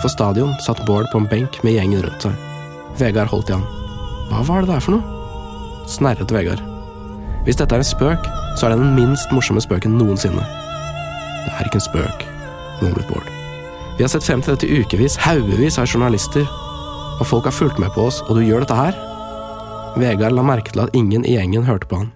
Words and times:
Utenfor 0.00 0.16
stadion 0.16 0.54
satt 0.64 0.86
Bård 0.88 1.10
på 1.12 1.18
en 1.20 1.26
benk 1.28 1.58
med 1.60 1.74
gjengen 1.76 2.00
rundt 2.00 2.22
seg. 2.24 2.36
Vegard 2.96 3.28
holdt 3.28 3.50
i 3.50 3.52
han. 3.52 3.66
Hva 4.30 4.38
var 4.48 4.62
det 4.64 4.70
der 4.70 4.80
for 4.80 4.94
noe? 4.94 5.82
Snerret 5.92 6.30
Vegard. 6.32 6.62
Hvis 7.44 7.58
dette 7.60 7.76
er 7.76 7.82
en 7.82 7.84
spøk, 7.84 8.30
så 8.56 8.64
er 8.64 8.72
det 8.72 8.78
den 8.80 8.94
minst 8.96 9.28
morsomme 9.36 9.60
spøken 9.60 9.98
noensinne. 10.00 10.40
Det 11.44 11.52
er 11.52 11.68
ikke 11.68 11.82
en 11.82 11.84
spøk, 11.84 12.24
mumlet 12.80 13.10
Bård. 13.10 13.28
Vi 13.98 14.06
har 14.06 14.08
sett 14.08 14.24
frem 14.24 14.40
til 14.40 14.56
dette 14.56 14.70
ukevis, 14.72 15.18
haugevis 15.20 15.76
av 15.76 15.90
journalister, 15.92 16.48
og 17.20 17.28
folk 17.28 17.50
har 17.50 17.58
fulgt 17.58 17.82
med 17.82 17.92
på 17.92 18.06
oss, 18.08 18.22
og 18.24 18.38
du 18.38 18.46
gjør 18.46 18.64
dette 18.64 18.78
her? 18.78 18.96
Vegard 20.00 20.32
la 20.32 20.46
merke 20.48 20.72
til 20.72 20.80
at 20.86 20.96
ingen 20.96 21.28
i 21.28 21.36
gjengen 21.36 21.68
hørte 21.68 21.90
på 21.92 22.00
han. 22.00 22.08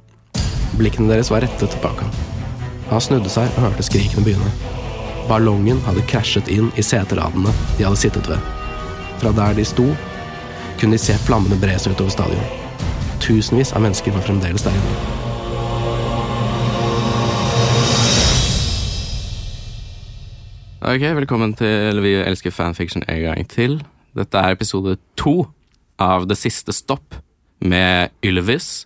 Blikkene 0.81 1.13
deres 1.13 1.29
var 1.29 1.45
rettet 1.45 1.77
tilbake. 1.77 2.09
Han 2.89 3.05
snudde 3.11 3.29
seg 3.29 3.53
og 3.59 3.69
hørte 3.69 3.85
skrikene 3.85 4.25
begynne. 4.25 4.84
Ballongen 5.29 5.81
hadde 5.87 6.03
krasjet 6.05 6.51
inn 6.53 6.69
i 6.77 6.83
seteradene 6.85 7.53
de 7.79 7.85
hadde 7.87 7.97
sittet 7.97 8.27
ved. 8.29 8.41
Fra 9.23 9.33
der 9.33 9.55
de 9.57 9.65
sto, 9.65 9.87
kunne 10.81 10.99
de 10.99 11.01
se 11.01 11.17
flammene 11.25 11.57
bre 11.61 11.79
seg 11.81 11.95
utover 11.95 12.13
stadion. 12.13 12.45
Tusenvis 13.25 13.73
av 13.73 13.81
mennesker 13.87 14.13
var 14.13 14.27
fremdeles 14.27 14.67
der 14.67 14.77
inne. 14.77 14.97
Ok, 20.85 21.07
velkommen 21.17 21.55
til 21.57 22.03
Vi 22.05 22.19
elsker 22.21 22.53
fanfiction 22.53 23.07
en 23.09 23.23
gang 23.25 23.49
til. 23.49 23.79
Dette 24.13 24.37
er 24.37 24.53
episode 24.53 24.99
to 25.17 25.47
av 25.97 26.29
Det 26.29 26.37
siste 26.37 26.75
stopp 26.77 27.17
med 27.65 28.13
Ylvis. 28.21 28.85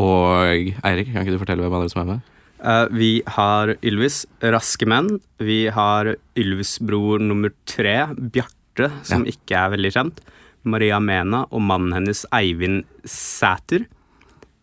Og 0.00 0.72
Eirik, 0.80 1.12
kan 1.12 1.20
ikke 1.20 1.36
du 1.36 1.42
fortelle 1.44 1.60
hvem 1.60 1.76
andre 1.76 1.92
som 1.92 2.00
er 2.06 2.10
med? 2.14 2.35
Eh, 2.64 2.86
vi 2.90 3.10
har 3.26 3.74
Ylvis, 3.84 4.24
Raske 4.40 4.86
menn. 4.88 5.18
Vi 5.38 5.66
har 5.72 6.14
Ylvis-bror 6.36 7.20
nummer 7.20 7.52
tre, 7.68 8.06
Bjarte, 8.16 8.90
som 9.06 9.26
ikke 9.28 9.58
er 9.58 9.74
veldig 9.76 9.92
kjent. 9.92 10.22
Maria 10.66 10.98
Mena 11.00 11.44
og 11.54 11.62
mannen 11.62 11.92
hennes 11.94 12.24
Eivind 12.34 12.84
Sæter. 13.06 13.86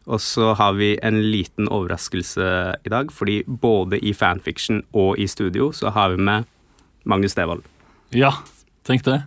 Og 0.03 0.19
så 0.19 0.49
har 0.59 0.73
vi 0.75 0.97
en 0.99 1.21
liten 1.31 1.69
overraskelse 1.71 2.47
i 2.83 2.91
dag, 2.91 3.11
fordi 3.15 3.43
både 3.47 4.01
i 4.03 4.11
fanfiction 4.11 4.81
og 4.91 5.15
i 5.21 5.29
studio 5.31 5.69
så 5.71 5.93
har 5.95 6.11
vi 6.11 6.19
med 6.19 6.49
Magnus 7.07 7.37
Devold. 7.37 7.63
Ja, 8.11 8.33
tenk 8.83 9.05
det. 9.07 9.21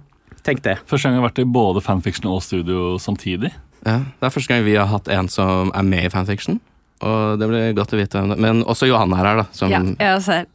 Tenk 0.45 0.61
det. 0.63 0.77
Første 0.87 1.09
gang 1.09 1.17
jeg 1.17 1.23
har 1.23 1.31
vært 1.31 1.41
i 1.43 1.49
både 1.49 1.81
fanfiction 1.83 2.29
og 2.31 2.43
studio 2.45 2.99
samtidig. 3.01 3.55
Ja, 3.87 4.03
Det 4.21 4.29
er 4.29 4.35
første 4.35 4.53
gang 4.53 4.65
vi 4.67 4.77
har 4.77 4.87
hatt 4.91 5.09
en 5.09 5.29
som 5.33 5.73
er 5.75 5.83
med 5.83 6.05
i 6.05 6.13
fanfiction. 6.13 6.61
Og 7.05 7.39
det 7.41 7.49
blir 7.51 7.73
godt 7.77 7.93
å 7.93 7.99
vite. 8.01 8.23
Men 8.41 8.63
også 8.65 8.89
Johanne 8.89 9.19
er 9.21 9.29
her, 9.29 9.41
da. 9.43 9.47
Som, 9.53 9.73
Ja, 9.73 9.83
jeg 9.85 10.07
er 10.07 10.15
også 10.17 10.39
her. 10.39 10.47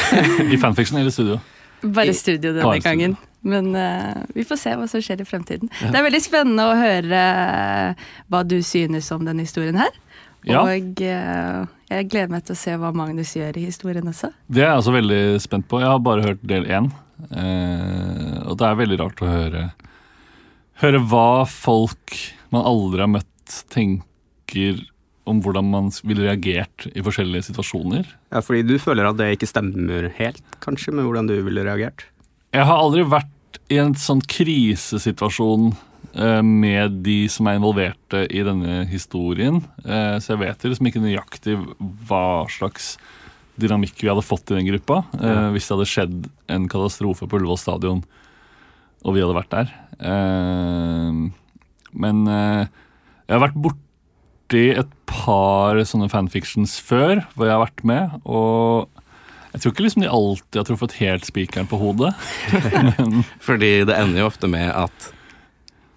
I 0.54 0.60
fanfiction 0.60 1.00
eller 1.00 1.12
studio. 1.12 1.40
Bare 1.82 2.14
studio 2.16 2.54
denne 2.54 2.64
Bare 2.64 2.80
studio. 2.80 2.88
gangen. 2.88 3.16
Men 3.40 3.70
uh, 3.76 4.20
vi 4.36 4.44
får 4.44 4.58
se 4.60 4.72
hva 4.76 4.86
som 4.88 5.00
skjer 5.04 5.22
i 5.22 5.28
fremtiden. 5.28 5.70
Det 5.80 5.96
er 5.96 6.04
veldig 6.04 6.20
spennende 6.20 6.66
å 6.68 6.76
høre 6.76 7.20
eh, 7.20 8.08
hva 8.28 8.42
du 8.44 8.58
synes 8.64 9.08
om 9.16 9.24
denne 9.24 9.46
historien 9.46 9.78
her. 9.80 9.92
Ja. 10.44 10.60
Og 10.64 11.00
uh, 11.04 11.64
jeg 11.88 12.08
gleder 12.12 12.32
meg 12.32 12.44
til 12.48 12.56
å 12.56 12.60
se 12.60 12.74
hva 12.80 12.92
Magnus 12.96 13.32
gjør 13.36 13.56
i 13.60 13.64
historien 13.68 14.08
også. 14.12 14.32
Det 14.48 14.64
er 14.64 14.70
jeg 14.70 14.82
også 14.82 14.96
veldig 14.96 15.22
spent 15.40 15.68
på. 15.68 15.80
Jeg 15.80 15.88
har 15.92 16.04
bare 16.04 16.26
hørt 16.28 16.44
del 16.48 16.68
én. 16.68 16.90
Uh, 17.32 18.40
og 18.48 18.56
det 18.60 18.68
er 18.68 18.78
veldig 18.80 18.96
rart 19.02 19.20
å 19.20 19.28
høre 19.28 19.66
Høre 20.80 21.02
hva 21.04 21.44
folk 21.44 22.14
man 22.54 22.64
aldri 22.64 23.02
har 23.04 23.10
møtt, 23.12 23.56
tenker 23.68 24.78
om 25.28 25.40
hvordan 25.44 25.66
man 25.70 25.90
ville 26.06 26.24
reagert 26.26 26.86
i 26.96 27.02
forskjellige 27.04 27.50
situasjoner. 27.50 28.06
Ja, 28.32 28.40
fordi 28.42 28.62
du 28.66 28.76
føler 28.82 29.08
at 29.10 29.18
det 29.20 29.32
ikke 29.36 29.48
stemmer 29.50 30.08
helt, 30.16 30.40
kanskje, 30.64 30.94
med 30.96 31.04
hvordan 31.06 31.28
du 31.28 31.36
ville 31.44 31.64
reagert? 31.66 32.06
Jeg 32.54 32.66
har 32.66 32.80
aldri 32.80 33.04
vært 33.06 33.60
i 33.70 33.78
en 33.82 33.94
sånn 33.98 34.22
krisesituasjon 34.26 35.68
eh, 36.14 36.40
med 36.42 37.00
de 37.06 37.28
som 37.30 37.46
er 37.50 37.58
involverte 37.60 38.24
i 38.26 38.42
denne 38.46 38.84
historien. 38.90 39.60
Eh, 39.84 40.16
så 40.22 40.32
jeg 40.34 40.40
vet 40.42 40.66
liksom 40.66 40.88
ikke 40.90 41.02
nøyaktig 41.04 41.56
hva 42.08 42.24
slags 42.50 42.94
dynamikk 43.60 44.00
vi 44.00 44.08
hadde 44.10 44.24
fått 44.24 44.50
i 44.50 44.56
den 44.56 44.70
gruppa. 44.72 45.02
eh, 45.20 45.50
Hvis 45.54 45.68
det 45.68 45.76
hadde 45.76 45.90
skjedd 45.92 46.30
en 46.50 46.66
katastrofe 46.72 47.28
på 47.28 47.38
Ullevål 47.38 47.60
stadion 47.60 48.02
og 49.00 49.14
vi 49.16 49.22
hadde 49.22 49.36
vært 49.36 49.54
der. 49.54 49.70
Eh, 50.00 51.20
Men 51.92 52.18
jeg 52.30 53.32
har 53.34 53.40
vært 53.42 53.56
borti 54.50 54.70
et 54.74 54.90
par 55.06 55.78
sånne 55.86 56.10
fanfictions 56.10 56.78
før 56.82 57.22
hvor 57.34 57.46
jeg 57.46 57.54
har 57.54 57.62
vært 57.62 57.84
med. 57.84 58.10
og 58.24 58.88
jeg 59.50 59.62
tror 59.62 59.72
ikke 59.72 59.82
liksom 59.82 60.02
de 60.04 60.10
alltid 60.10 60.58
har 60.60 60.66
truffet 60.68 60.92
helt 61.00 61.24
spikeren 61.26 61.66
på 61.66 61.78
hodet. 61.80 62.12
Fordi 63.46 63.82
det 63.82 63.96
ender 63.96 64.22
jo 64.22 64.28
ofte 64.28 64.46
med 64.46 64.68
at 64.70 65.08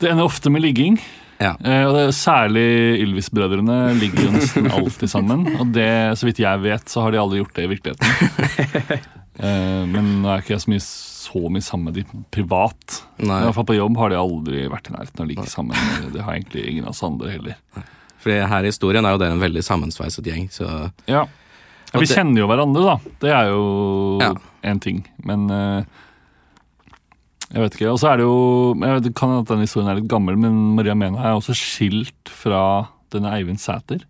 det 0.01 0.09
ender 0.09 0.25
ofte 0.25 0.49
med 0.49 0.63
ligging. 0.63 0.97
Ja. 1.37 1.53
Eh, 1.61 1.83
og 1.85 1.93
det 1.93 2.15
Særlig 2.17 2.65
Ylvis-brødrene 3.03 3.93
ligger 3.99 4.25
jo 4.25 4.31
nesten 4.33 4.71
alltid 4.73 5.11
sammen. 5.11 5.45
Og 5.61 5.69
det, 5.69 6.17
så 6.17 6.25
vidt 6.25 6.41
jeg 6.41 6.63
vet, 6.65 6.89
så 6.89 7.05
har 7.05 7.13
de 7.13 7.21
aldri 7.21 7.43
gjort 7.43 7.53
det 7.59 7.67
i 7.67 7.73
virkeligheten. 7.75 9.03
Eh, 9.33 9.85
men 9.89 10.19
nå 10.21 10.29
er 10.29 10.43
ikke 10.43 10.51
jeg 10.53 10.61
så 10.61 10.69
mye, 10.69 10.81
så 10.85 11.39
mye 11.49 11.65
sammen 11.65 11.87
med 11.87 11.95
de 11.97 12.19
privat. 12.29 12.99
Nei. 13.17 13.39
I 13.41 13.47
hvert 13.47 13.55
fall 13.57 13.65
på 13.65 13.77
jobb 13.79 13.97
har 13.97 14.11
de 14.13 14.19
aldri 14.19 14.59
vært 14.69 14.91
i 14.91 14.93
nærheten 14.93 15.23
av 15.23 15.25
å 15.25 15.29
ligge 15.31 15.45
sammen. 15.49 15.87
Det 16.13 16.21
har 16.21 16.35
egentlig 16.37 16.67
ingen 16.69 16.85
av 16.85 16.93
oss 16.93 17.01
andre 17.07 17.31
heller. 17.33 17.57
Fordi 18.23 18.39
her 18.47 18.63
i 18.63 18.71
historien 18.71 19.05
er 19.05 19.15
jo 19.17 19.21
dere 19.21 19.35
en 19.35 19.41
veldig 19.43 19.63
sammensveiset 19.67 20.23
gjeng. 20.29 20.47
Så 20.53 20.63
Ja. 21.07 21.25
ja 21.25 21.99
vi 21.99 22.05
det- 22.07 22.15
kjenner 22.15 22.39
jo 22.39 22.47
hverandre, 22.47 22.83
da. 22.87 22.95
Det 23.19 23.31
er 23.35 23.49
jo 23.51 24.19
Ja. 24.21 24.33
en 24.63 24.79
ting. 24.79 25.03
Men 25.23 25.49
eh, 25.51 25.83
jeg 27.53 27.61
vet 27.61 27.75
ikke. 27.77 27.91
Og 27.91 27.99
så 28.01 28.13
er 28.13 28.17
det 28.17 28.25
jo 28.25 28.73
jeg 28.79 29.01
vet, 29.03 29.13
kan 29.15 29.35
at 29.41 29.45
den 29.51 29.59
historien 29.65 29.89
er 29.91 29.99
litt 29.99 30.07
gammel, 30.09 30.37
men 30.37 30.75
Maria 30.77 30.95
Mena 30.95 31.19
er 31.21 31.35
også 31.37 31.53
skilt 31.57 32.31
fra 32.31 32.87
denne 33.13 33.29
Eivind 33.35 33.59
Sæter. 33.61 34.01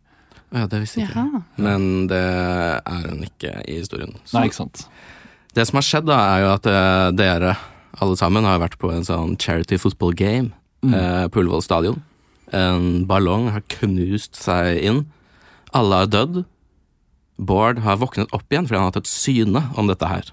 ja, 0.53 0.67
det 0.67 0.79
visste 0.83 1.01
ikke 1.01 1.15
jeg. 1.17 1.43
Men 1.57 2.07
det 2.07 2.21
er 2.21 3.09
hun 3.09 3.23
ikke 3.25 3.63
i 3.67 3.79
historien. 3.81 4.13
Så 4.23 4.37
Nei, 4.37 4.47
ikke 4.47 4.61
sant. 4.61 4.85
Det 5.53 5.67
som 5.67 5.77
har 5.77 5.81
skjedd, 5.85 6.05
da, 6.05 6.17
er 6.37 6.41
jo 6.45 6.53
at 6.53 6.65
eh, 6.65 7.11
dere 7.11 7.57
alle 8.01 8.15
sammen 8.17 8.43
har 8.45 8.59
vært 8.59 8.77
på 8.81 8.91
en 8.93 9.03
sånn 9.05 9.35
charity 9.37 9.77
football 9.77 10.13
game 10.13 10.51
eh, 10.85 11.27
på 11.27 11.41
Ullevål 11.43 11.61
stadion. 11.65 12.01
En 12.53 13.05
ballong 13.09 13.49
har 13.53 13.65
knust 13.79 14.37
seg 14.37 14.79
inn. 14.85 15.03
Alle 15.73 16.03
har 16.03 16.11
dødd. 16.13 16.43
Bård 17.41 17.81
har 17.81 17.97
våknet 18.01 18.33
opp 18.35 18.45
igjen 18.53 18.67
fordi 18.69 18.77
han 18.77 18.85
har 18.85 18.93
hatt 18.93 19.03
et 19.03 19.09
syne 19.09 19.63
om 19.79 19.89
dette 19.89 20.09
her. 20.09 20.29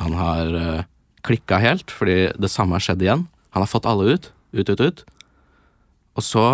Han 0.00 0.16
har 0.16 0.56
uh, 0.56 0.84
klikka 1.26 1.60
helt 1.62 1.92
fordi 1.92 2.32
det 2.40 2.50
samme 2.50 2.78
har 2.78 2.84
skjedd 2.84 3.04
igjen. 3.04 3.26
Han 3.52 3.64
har 3.64 3.70
fått 3.70 3.88
alle 3.88 4.16
ut. 4.16 4.30
Ut, 4.56 4.68
ut, 4.68 4.80
ut. 4.80 5.04
Og 6.16 6.24
så 6.24 6.46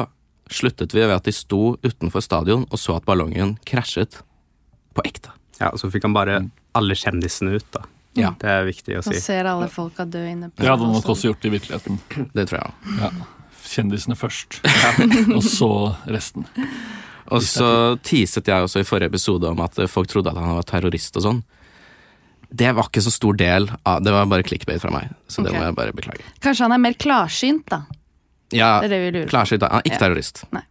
sluttet 0.50 0.94
vi 0.94 1.04
ved 1.04 1.14
at 1.14 1.26
de 1.28 1.34
sto 1.34 1.76
utenfor 1.84 2.24
stadion 2.24 2.64
og 2.66 2.80
så 2.80 2.96
at 2.98 3.06
ballongen 3.06 3.56
krasjet 3.68 4.20
på 4.96 5.04
ekte. 5.06 5.34
Ja, 5.58 5.72
Så 5.76 5.90
fikk 5.90 6.06
han 6.06 6.14
bare 6.14 6.42
alle 6.78 6.94
kjendisene 6.98 7.58
ut, 7.58 7.66
da. 7.74 7.82
Ja. 8.18 8.30
Det 8.38 8.50
er 8.50 8.64
viktig 8.66 8.98
å 8.98 9.02
si. 9.04 9.14
Nå 9.14 9.22
ser 9.22 9.48
alle 9.50 9.68
folka 9.70 10.06
dø 10.08 10.22
inne 10.26 10.50
på 10.50 10.62
Det 10.62 10.70
hadde 10.70 10.86
han 10.86 10.94
nok 10.96 11.10
også 11.14 11.30
gjort 11.30 11.44
i 11.46 11.52
virkeligheten. 11.54 11.98
Det 12.34 12.46
tror 12.50 12.58
jeg 12.58 12.70
òg. 12.70 12.94
Ja. 13.02 13.10
Kjendisene 13.68 14.16
først, 14.16 14.60
og 15.36 15.42
så 15.44 15.68
resten. 16.08 16.46
Og 17.28 17.42
så 17.44 17.98
teaset 18.02 18.46
jeg 18.48 18.64
også 18.64 18.80
i 18.80 18.86
forrige 18.88 19.10
episode 19.12 19.44
om 19.50 19.60
at 19.60 19.76
folk 19.92 20.08
trodde 20.08 20.30
at 20.32 20.38
han 20.40 20.56
var 20.56 20.64
terrorist 20.68 21.16
og 21.20 21.24
sånn. 21.26 21.42
Det 22.48 22.70
var 22.72 22.88
ikke 22.88 23.02
så 23.04 23.10
stor 23.12 23.36
del 23.36 23.66
av 23.84 23.98
Det 24.00 24.12
var 24.14 24.24
bare 24.30 24.42
clickbait 24.48 24.80
fra 24.80 24.88
meg, 24.94 25.10
så 25.28 25.42
det 25.44 25.52
Ok. 25.52 25.58
må 25.58 25.64
jeg 25.66 25.74
bare 25.76 25.92
beklage. 25.92 26.24
Kanskje 26.40 26.64
han 26.64 26.72
er 26.72 26.78
mer 26.86 26.94
klarsynt, 26.96 27.66
da. 27.68 27.82
Ja, 28.56 28.80
Det 28.80 28.88
er 28.88 28.94
det 28.94 29.00
vi 29.04 29.10
lurer 29.18 29.26
på. 29.28 29.30
Klarsynt, 29.34 29.62
han 29.68 29.76
er 29.76 29.82
ikke 29.84 29.98
Ja. 29.98 29.98
terrorist. 30.06 30.44
Nei. 30.56 30.62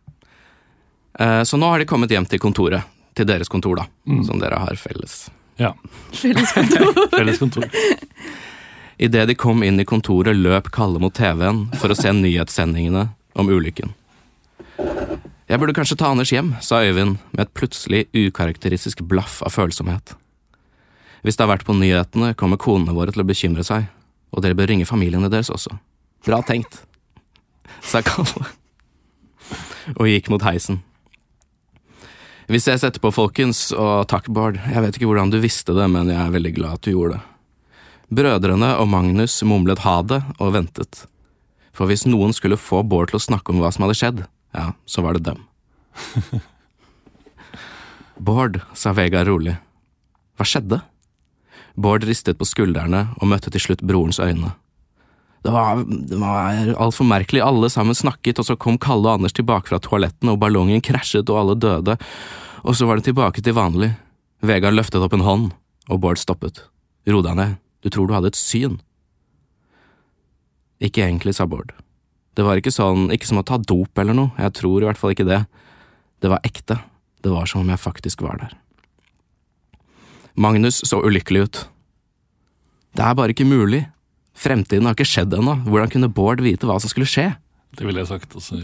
Eh, 1.19 1.43
Så 1.43 1.57
nå 1.61 1.69
har 1.69 1.77
de 1.77 1.85
kommet 1.85 2.09
hjem 2.09 2.25
til 2.27 2.39
kontoret. 2.39 2.81
Til 3.13 3.25
deres 3.25 3.47
kontor, 3.49 3.75
da. 3.75 3.85
Mm. 4.07 4.25
Som 4.25 4.39
dere 4.39 4.57
har 4.57 4.75
felles. 4.75 5.29
Ja. 5.59 5.73
Felles 6.13 6.51
kontor. 6.53 6.93
Felles 7.17 7.37
kontor. 7.37 7.63
Idet 8.97 9.27
de 9.27 9.35
kom 9.37 9.61
inn 9.63 9.77
i 9.79 9.85
kontoret, 9.85 10.33
løp 10.35 10.71
Kalle 10.73 10.97
mot 10.97 11.13
TV-en 11.13 11.67
for 11.77 11.93
å 11.93 11.97
se 11.97 12.09
nyhetssendingene 12.17 13.03
om 13.37 13.49
ulykken. 13.53 13.91
Jeg 15.47 15.61
burde 15.61 15.75
kanskje 15.77 15.99
ta 16.01 16.09
Anders 16.09 16.31
hjem, 16.33 16.55
sa 16.65 16.81
Øyvind 16.81 17.19
med 17.29 17.43
et 17.43 17.53
plutselig 17.53 18.07
ukarakteristisk 18.17 19.05
blaff 19.05 19.43
av 19.45 19.53
følsomhet. 19.53 20.15
Hvis 21.21 21.37
det 21.37 21.45
har 21.45 21.53
vært 21.53 21.67
på 21.67 21.77
nyhetene, 21.77 22.33
kommer 22.33 22.57
konene 22.57 22.95
våre 22.97 23.13
til 23.13 23.21
å 23.21 23.27
bekymre 23.29 23.63
seg, 23.67 23.85
og 24.33 24.41
dere 24.41 24.57
bør 24.57 24.73
ringe 24.73 24.89
familiene 24.89 25.29
deres 25.29 25.53
også. 25.53 25.77
Bra 26.25 26.41
tenkt, 26.41 26.81
sa 27.85 28.01
Kalle, 28.01 28.49
og 29.93 30.09
gikk 30.09 30.33
mot 30.33 30.41
heisen. 30.41 30.81
Vi 32.49 32.59
ses 32.63 32.81
etterpå, 32.87 33.13
folkens, 33.13 33.67
og 33.77 34.07
takk, 34.09 34.31
Bård. 34.33 34.57
Jeg 34.57 34.81
vet 34.81 34.97
ikke 34.97 35.09
hvordan 35.11 35.29
du 35.29 35.37
visste 35.43 35.77
det, 35.77 35.85
men 35.91 36.09
jeg 36.09 36.17
er 36.17 36.33
veldig 36.33 36.57
glad 36.57 36.79
at 36.79 36.87
du 36.87 36.95
gjorde 36.95 37.19
det. 37.19 37.25
Brødrene 38.07 38.69
og 38.79 38.87
Magnus 38.87 39.35
mumlet 39.43 39.83
ha 39.83 39.99
det 40.07 40.21
og 40.39 40.53
ventet. 40.55 41.03
For 41.75 41.89
hvis 41.89 42.05
noen 42.07 42.31
skulle 42.33 42.59
få 42.59 42.79
Bård 42.87 43.11
til 43.11 43.19
å 43.19 43.25
snakke 43.25 43.51
om 43.51 43.59
hva 43.61 43.71
som 43.73 43.83
hadde 43.83 43.97
skjedd, 43.99 44.21
ja, 44.55 44.71
så 44.87 45.03
var 45.03 45.17
det 45.17 45.27
dem. 45.27 45.41
Bård, 48.27 48.61
sa 48.73 48.95
Vegard 48.97 49.27
rolig. 49.27 49.57
Hva 50.39 50.47
skjedde? 50.47 50.79
Bård 51.75 52.07
ristet 52.07 52.39
på 52.39 52.47
skuldrene 52.47 53.09
og 53.19 53.29
møtte 53.29 53.51
til 53.53 53.61
slutt 53.61 53.83
brorens 53.85 54.21
øyne. 54.23 54.55
Det 55.45 55.53
var, 55.53 55.83
det 55.83 56.17
var 56.17 56.73
altfor 56.79 57.05
merkelig, 57.07 57.43
alle 57.45 57.69
sammen 57.69 57.95
snakket, 57.95 58.39
og 58.41 58.47
så 58.47 58.57
kom 58.57 58.79
Kalle 58.81 59.05
og 59.05 59.19
Anders 59.19 59.35
tilbake 59.37 59.69
fra 59.69 59.79
toaletten, 59.83 60.31
og 60.31 60.39
ballongen 60.41 60.81
krasjet 60.83 61.29
og 61.29 61.43
alle 61.43 61.59
døde, 61.59 61.99
og 62.63 62.75
så 62.75 62.87
var 62.89 62.97
det 62.97 63.07
tilbake 63.11 63.43
til 63.43 63.55
vanlig. 63.55 63.93
Vegard 64.41 64.75
løftet 64.75 65.03
opp 65.03 65.13
en 65.13 65.27
hånd, 65.27 65.47
og 65.91 66.01
Bård 66.01 66.19
stoppet. 66.19 66.65
Ro 67.07 67.21
deg 67.23 67.37
ned, 67.37 67.55
du 67.87 67.93
tror 67.93 68.09
du 68.09 68.15
hadde 68.17 68.33
et 68.33 68.39
syn. 68.39 68.81
Ikke 70.83 71.05
egentlig, 71.05 71.37
sa 71.37 71.47
Bård. 71.47 71.71
Det 72.37 72.43
var 72.45 72.59
ikke 72.59 72.73
sånn, 72.73 73.07
ikke 73.15 73.29
som 73.29 73.39
å 73.39 73.45
ta 73.47 73.57
dop 73.57 73.97
eller 73.97 74.13
noe, 74.13 74.33
jeg 74.37 74.53
tror 74.59 74.83
i 74.83 74.89
hvert 74.89 74.99
fall 74.99 75.15
ikke 75.15 75.25
det. 75.25 75.45
Det 76.21 76.29
var 76.29 76.43
ekte, 76.45 76.81
det 77.23 77.31
var 77.31 77.47
som 77.49 77.63
om 77.63 77.71
jeg 77.71 77.81
faktisk 77.81 78.21
var 78.25 78.43
der. 78.43 78.53
Magnus 80.37 80.83
så 80.85 80.99
ulykkelig 81.01 81.47
ut. 81.47 81.63
Det 82.97 83.05
er 83.05 83.17
bare 83.17 83.33
ikke 83.33 83.47
mulig. 83.47 83.87
Fremtiden 84.37 84.85
har 84.85 84.93
ikke 84.93 85.07
skjedd 85.09 85.33
ennå, 85.33 85.55
hvordan 85.65 85.89
kunne 85.95 86.11
Bård 86.13 86.43
vite 86.45 86.69
hva 86.69 86.77
som 86.81 86.91
skulle 86.91 87.09
skje? 87.09 87.31
Det 87.77 87.85
ville 87.85 88.03
jeg 88.03 88.09
sagt 88.09 88.35
også. 88.37 88.59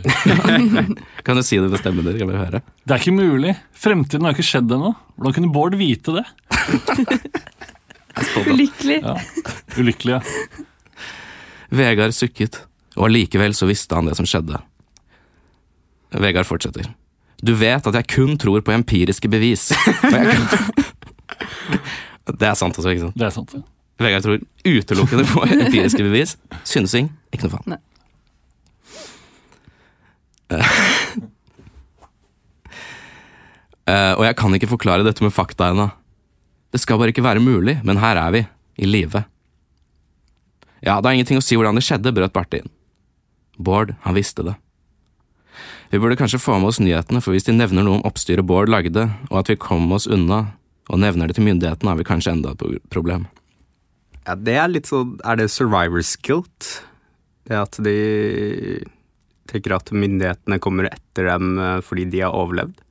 Kan 1.25 1.37
du 1.37 1.43
si 1.45 1.57
det 1.61 1.69
med 1.69 1.81
stemmen 1.81 2.05
din? 2.05 2.19
Det 2.19 2.93
er 2.93 3.01
ikke 3.01 3.13
mulig. 3.13 3.55
Fremtiden 3.77 4.25
har 4.25 4.35
ikke 4.35 4.45
skjedd 4.47 4.71
ennå. 4.73 4.93
Hvordan 5.17 5.35
kunne 5.37 5.53
Bård 5.53 5.77
vite 5.77 6.19
det? 6.19 6.25
Ulykkelig. 8.47 8.99
Ja. 9.01 9.15
Ulykkelig, 9.79 10.13
ja. 10.13 10.21
Vegard 11.73 12.13
sukket, 12.13 12.61
og 12.97 13.07
allikevel 13.07 13.55
så 13.57 13.65
visste 13.69 13.97
han 13.97 14.09
det 14.09 14.17
som 14.19 14.27
skjedde. 14.29 14.59
Vegard 16.21 16.45
fortsetter. 16.45 16.91
Du 17.43 17.55
vet 17.59 17.87
at 17.89 17.97
jeg 17.97 18.09
kun 18.13 18.37
tror 18.39 18.61
på 18.63 18.75
empiriske 18.75 19.29
bevis. 19.31 19.71
Det 22.23 22.47
er 22.47 22.55
sant 22.55 22.77
altså, 22.77 22.89
ikke 22.93 23.07
sant? 23.07 23.17
Det 23.19 23.25
er 23.27 23.33
sant. 23.35 23.53
ja. 23.57 23.63
Vegard 24.03 24.23
tror 24.25 24.39
utelukkende 24.65 25.25
på 25.29 25.43
empiriske 25.45 26.03
bevis. 26.05 26.37
Synsing, 26.67 27.11
ikke 27.33 27.47
noe 27.47 27.57
faen. 27.57 27.75
Eh, 33.83 34.13
og 34.15 34.23
jeg 34.23 34.37
kan 34.39 34.55
ikke 34.55 34.71
forklare 34.71 35.05
dette 35.05 35.23
med 35.25 35.33
fakta 35.35 35.71
ennå. 35.73 35.89
Det 36.73 36.81
skal 36.81 36.97
bare 36.97 37.13
ikke 37.13 37.25
være 37.25 37.43
mulig, 37.43 37.77
men 37.85 38.01
her 38.01 38.17
er 38.17 38.33
vi, 38.33 38.41
i 38.81 38.89
live. 38.89 39.23
Ja, 40.81 40.97
det 40.99 41.07
er 41.07 41.19
ingenting 41.19 41.39
å 41.39 41.45
si 41.45 41.55
hvordan 41.55 41.77
det 41.77 41.85
skjedde, 41.85 42.11
brøt 42.15 42.33
Barte 42.33 42.63
inn. 42.63 42.71
Bård, 43.61 43.93
han 44.03 44.17
visste 44.17 44.45
det. 44.47 44.55
Vi 45.93 45.99
burde 46.01 46.17
kanskje 46.17 46.41
få 46.41 46.57
med 46.57 46.71
oss 46.71 46.81
nyhetene, 46.81 47.21
for 47.21 47.35
hvis 47.35 47.45
de 47.45 47.53
nevner 47.53 47.85
noe 47.85 47.99
om 47.99 48.07
oppstyret 48.09 48.47
Bård 48.49 48.71
lagde, 48.73 49.05
og 49.29 49.43
at 49.43 49.51
vi 49.53 49.59
kom 49.61 49.85
oss 49.93 50.09
unna, 50.09 50.57
og 50.89 50.99
nevner 50.99 51.29
det 51.29 51.37
til 51.37 51.45
myndighetene, 51.45 51.93
har 51.93 52.01
vi 52.01 52.07
kanskje 52.09 52.33
enda 52.33 52.55
et 52.57 52.89
problem. 52.91 53.29
Ja, 54.23 54.35
det 54.35 54.55
er 54.57 54.71
litt 54.71 54.87
sånn 54.87 55.17
Er 55.27 55.35
det 55.39 55.49
survivor's 55.51 56.15
guilt? 56.23 56.67
Det 57.43 57.57
at 57.59 57.77
de 57.83 58.83
tenker 59.51 59.75
at 59.75 59.91
myndighetene 59.91 60.59
kommer 60.63 60.87
etter 60.89 61.27
dem 61.27 61.57
eh, 61.59 61.79
fordi 61.83 62.07
de 62.11 62.23
har 62.23 62.35
overlevd? 62.35 62.82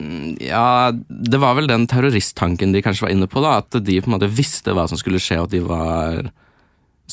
Mm, 0.00 0.36
Ja, 0.44 0.92
det 0.92 1.38
var 1.40 1.54
vel 1.56 1.66
den 1.70 1.86
terroristtanken 1.88 2.72
de 2.72 2.82
kanskje 2.84 3.06
var 3.06 3.14
inne 3.14 3.26
på, 3.26 3.40
da, 3.40 3.58
at 3.62 3.70
de 3.82 4.00
på 4.00 4.10
en 4.10 4.18
måte 4.18 4.28
visste 4.28 4.74
hva 4.76 4.86
som 4.88 4.98
skulle 5.00 5.18
skje, 5.22 5.38
og 5.40 5.44
at 5.48 5.50
de 5.56 5.60
var 5.64 6.30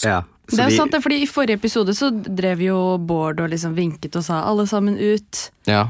Ja. 0.03 0.21
så 0.47 0.57
Det 0.57 0.59
er 0.59 0.69
de- 0.69 0.75
jo 0.75 0.77
sant, 0.81 0.91
det, 0.91 1.01
fordi 1.03 1.21
I 1.23 1.27
forrige 1.27 1.59
episode 1.61 1.93
så 1.95 2.09
drev 2.11 2.59
jo 2.59 2.97
Bård 2.97 3.39
og 3.39 3.49
liksom 3.49 3.73
vinket 3.75 4.15
og 4.15 4.23
sa 4.23 4.43
'alle 4.43 4.67
sammen 4.67 4.97
ut'. 4.97 5.49
Ja, 5.67 5.87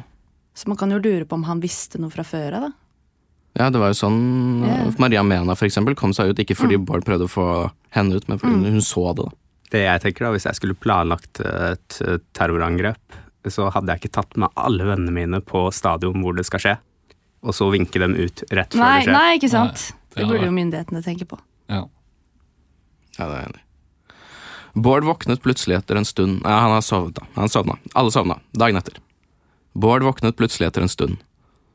Så 0.55 0.67
man 0.67 0.77
kan 0.77 0.91
jo 0.91 0.99
lure 0.99 1.25
på 1.25 1.33
om 1.33 1.43
han 1.43 1.59
visste 1.61 1.97
noe 1.99 2.11
fra 2.11 2.23
før 2.23 2.53
av. 2.53 2.61
da. 2.61 2.71
ja 3.55 3.69
det 3.69 3.79
var 3.79 3.87
jo 3.87 3.93
sånn 3.93 4.63
yeah. 4.65 4.91
Maria 4.99 5.23
Mena 5.23 5.55
for 5.55 5.65
eksempel 5.65 5.95
kom 5.95 6.11
seg 6.13 6.29
ut, 6.29 6.37
ikke 6.37 6.55
fordi 6.55 6.77
Bård 6.77 7.03
prøvde 7.05 7.25
å 7.25 7.29
få 7.29 7.71
henne 7.91 8.15
ut, 8.15 8.27
men 8.29 8.37
fordi 8.39 8.69
hun 8.71 8.81
så 8.81 9.15
det. 9.15 9.25
da. 9.25 9.31
Det 9.71 9.79
jeg 9.85 10.01
tenker 10.01 10.19
da, 10.25 10.31
Hvis 10.33 10.43
jeg 10.45 10.55
skulle 10.55 10.75
planlagt 10.75 11.39
et 11.39 12.01
eh, 12.07 12.17
terrorangrep, 12.35 12.97
så 13.51 13.67
hadde 13.73 13.91
jeg 13.91 14.03
ikke 14.03 14.13
tatt 14.21 14.37
med 14.39 14.49
alle 14.55 14.85
vennene 14.87 15.11
mine 15.11 15.41
på 15.43 15.65
stadion 15.75 16.21
hvor 16.23 16.35
det 16.37 16.45
skal 16.47 16.61
skje, 16.63 16.75
og 17.43 17.51
så 17.57 17.67
vinke 17.73 17.99
dem 17.99 18.13
ut 18.15 18.43
rett 18.55 18.71
før 18.71 18.79
Nei, 18.85 18.93
det 19.01 19.03
skjer. 19.09 19.17
nei, 19.17 19.35
ikke 19.39 19.49
sant? 19.51 19.83
Nei, 19.89 19.99
det 20.13 20.21
Det 20.21 20.29
burde 20.29 20.45
jo 20.47 20.55
myndighetene 20.55 21.01
tenke 21.03 21.25
på. 21.27 21.39
Ja. 21.67 21.81
Ja, 23.17 23.25
det 23.27 23.33
er 23.33 23.39
jeg 23.41 23.49
enig. 23.49 23.59
i. 23.59 24.79
Bård 24.85 25.05
våknet 25.05 25.41
plutselig 25.43 25.75
etter 25.77 25.99
en 25.99 26.05
stund 26.07 26.39
Nei, 26.41 26.53
han 26.53 26.71
har 26.73 26.81
sovet, 26.81 27.13
da. 27.19 27.27
Han 27.35 27.49
sovna. 27.51 27.75
Alle 27.93 28.09
sovna. 28.15 28.39
Dagen 28.57 28.79
etter. 28.79 28.95
Bård 29.77 30.01
våknet 30.05 30.37
plutselig 30.37 30.67
etter 30.71 30.81
en 30.85 30.89
stund, 30.89 31.19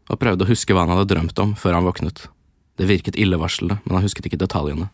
og 0.08 0.18
prøvde 0.18 0.46
å 0.46 0.48
huske 0.48 0.74
hva 0.74 0.86
han 0.86 0.94
hadde 0.96 1.10
drømt 1.12 1.38
om 1.42 1.54
før 1.58 1.74
han 1.78 1.86
våknet. 1.86 2.24
Det 2.78 2.86
virket 2.88 3.18
illevarslende, 3.18 3.80
men 3.84 3.94
han 3.98 4.02
husket 4.06 4.26
ikke 4.26 4.38
detaljene. 4.38 4.88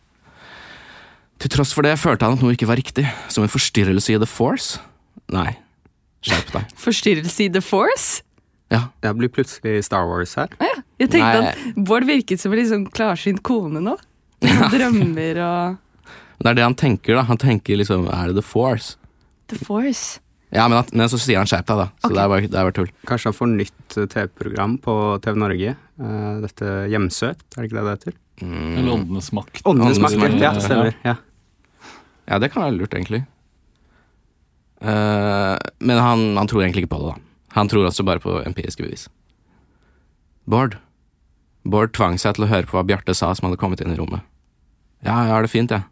Til 1.41 1.51
tross 1.51 1.73
for 1.75 1.83
det 1.85 1.97
følte 1.99 2.25
han 2.25 2.37
at 2.37 2.41
noe 2.45 2.53
ikke 2.55 2.67
var 2.69 2.79
riktig, 2.79 3.05
som 3.29 3.43
en 3.45 3.51
forstyrrelse 3.51 4.13
i 4.13 4.17
The 4.21 4.25
Force. 4.29 4.79
Nei, 5.33 5.57
skjerp 6.25 6.51
deg. 6.55 6.75
Forstyrrelse 6.81 7.45
i 7.45 7.49
The 7.53 7.61
Force? 7.63 8.21
Ja, 8.73 8.87
Det 9.01 9.13
blir 9.15 9.29
plutselig 9.29 9.83
Star 9.85 10.07
Wars 10.09 10.35
her. 10.39 10.49
Jeg 10.99 11.11
tenkte 11.13 11.39
Nei. 11.41 11.53
at 11.53 11.79
Bård 11.87 12.05
virket 12.07 12.41
som 12.41 12.53
en 12.53 12.59
liksom 12.59 12.85
klarsynt 12.89 13.43
kone 13.45 13.81
nå. 13.83 13.95
Drømmer 14.73 15.41
og 15.45 15.81
det 16.43 16.51
er 16.51 16.57
det 16.57 16.65
han 16.65 16.75
tenker, 16.77 17.15
da. 17.17 17.23
Han 17.29 17.39
tenker 17.39 17.79
liksom, 17.79 18.09
er 18.11 18.29
det 18.29 18.39
The 18.39 18.45
Force? 18.45 18.97
The 19.51 19.59
Force. 19.61 20.19
Ja, 20.53 20.67
men, 20.69 20.77
at, 20.77 20.91
men 20.95 21.09
så 21.11 21.17
sier 21.19 21.39
han 21.39 21.49
skjerp 21.49 21.67
deg, 21.67 21.79
da. 21.79 21.87
Så 21.99 22.09
okay. 22.09 22.15
det 22.15 22.23
er 22.23 22.31
bare, 22.31 22.49
det 22.49 22.59
er 22.59 22.67
bare 22.67 22.75
tull. 22.75 22.91
Kanskje 23.09 23.31
han 23.31 23.37
får 23.37 23.49
nytt 23.53 23.95
eh, 23.97 24.09
TV-program 24.11 24.75
på 24.83 24.95
TV 25.23 25.39
Norge. 25.41 25.75
Eh, 25.75 26.33
Dette 26.43 26.73
Hjemsøkt, 26.91 27.47
er 27.55 27.61
det 27.61 27.69
ikke 27.69 27.79
det 27.79 27.85
det 27.85 27.95
heter? 27.95 28.17
Mm. 28.43 28.73
Eller 28.75 28.91
Åndenes 28.97 29.31
makt. 29.35 29.63
Åndenes 29.65 30.01
makt, 30.03 30.19
ja. 30.19 30.43
ja. 30.43 30.53
Stemmer. 30.63 30.99
ja. 31.05 31.15
Ja, 32.25 32.39
det 32.41 32.49
kan 32.53 32.65
være 32.65 32.77
lurt, 32.79 32.95
egentlig. 32.97 33.23
Eh, 34.85 35.57
men 35.79 35.97
han, 36.01 36.37
han 36.37 36.49
tror 36.49 36.63
egentlig 36.63 36.85
ikke 36.85 36.93
på 36.95 37.01
det, 37.01 37.13
da. 37.15 37.21
Han 37.57 37.71
tror 37.71 37.87
også 37.87 38.05
bare 38.05 38.21
på 38.21 38.37
empiriske 38.45 38.83
bevis. 38.83 39.07
Bård. 40.45 40.77
Bård 41.65 41.95
tvang 41.95 42.19
seg 42.21 42.37
til 42.37 42.45
å 42.45 42.51
høre 42.51 42.69
på 42.69 42.77
hva 42.77 42.85
Bjarte 42.85 43.15
sa 43.17 43.31
som 43.33 43.47
hadde 43.47 43.59
kommet 43.61 43.81
inn 43.81 43.93
i 43.93 43.97
rommet. 43.97 44.21
Ja, 45.05 45.23
jeg 45.25 45.33
har 45.33 45.45
det 45.45 45.53
fint, 45.53 45.73
jeg. 45.73 45.85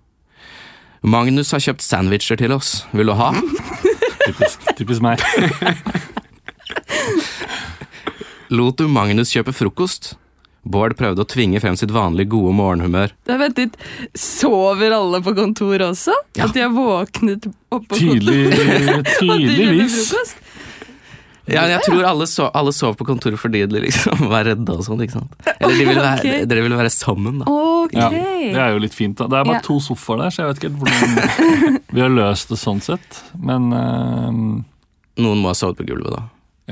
Magnus 1.04 1.52
har 1.52 1.64
kjøpt 1.64 1.84
sandwicher 1.84 2.40
til 2.40 2.54
oss. 2.56 2.84
Vil 2.94 3.10
du 3.10 3.16
ha? 3.18 3.32
Typisk, 4.24 4.62
typisk 4.78 5.04
meg. 5.04 5.20
Lot 8.54 8.78
du 8.80 8.86
Magnus 8.88 9.34
kjøpe 9.34 9.52
frokost? 9.56 10.14
Bård 10.64 10.96
prøvde 10.96 11.26
å 11.26 11.28
tvinge 11.28 11.60
frem 11.60 11.76
sitt 11.80 11.92
vanlige 11.92 12.32
gode 12.32 12.54
morgenhumør. 12.56 13.12
Da 13.28 13.36
vet 13.42 13.58
ikke, 13.66 13.80
Sover 14.16 14.96
alle 14.96 15.20
på 15.26 15.34
kontoret 15.36 15.84
også? 15.90 16.16
Ja. 16.38 16.48
At 16.48 16.56
de 16.56 16.64
har 16.64 16.72
våknet 16.72 17.50
opp 17.74 17.90
på 17.92 18.00
Tydelig, 18.00 18.46
kontoret? 18.54 19.12
Tydeligvis. 19.20 20.38
Ja, 21.52 21.66
jeg 21.68 21.82
tror 21.84 22.06
alle, 22.08 22.24
so 22.32 22.46
alle 22.56 22.72
sov 22.72 22.94
på 22.96 23.04
kontoret 23.08 23.36
fordi 23.42 23.66
de 23.68 23.82
liksom 23.84 24.22
var 24.32 24.48
redde 24.48 24.78
og 24.78 24.86
sånn, 24.88 25.02
ikke 25.04 25.18
sant? 25.18 25.34
Eller 25.58 25.76
de 25.76 25.88
ville 25.90 26.06
være, 26.06 26.22
okay. 26.22 26.46
dere 26.48 26.64
ville 26.64 26.78
være 26.80 26.94
sammen, 26.94 27.42
da. 27.42 27.50
Okay. 27.84 28.00
Ja, 28.00 28.54
det 28.56 28.62
er 28.64 28.72
jo 28.78 28.80
litt 28.86 28.96
fint. 28.96 29.18
da. 29.20 29.28
Det 29.28 29.42
er 29.42 29.50
bare 29.50 29.60
Ja. 29.60 29.66
to 29.68 29.82
sofaer 29.84 30.24
der, 30.24 30.32
så 30.32 30.46
jeg 30.46 30.54
vet 30.54 30.64
ikke 30.64 30.80
hvordan 30.80 31.82
vi 31.98 32.06
har 32.06 32.16
løst 32.16 32.54
det 32.56 32.62
sånn 32.62 32.80
sett. 32.84 33.20
Men 33.36 33.68
uh... 33.76 34.32
Noen 35.20 35.44
må 35.44 35.52
ha 35.52 35.58
sovet 35.58 35.82
på 35.82 35.90
gulvet, 35.92 36.16
da. 36.16 36.24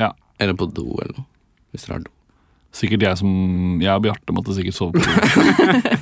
ja. 0.07 0.10
Eller 0.41 0.55
på 0.57 0.65
do, 0.71 0.88
eller 1.03 1.19
noe. 1.19 1.27
Hvis 1.75 1.83
dere 1.86 2.00
har 2.00 2.07
do. 2.07 2.13
Sikkert 2.72 3.04
jeg 3.04 3.20
som 3.20 3.82
Jeg 3.84 3.92
og 3.92 4.06
Bjarte 4.06 4.36
måtte 4.36 4.56
sikkert 4.56 4.78
sove 4.78 4.96
på 4.96 5.04
det. 5.04 6.00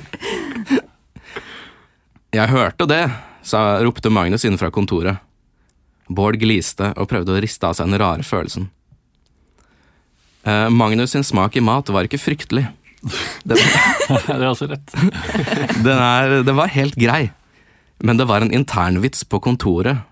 Jeg 2.30 2.46
hørte 2.46 2.86
det, 2.86 3.08
sa, 3.42 3.80
ropte 3.82 4.10
Magnus 4.12 4.44
innenfra 4.46 4.68
kontoret. 4.70 5.18
Bård 6.06 6.38
gliste 6.38 6.92
og 6.94 7.08
prøvde 7.10 7.34
å 7.34 7.40
riste 7.42 7.66
av 7.66 7.74
seg 7.74 7.90
den 7.90 7.98
rare 7.98 8.22
følelsen. 8.22 8.68
Eh, 10.46 10.68
Magnus 10.70 11.10
sin 11.16 11.26
smak 11.26 11.58
i 11.58 11.64
mat 11.64 11.90
var 11.90 12.06
ikke 12.06 12.22
fryktelig. 12.22 12.68
Den, 13.42 13.58
Det 14.28 14.36
er 14.36 14.46
også 14.46 14.70
rett. 14.70 14.94
den, 15.86 15.96
er, 15.96 16.36
den 16.46 16.56
var 16.58 16.70
helt 16.70 16.94
grei, 16.94 17.32
men 17.98 18.20
det 18.20 18.28
var 18.30 18.46
en 18.46 18.54
internvits 18.54 19.26
på 19.26 19.42
kontoret 19.42 20.06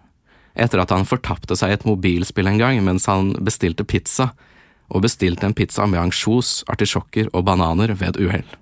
etter 0.59 0.83
at 0.83 0.91
han 0.91 1.07
fortapte 1.07 1.55
seg 1.55 1.71
i 1.71 1.77
et 1.77 1.87
mobilspill 1.87 2.49
en 2.51 2.59
gang 2.59 2.81
mens 2.83 3.07
han 3.07 3.31
bestilte 3.47 3.87
pizza, 3.87 4.33
og 4.89 5.05
bestilte 5.05 5.47
en 5.47 5.55
pizza 5.57 5.87
med 5.87 6.01
ansjos, 6.01 6.63
artisjokker 6.71 7.29
og 7.33 7.45
bananer 7.45 7.93
ved 7.93 8.15
et 8.15 8.21
uhell. 8.25 8.57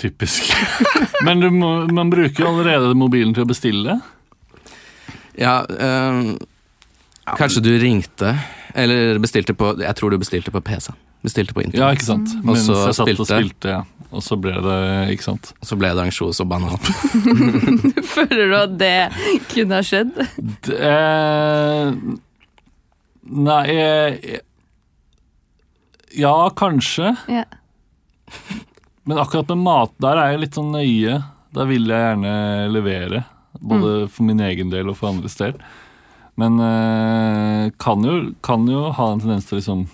Typisk. 0.00 0.50
Men 1.26 1.40
du 1.40 1.50
må, 1.54 1.86
man 1.92 2.10
bruker 2.10 2.44
jo 2.44 2.50
allerede 2.50 2.94
mobilen 2.98 3.34
til 3.36 3.44
å 3.44 3.50
bestille. 3.50 3.98
Ja, 5.38 5.60
øh, 5.68 6.34
kanskje 7.38 7.62
du 7.62 7.72
ringte, 7.82 8.34
eller 8.74 9.18
bestilte 9.22 9.54
på 9.54 9.74
Jeg 9.82 9.94
tror 9.98 10.14
du 10.14 10.18
bestilte 10.18 10.54
på 10.54 10.62
PC. 10.64 10.90
Bestilte 11.24 11.54
på 11.56 11.64
Ja, 11.72 11.90
ikke 11.94 12.04
sant? 12.04 12.34
Og 12.42 12.52
Mens 12.52 12.66
så 12.66 12.74
jeg 12.88 12.96
satt 12.98 13.08
og 13.08 13.26
spilte. 13.26 13.38
spilte, 13.38 13.76
ja. 13.78 13.82
Og 14.14 14.22
så 14.22 14.36
ble 14.38 14.52
det 14.62 14.78
Ikke 15.14 15.26
sant? 15.26 15.52
Og 15.58 15.66
Så 15.66 15.78
ble 15.78 15.90
det 15.96 16.02
ansjos 16.04 16.40
og 16.42 16.50
banan. 16.50 16.78
Føler 18.14 18.50
du 18.50 18.56
at 18.58 18.74
det 18.78 18.96
kunne 19.50 19.78
ha 19.80 19.86
skjedd? 19.86 20.12
Det, 20.66 20.76
eh, 20.90 21.94
nei 23.24 23.62
jeg, 23.72 24.42
Ja, 26.16 26.50
kanskje. 26.56 27.14
Ja. 27.30 27.44
Men 29.06 29.20
akkurat 29.20 29.50
med 29.52 29.64
mat 29.66 29.96
der 30.00 30.20
er 30.20 30.32
jeg 30.32 30.44
litt 30.46 30.58
sånn 30.58 30.72
nøye. 30.72 31.18
Da 31.54 31.66
vil 31.68 31.86
jeg 31.90 32.06
gjerne 32.08 32.34
levere. 32.72 33.24
Både 33.60 34.08
for 34.10 34.26
min 34.26 34.40
egen 34.42 34.72
del 34.72 34.90
og 34.90 34.96
for 34.98 35.12
andres 35.12 35.36
del. 35.38 35.58
Men 36.40 36.56
øh, 36.58 37.68
kan, 37.78 38.02
jo, 38.02 38.32
kan 38.42 38.64
jo 38.66 38.88
ha 38.96 39.10
en 39.12 39.22
tendens 39.22 39.46
til 39.46 39.58
å 39.58 39.60
liksom 39.60 39.84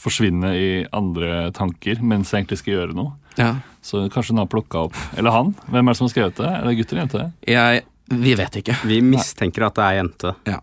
forsvinne 0.00 0.54
i 0.56 0.68
andre 0.96 1.50
tanker 1.56 2.00
mens 2.00 2.30
jeg 2.32 2.44
egentlig 2.44 2.60
skal 2.62 2.76
gjøre 2.78 2.96
noe. 2.96 3.12
Ja. 3.36 3.50
Så 3.84 4.06
kanskje 4.12 4.34
hun 4.34 4.42
har 4.42 4.48
plukka 4.50 4.86
opp 4.88 4.96
Eller 5.16 5.32
han. 5.32 5.52
Hvem 5.70 5.86
er 5.86 5.92
det 5.94 5.98
som 5.98 6.08
har 6.08 6.12
skrevet 6.12 6.40
det? 6.40 6.48
Er 6.48 6.64
det 6.66 6.74
gutt 6.78 6.90
eller 6.92 7.02
jente? 7.04 7.26
Jeg 7.48 7.84
Vi 8.10 8.34
vet 8.40 8.56
ikke. 8.62 8.76
Vi 8.90 8.98
mistenker 9.06 9.68
at 9.68 9.76
det 9.78 9.84
er 9.86 9.98
jente. 10.00 10.32
Ja. 10.48 10.58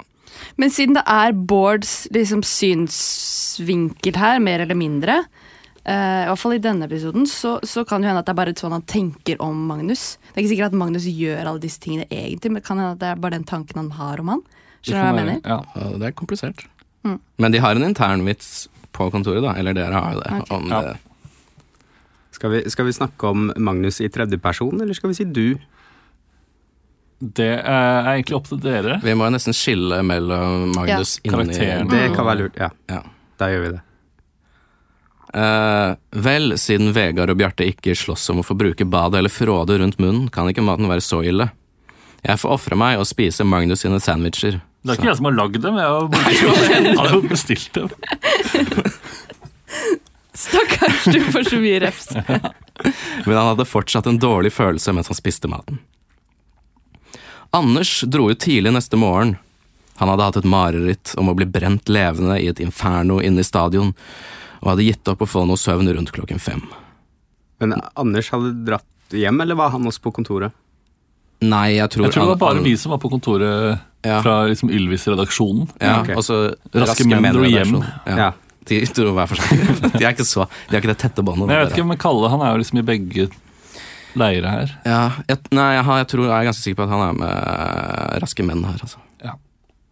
Men 0.57 0.71
siden 0.73 0.95
det 0.97 1.03
er 1.07 1.33
Bårds 1.33 2.07
liksom, 2.15 2.43
synsvinkel 2.45 4.17
her, 4.19 4.39
mer 4.43 4.63
eller 4.65 4.77
mindre, 4.77 5.17
uh, 5.87 6.23
i 6.23 6.27
hvert 6.29 6.41
fall 6.41 6.55
i 6.57 6.61
denne 6.63 6.87
episoden, 6.89 7.27
så, 7.29 7.57
så 7.63 7.83
kan 7.87 8.01
det 8.03 8.09
hende 8.11 8.23
at 8.23 8.29
det 8.29 8.33
er 8.35 8.39
bare 8.41 8.55
sånn 8.57 8.75
han 8.75 8.85
tenker 8.89 9.41
om 9.43 9.65
Magnus. 9.69 10.17
Det 10.29 10.35
er 10.37 10.43
ikke 10.45 10.53
sikkert 10.55 10.71
at 10.73 10.79
Magnus 10.83 11.07
gjør 11.09 11.43
alle 11.51 11.63
disse 11.63 11.81
tingene 11.83 12.07
egentlig, 12.11 12.51
men 12.53 12.61
det 12.61 12.67
kan 12.67 12.81
hende 12.81 12.95
at 12.97 13.03
det 13.03 13.11
er 13.11 13.21
bare 13.23 13.37
den 13.39 13.47
tanken 13.47 13.81
han 13.83 13.91
har 13.97 14.23
om 14.23 14.33
han. 14.35 14.45
Skjønner 14.85 14.97
du 14.97 15.03
hva 15.03 15.11
jeg 15.11 15.25
mener? 15.25 15.39
Ja. 15.43 15.91
Det 15.97 16.09
er 16.11 16.15
komplisert. 16.17 16.65
Mm. 17.07 17.19
Men 17.43 17.53
de 17.55 17.61
har 17.63 17.75
en 17.77 17.87
internvits 17.87 18.51
på 18.97 19.09
kontoret, 19.13 19.43
da. 19.45 19.53
Eller 19.59 19.75
dere 19.77 19.93
har 19.99 20.15
jo 20.15 20.21
det. 20.23 20.31
Okay. 20.41 20.57
Om 20.57 20.71
Ja. 20.71 20.81
det. 20.91 20.97
Skal 22.37 22.51
vi, 22.53 22.59
skal 22.69 22.85
vi 22.85 22.93
snakke 22.93 23.29
om 23.31 23.47
Magnus 23.57 23.97
i 24.05 24.09
tredjeperson, 24.13 24.81
eller 24.83 24.93
skal 24.93 25.09
vi 25.09 25.15
si 25.17 25.25
du? 25.25 25.57
Det 27.19 27.47
er 27.65 28.07
egentlig 28.11 28.35
opp 28.37 28.47
til 28.51 28.59
dere. 28.61 28.99
Vi 29.01 29.13
må 29.17 29.25
jo 29.25 29.33
nesten 29.33 29.55
skille 29.57 30.03
mellom 30.05 30.67
Magnus 30.75 31.15
inni 31.25 31.33
Karakteren. 31.33 31.89
Det 31.89 32.03
kan 32.15 32.25
være 32.27 32.43
lurt. 32.43 32.59
Ja, 32.61 32.69
Ja. 32.93 32.99
da 33.41 33.45
gjør 33.49 33.63
vi 33.65 33.71
det. 33.73 33.81
Uh, 35.37 35.95
vel, 36.23 36.53
siden 36.57 36.93
Vegard 36.95 37.29
og 37.33 37.37
Bjarte 37.37 37.65
ikke 37.67 37.95
slåss 37.97 38.29
om 38.31 38.39
å 38.41 38.45
få 38.47 38.55
bruke 38.57 38.85
badet 38.87 39.17
eller 39.19 39.29
fråde 39.33 39.75
rundt 39.81 39.97
munnen, 39.99 40.29
kan 40.31 40.47
ikke 40.47 40.63
maten 40.63 40.87
være 40.87 41.03
så 41.03 41.19
ille. 41.25 41.49
Jeg 42.23 42.39
får 42.39 42.53
ofre 42.55 42.77
meg 42.79 42.97
og 43.01 43.05
spise 43.09 43.43
Magnus 43.45 43.81
sine 43.83 43.99
sandwicher. 44.01 44.61
Det 44.85 44.93
er 44.93 44.97
ikke 45.01 45.09
jeg 45.09 45.17
som 45.19 45.25
har 45.27 45.35
lagd 45.35 45.59
dem, 45.61 45.75
jeg 45.75 45.89
har 45.89 46.07
bare- 46.07 46.31
jeg 46.85 46.97
har 46.97 47.11
jo 47.11 47.21
bestilt 47.27 47.73
dem. 47.73 47.89
Stakkars, 50.37 51.03
du 51.09 51.19
får 51.33 51.43
så 51.49 51.59
mye 51.61 51.79
refs. 51.81 52.07
Men 53.25 53.33
han 53.37 53.47
hadde 53.51 53.65
fortsatt 53.65 54.05
en 54.07 54.19
dårlig 54.21 54.51
følelse 54.53 54.93
mens 54.93 55.09
han 55.09 55.17
spiste 55.17 55.49
maten. 55.49 55.79
Anders 57.55 58.01
dro 58.07 58.29
ut 58.31 58.39
tidlig 58.43 58.73
neste 58.73 58.99
morgen. 58.99 59.35
Han 59.97 60.11
hadde 60.11 60.27
hatt 60.27 60.39
et 60.41 60.49
mareritt 60.49 61.13
om 61.17 61.31
å 61.31 61.35
bli 61.37 61.47
brent 61.49 61.89
levende 61.89 62.37
i 62.41 62.49
et 62.51 62.59
inferno 62.61 63.17
inne 63.23 63.41
i 63.41 63.47
stadion, 63.47 63.93
og 64.61 64.69
hadde 64.73 64.85
gitt 64.85 65.09
opp 65.09 65.23
å 65.25 65.29
få 65.29 65.45
noe 65.49 65.57
søvn 65.57 65.89
rundt 65.89 66.13
klokken 66.13 66.41
fem. 66.41 66.61
Men 67.61 67.73
Anders 67.97 68.29
hadde 68.33 68.53
dratt 68.67 69.15
hjem, 69.17 69.41
eller 69.41 69.57
var 69.57 69.73
han 69.73 69.87
også 69.89 70.03
på 70.05 70.13
kontoret? 70.19 70.53
Nei, 71.41 71.77
jeg 71.77 71.89
tror 71.93 72.07
Jeg 72.07 72.15
tror 72.15 72.25
det 72.25 72.33
var 72.33 72.41
bare 72.41 72.63
vi 72.65 72.73
som 72.77 72.93
var 72.95 73.01
på 73.01 73.11
kontoret 73.13 73.79
Ja. 74.05 74.21
fra 74.21 74.45
liksom 74.49 74.69
Ylvis-redaksjonen. 74.73 75.67
Ja, 75.81 76.01
okay. 76.01 76.15
altså, 76.15 76.55
Raske, 76.73 77.03
Raske 77.03 77.05
menn 77.09 77.33
dro 77.33 77.45
hjem. 77.45 77.81
Ja. 78.05 78.17
Ja. 78.17 78.31
De 78.67 78.79
dro 78.91 79.13
hver 79.15 79.29
for 79.29 79.39
seg. 79.39 79.59
De 79.97 80.03
er 80.03 80.11
ikke 80.11 80.25
så 80.27 80.47
De 80.67 80.75
er 80.75 80.81
ikke 80.81 80.91
det 80.91 80.99
tette 80.99 81.23
båndet. 81.23 81.49
Jeg 81.53 81.65
vet 81.65 81.75
ikke, 81.77 81.87
men 81.87 81.99
Kalle 82.01 82.29
han 82.33 82.41
er 82.43 82.55
jo 82.55 82.61
liksom 82.63 82.81
i 82.81 82.87
begge 82.87 83.29
leire 84.19 84.51
her. 84.51 84.73
Ja, 84.87 85.03
jeg, 85.29 85.39
nei, 85.55 85.69
jeg, 85.77 85.85
har, 85.87 86.01
jeg 86.01 86.09
tror 86.13 86.25
jeg 86.27 86.35
er 86.35 86.49
ganske 86.49 86.63
sikker 86.65 86.81
på 86.81 86.87
at 86.87 86.93
han 86.95 87.05
er 87.05 87.21
med 87.21 88.19
raske 88.23 88.45
menn 88.47 88.65
her, 88.67 88.81
altså. 88.87 89.01
Ja. 89.23 89.37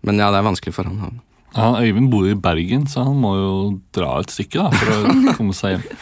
Men 0.06 0.22
ja, 0.22 0.30
det 0.34 0.42
er 0.42 0.50
vanskelig 0.50 0.76
for 0.76 0.90
han. 0.90 1.00
han. 1.04 1.24
Han, 1.56 1.80
Øyvind 1.80 2.12
bor 2.12 2.28
i 2.28 2.36
Bergen, 2.36 2.84
så 2.92 3.06
han 3.08 3.16
må 3.22 3.36
jo 3.40 3.56
dra 3.96 4.18
et 4.20 4.34
stykke 4.34 4.66
da, 4.66 4.70
for 4.76 4.92
å 4.92 5.36
komme 5.40 5.58
seg 5.58 5.78
hjem. 5.78 5.90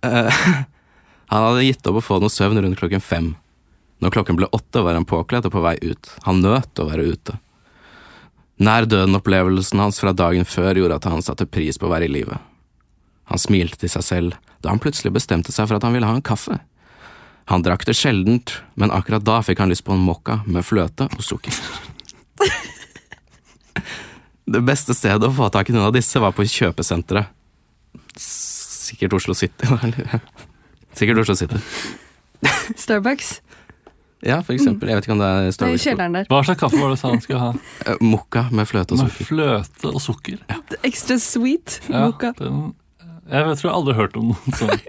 Eh, 0.00 0.44
han 1.28 1.42
hadde 1.44 1.64
gitt 1.66 1.84
opp 1.90 1.98
å 2.00 2.00
få 2.00 2.16
noe 2.22 2.32
søvn 2.32 2.56
rundt 2.64 2.78
klokken 2.80 3.02
fem. 3.04 3.26
Når 4.00 4.14
klokken 4.14 4.38
ble 4.38 4.46
åtte, 4.56 4.80
var 4.80 4.96
han 4.96 5.04
påkledd 5.04 5.44
og 5.44 5.52
på 5.52 5.60
vei 5.60 5.74
ut. 5.82 6.08
Han 6.24 6.40
nøt 6.40 6.80
å 6.80 6.86
være 6.88 7.04
ute. 7.12 7.34
Nær 8.64 8.88
døden-opplevelsen 8.88 9.80
hans 9.80 10.00
fra 10.00 10.14
dagen 10.16 10.48
før 10.48 10.80
gjorde 10.80 10.96
at 10.96 11.08
han 11.12 11.20
satte 11.24 11.44
pris 11.44 11.76
på 11.76 11.84
å 11.84 11.92
være 11.92 12.08
i 12.08 12.14
live. 12.16 12.40
Han 13.30 13.38
smilte 13.38 13.78
til 13.84 13.92
seg 13.92 14.02
selv 14.06 14.38
da 14.60 14.68
han 14.74 14.80
plutselig 14.82 15.12
bestemte 15.14 15.52
seg 15.54 15.68
for 15.70 15.78
at 15.78 15.84
han 15.86 15.94
ville 15.96 16.06
ha 16.08 16.12
en 16.18 16.24
kaffe. 16.26 16.58
Han 17.50 17.62
drakk 17.64 17.86
det 17.88 17.94
sjeldent, 17.96 18.52
men 18.78 18.92
akkurat 18.94 19.24
da 19.24 19.38
fikk 19.42 19.62
han 19.62 19.70
lyst 19.72 19.86
på 19.86 19.94
en 19.96 20.02
mokka 20.04 20.42
med 20.46 20.62
fløte 20.66 21.06
og 21.16 21.22
sukker. 21.24 21.54
Det 24.50 24.60
beste 24.66 24.94
stedet 24.98 25.22
å 25.28 25.32
få 25.34 25.46
tak 25.54 25.70
i 25.70 25.74
noen 25.74 25.86
av 25.88 25.94
disse 25.94 26.18
var 26.22 26.34
på 26.34 26.42
kjøpesenteret. 26.46 27.30
Sikkert 28.18 29.14
Oslo 29.20 29.34
City. 29.38 29.68
eller? 29.70 30.20
Sikkert 30.98 31.22
Oslo 31.22 31.36
City. 31.38 31.60
Starbucks. 32.76 33.36
Ja, 34.26 34.40
for 34.44 34.52
eksempel. 34.52 34.90
Jeg 34.90 34.98
vet 34.98 35.06
ikke 35.06 35.14
om 35.14 35.22
det 35.22 35.28
er 35.30 35.52
Starbucks. 35.54 35.84
Det 35.86 35.94
er 35.94 36.14
der. 36.18 36.26
Hva 36.28 36.40
slags 36.44 36.60
kaffe 36.60 36.80
var 36.82 36.90
det 36.92 36.98
sa 37.00 37.12
han 37.14 37.22
skulle 37.24 37.40
ha? 37.40 37.52
Mocca 37.54 37.96
Mokka 38.04 38.42
med 38.58 38.68
fløte 38.68 38.96
og 38.96 39.04
Med 39.04 39.14
sukker. 39.14 39.28
fløte 39.30 39.92
og 39.94 40.02
sukker. 40.04 40.42
Extra 40.84 41.16
sweet 41.22 41.78
Ja, 41.88 42.02
mocca. 42.10 42.32
den, 42.40 42.74
jeg 43.30 43.56
tror 43.60 43.68
jeg 43.70 43.76
aldri 43.76 43.94
har 43.94 44.02
hørt 44.02 44.18
om 44.20 44.32
noen 44.34 44.58
sånn. 44.58 44.74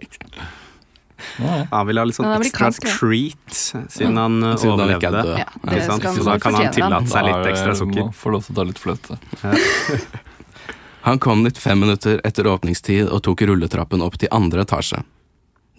Ja. 1.37 1.67
Han 1.69 1.85
ville 1.85 2.01
ha 2.01 2.07
litt 2.09 2.17
sånn 2.17 2.31
ekstra 2.33 2.71
treat, 2.73 3.53
siden 3.53 4.17
han 4.17 4.39
uh, 4.41 4.55
Siden 4.57 4.79
han 4.81 4.89
ikke 4.95 5.11
er 5.11 5.13
overlevde. 5.13 5.21
død. 5.21 5.37
Ja, 5.37 5.45
Ikke 5.53 5.75
det 5.75 5.83
sant? 5.85 6.01
skal 6.01 6.15
Så 6.17 6.25
da 6.25 6.37
kan 6.41 6.57
han 6.57 6.73
tillate 6.73 7.11
seg 7.11 7.27
litt 7.27 7.49
ekstra 7.51 7.75
sukker. 7.77 8.07
Må 8.09 8.15
få 8.17 8.33
lov 8.33 8.47
til 8.47 8.55
å 8.55 8.57
ta 8.57 8.65
litt 8.65 8.81
fløte. 8.81 9.17
Han 11.07 11.21
kom 11.21 11.45
litt 11.45 11.57
fem 11.57 11.79
minutter 11.81 12.19
etter 12.27 12.45
åpningstid 12.49 13.07
og 13.09 13.23
tok 13.25 13.41
rulletrappen 13.49 14.03
opp 14.05 14.19
til 14.21 14.29
andre 14.33 14.65
etasje, 14.65 14.99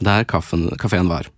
der 0.03 0.25
kaffen, 0.27 0.65
kafeen 0.83 1.11
var. 1.11 1.29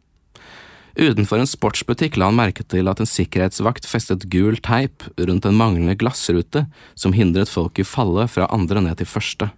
Utenfor 0.96 1.42
en 1.42 1.50
sportsbutikk 1.50 2.16
la 2.16 2.30
han 2.30 2.38
merke 2.38 2.62
til 2.70 2.88
at 2.88 3.00
en 3.02 3.08
sikkerhetsvakt 3.08 3.88
festet 3.90 4.28
gul 4.32 4.56
teip 4.62 5.04
rundt 5.18 5.44
en 5.48 5.58
manglende 5.58 5.96
glassrute 6.00 6.64
som 6.94 7.16
hindret 7.16 7.50
folk 7.50 7.80
i 7.80 7.84
å 7.84 7.90
falle 7.90 8.28
fra 8.30 8.46
andre 8.54 8.84
ned 8.86 9.00
til 9.02 9.10
første. 9.10 9.50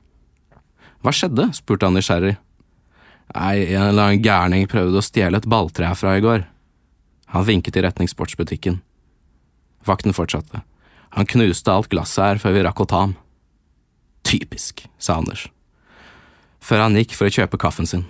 Hva 1.07 1.13
skjedde? 1.15 1.53
spurte 1.55 1.87
han 1.87 1.95
nysgjerrig. 1.95 2.35
Nei, 3.31 3.57
en 3.77 3.93
eller 3.93 4.09
annen 4.09 4.23
gærning 4.25 4.65
prøvde 4.67 4.99
å 4.99 5.05
stjele 5.07 5.39
et 5.39 5.47
balltre 5.47 5.87
herfra 5.87 6.17
i 6.19 6.23
går. 6.25 6.43
Han 7.31 7.47
vinket 7.47 7.79
i 7.79 7.85
retning 7.85 8.11
sportsbutikken. 8.11 8.81
Vakten 9.87 10.17
fortsatte. 10.17 10.65
Han 11.15 11.31
knuste 11.31 11.71
alt 11.71 11.93
glasset 11.93 12.25
her 12.25 12.43
før 12.43 12.57
vi 12.57 12.65
rakk 12.67 12.83
å 12.83 12.89
ta 12.91 13.05
ham. 13.05 13.15
Typisk, 14.27 14.83
sa 14.99 15.21
Anders, 15.21 15.47
før 16.59 16.83
han 16.89 16.99
gikk 16.99 17.15
for 17.15 17.31
å 17.31 17.37
kjøpe 17.39 17.63
kaffen 17.63 17.87
sin. 17.87 18.03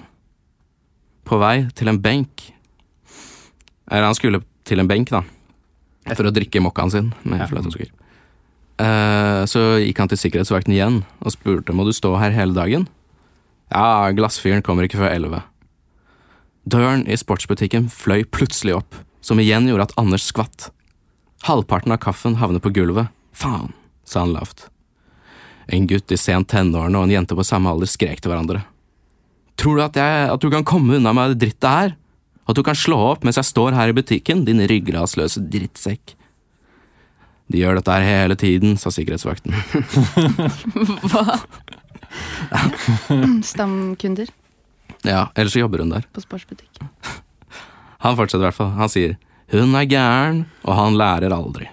På 1.29 1.37
vei 1.43 1.67
til 1.77 1.93
en 1.93 2.01
benk 2.01 2.53
Eller 3.91 4.07
han 4.07 4.17
skulle 4.17 4.41
til 4.65 4.81
en 4.81 4.89
benk, 4.89 5.13
da, 5.13 5.21
for 6.17 6.27
å 6.27 6.33
drikke 6.35 6.65
mokkaen 6.65 6.91
sin 6.91 7.13
med 7.29 7.45
fløtesukker. 7.47 7.93
Så 8.77 9.61
gikk 9.81 10.03
han 10.03 10.11
til 10.13 10.21
sikkerhetsvakten 10.21 10.75
igjen 10.75 10.99
og 11.25 11.33
spurte 11.33 11.73
må 11.73 11.87
du 11.87 11.95
stå 11.97 12.11
her 12.21 12.35
hele 12.35 12.53
dagen. 12.53 12.85
Ja, 13.73 14.13
glassfyren 14.13 14.63
kommer 14.63 14.85
ikke 14.87 15.01
før 15.01 15.15
elleve. 15.15 15.41
Døren 16.67 17.07
i 17.07 17.17
sportsbutikken 17.19 17.89
fløy 17.95 18.25
plutselig 18.27 18.77
opp, 18.77 18.97
som 19.23 19.41
igjen 19.43 19.69
gjorde 19.71 19.89
at 19.89 19.97
Anders 20.01 20.27
skvatt. 20.29 20.69
Halvparten 21.47 21.95
av 21.95 22.01
kaffen 22.03 22.39
havnet 22.41 22.65
på 22.65 22.73
gulvet. 22.75 23.13
Faen, 23.37 23.71
sa 24.05 24.25
han 24.25 24.35
lavt. 24.35 24.67
En 25.71 25.87
gutt 25.87 26.13
i 26.15 26.19
sent 26.19 26.49
tenårene 26.51 26.99
og 26.99 27.07
en 27.07 27.15
jente 27.17 27.37
på 27.39 27.47
samme 27.47 27.71
alder 27.71 27.91
skrek 27.91 28.23
til 28.23 28.33
hverandre. 28.33 28.65
Tror 29.57 29.79
du 29.79 29.85
at, 29.87 29.99
jeg, 29.99 30.27
at 30.31 30.43
du 30.43 30.51
kan 30.53 30.67
komme 30.67 30.99
unna 30.99 31.15
med 31.17 31.35
det 31.35 31.47
drittet 31.47 31.71
her? 31.71 31.95
At 32.47 32.59
du 32.59 32.63
kan 32.67 32.79
slå 32.79 32.99
opp 33.13 33.25
mens 33.27 33.39
jeg 33.41 33.49
står 33.49 33.75
her 33.75 33.91
i 33.91 33.97
butikken, 33.97 34.45
din 34.47 34.63
ryggrasløse 34.63 35.43
drittsekk? 35.51 36.15
De 37.53 37.61
gjør 37.61 37.79
dette 37.79 37.95
her 37.95 38.03
hele 38.07 38.35
tiden, 38.39 38.75
sa 38.81 38.91
sikkerhetsvakten. 38.91 39.55
Hva? 41.11 41.37
Stamkunder 43.47 44.29
Ja, 45.07 45.29
ellers 45.37 45.53
så 45.55 45.61
jobber 45.63 45.83
hun 45.85 45.93
der. 45.95 46.07
på 46.13 46.23
sportsbutikk. 46.25 46.81
Han 48.03 48.17
fortsetter 48.19 48.43
i 48.45 48.49
hvert 48.49 48.59
fall. 48.59 48.73
Han 48.79 48.91
sier 48.93 49.17
hun 49.53 49.77
er 49.79 49.87
gæren, 49.87 50.41
og 50.67 50.75
han 50.75 50.97
lærer 50.99 51.31
aldri. 51.31 51.69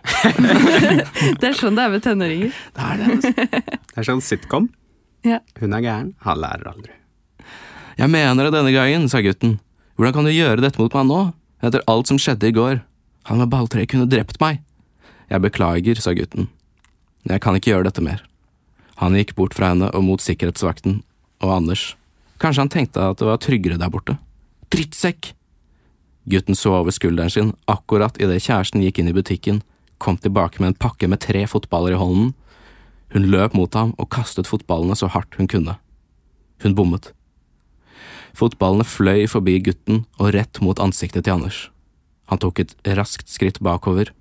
Det 1.41 1.47
er 1.47 1.55
sånn 1.57 1.73
det 1.73 1.87
er 1.87 1.89
med 1.95 2.03
tenåringer. 2.05 2.51
Det 2.77 2.83
er 2.85 2.99
det, 2.99 3.07
altså. 3.15 3.31
Det 3.33 3.97
er 3.97 4.05
sånn 4.05 4.21
sitcom. 4.21 4.67
Ja. 5.25 5.39
Hun 5.57 5.73
er 5.73 5.81
gæren, 5.81 6.11
han 6.21 6.37
lærer 6.43 6.69
aldri. 6.69 6.93
Jeg 7.97 8.11
mener 8.13 8.45
det 8.45 8.53
denne 8.53 8.73
gangen, 8.75 9.07
sa 9.09 9.23
gutten. 9.25 9.55
Hvordan 9.97 10.13
kan 10.19 10.29
du 10.29 10.33
gjøre 10.35 10.61
dette 10.61 10.77
mot 10.81 10.93
meg 10.99 11.09
nå, 11.09 11.19
etter 11.65 11.81
alt 11.89 12.11
som 12.11 12.19
skjedde 12.21 12.51
i 12.51 12.53
går? 12.53 12.83
Han 13.31 13.41
med 13.41 13.49
balltreet 13.49 13.89
kunne 13.89 14.05
drept 14.11 14.37
meg. 14.43 14.61
Jeg 15.33 15.41
beklager, 15.41 15.97
sa 15.97 16.13
gutten. 16.13 16.45
Jeg 17.25 17.41
kan 17.41 17.55
ikke 17.57 17.71
gjøre 17.71 17.87
dette 17.87 18.03
mer. 18.05 18.21
Han 19.01 19.15
gikk 19.17 19.33
bort 19.33 19.55
fra 19.57 19.71
henne 19.71 19.89
og 19.89 20.05
mot 20.05 20.21
sikkerhetsvakten 20.21 20.99
og 21.41 21.53
Anders. 21.55 21.95
Kanskje 22.37 22.61
han 22.61 22.71
tenkte 22.73 23.01
at 23.01 23.17
det 23.17 23.25
var 23.25 23.41
tryggere 23.41 23.79
der 23.81 23.89
borte. 23.89 24.19
Drittsekk! 24.69 25.31
Gutten 26.29 26.55
så 26.55 26.77
over 26.77 26.93
skulderen 26.93 27.33
sin 27.33 27.51
akkurat 27.67 28.19
idet 28.21 28.45
kjæresten 28.45 28.83
gikk 28.85 29.01
inn 29.01 29.09
i 29.09 29.15
butikken, 29.15 29.63
kom 29.97 30.19
tilbake 30.21 30.61
med 30.61 30.73
en 30.73 30.79
pakke 30.85 31.09
med 31.09 31.23
tre 31.25 31.43
fotballer 31.49 31.95
i 31.95 31.99
hånden. 31.99 32.31
Hun 33.15 33.27
løp 33.33 33.57
mot 33.57 33.73
ham 33.73 33.95
og 33.97 34.11
kastet 34.13 34.47
fotballene 34.49 34.95
så 34.99 35.09
hardt 35.11 35.35
hun 35.39 35.49
kunne. 35.49 35.79
Hun 36.63 36.77
bommet. 36.77 37.11
Fotballene 38.37 38.85
fløy 38.85 39.25
forbi 39.29 39.57
gutten 39.65 40.05
og 40.19 40.33
rett 40.37 40.61
mot 40.61 40.79
ansiktet 40.81 41.25
til 41.25 41.39
Anders. 41.39 41.67
Han 42.31 42.41
tok 42.41 42.61
et 42.63 42.75
raskt 42.97 43.29
skritt 43.29 43.59
bakover, 43.63 44.13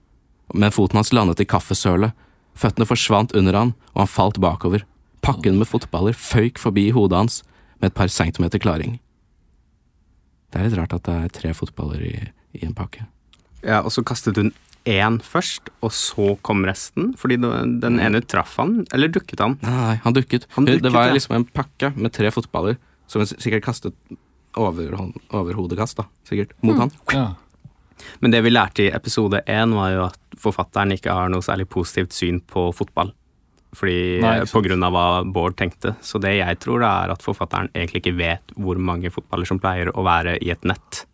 men 0.52 0.74
foten 0.74 1.00
hans 1.00 1.12
landet 1.14 1.42
i 1.42 1.48
kaffesølet, 1.48 2.12
føttene 2.58 2.88
forsvant 2.88 3.32
under 3.38 3.56
han, 3.56 3.72
og 3.94 4.04
han 4.04 4.10
falt 4.10 4.40
bakover. 4.42 4.84
Pakken 5.24 5.58
med 5.60 5.70
fotballer 5.70 6.16
føyk 6.18 6.60
forbi 6.60 6.90
hodet 6.94 7.20
hans 7.20 7.40
med 7.80 7.92
et 7.92 7.96
par 7.96 8.10
centimeter 8.12 8.60
klaring. 8.62 8.98
Det 10.52 10.60
er 10.60 10.68
litt 10.68 10.76
rart 10.76 10.92
at 10.96 11.06
det 11.08 11.14
er 11.16 11.32
tre 11.32 11.54
fotballer 11.56 12.02
i, 12.04 12.16
i 12.58 12.66
en 12.66 12.76
pakke. 12.76 13.06
Ja, 13.62 13.80
og 13.80 13.92
så 13.94 14.04
kastet 14.04 14.36
hun 14.40 14.50
én 14.88 15.20
først, 15.22 15.70
og 15.80 15.92
så 15.94 16.34
kom 16.42 16.64
resten? 16.66 17.12
Fordi 17.18 17.38
den 17.38 18.00
ene 18.02 18.22
traff 18.26 18.56
han, 18.60 18.82
eller 18.92 19.12
dukket 19.12 19.40
han? 19.40 19.56
Nei, 19.62 19.76
nei, 19.78 19.96
han 20.04 20.16
dukket. 20.16 20.48
Han 20.56 20.66
dukket, 20.66 20.84
det 20.84 20.92
var 20.94 21.10
ja. 21.10 21.16
liksom 21.16 21.38
en 21.38 21.46
pakke 21.46 21.92
med 21.96 22.12
tre 22.14 22.32
fotballer 22.34 22.78
som 23.10 23.22
hun 23.22 23.30
sikkert 23.30 23.64
kastet 23.64 24.18
over, 24.58 24.96
over 25.32 25.56
hodekast, 25.56 26.00
da, 26.00 26.08
sikkert, 26.28 26.52
mot 26.64 26.78
han. 26.80 26.92
Ja. 27.14 27.26
Men 28.20 28.30
det 28.34 28.42
vi 28.44 28.50
lærte 28.52 28.86
i 28.86 28.92
episode 28.94 29.42
én, 29.46 29.74
var 29.74 29.90
jo 29.94 30.04
at 30.10 30.18
forfatteren 30.42 30.92
ikke 30.96 31.12
har 31.14 31.28
noe 31.32 31.42
særlig 31.44 31.68
positivt 31.68 32.12
syn 32.16 32.40
på 32.40 32.68
fotball. 32.74 33.12
Fordi 33.72 34.20
Nei. 34.20 34.34
På 34.50 34.60
grunn 34.60 34.82
av 34.84 34.92
hva 34.92 35.04
Bård 35.32 35.54
tenkte. 35.56 35.94
Så 36.04 36.20
det 36.20 36.34
jeg 36.36 36.58
tror, 36.60 36.82
det 36.84 36.88
er 36.90 37.12
at 37.14 37.22
forfatteren 37.24 37.70
egentlig 37.72 38.02
ikke 38.02 38.16
vet 38.18 38.52
hvor 38.60 38.76
mange 38.76 39.08
fotballer 39.14 39.48
som 39.48 39.58
pleier 39.62 39.88
å 39.96 40.04
være 40.04 40.34
i 40.44 40.50
et 40.52 40.62
nett. 40.68 41.06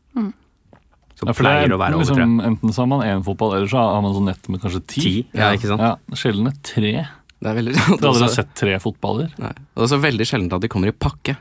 Som 1.18 1.30
Ja, 1.30 1.34
pleier 1.34 1.64
er 1.66 1.72
å 1.74 1.78
være 1.80 1.96
enten, 1.96 2.02
liksom, 2.04 2.18
tre. 2.18 2.46
enten 2.46 2.72
så 2.74 2.82
har 2.84 2.86
man 2.90 3.00
én 3.06 3.22
fotball, 3.26 3.54
eller 3.56 3.66
så 3.70 3.80
har 3.82 4.02
man 4.04 4.12
sånn 4.14 4.28
nett 4.30 4.48
med 4.54 4.60
kanskje 4.62 4.80
ti. 4.86 5.00
Ti, 5.02 5.14
ja, 5.34 5.48
ikke 5.56 5.70
sant? 5.70 5.82
Ja, 5.82 5.96
Sjelden 6.14 6.46
et 6.50 6.60
tre. 6.62 6.92
Det 7.38 7.46
er 7.50 7.54
veldig 7.58 7.74
Jeg 7.74 7.98
Du 7.98 8.06
aldri 8.06 8.26
også, 8.26 8.34
sett 8.36 8.52
tre 8.58 8.76
fotballer. 8.82 9.32
nei, 9.38 9.50
det 9.54 9.82
er 9.86 9.90
så 9.90 9.98
veldig 10.02 10.26
sjeldent 10.30 10.54
at 10.54 10.62
de 10.62 10.68
kommer 10.70 10.90
i 10.90 10.94
pakke, 10.94 11.36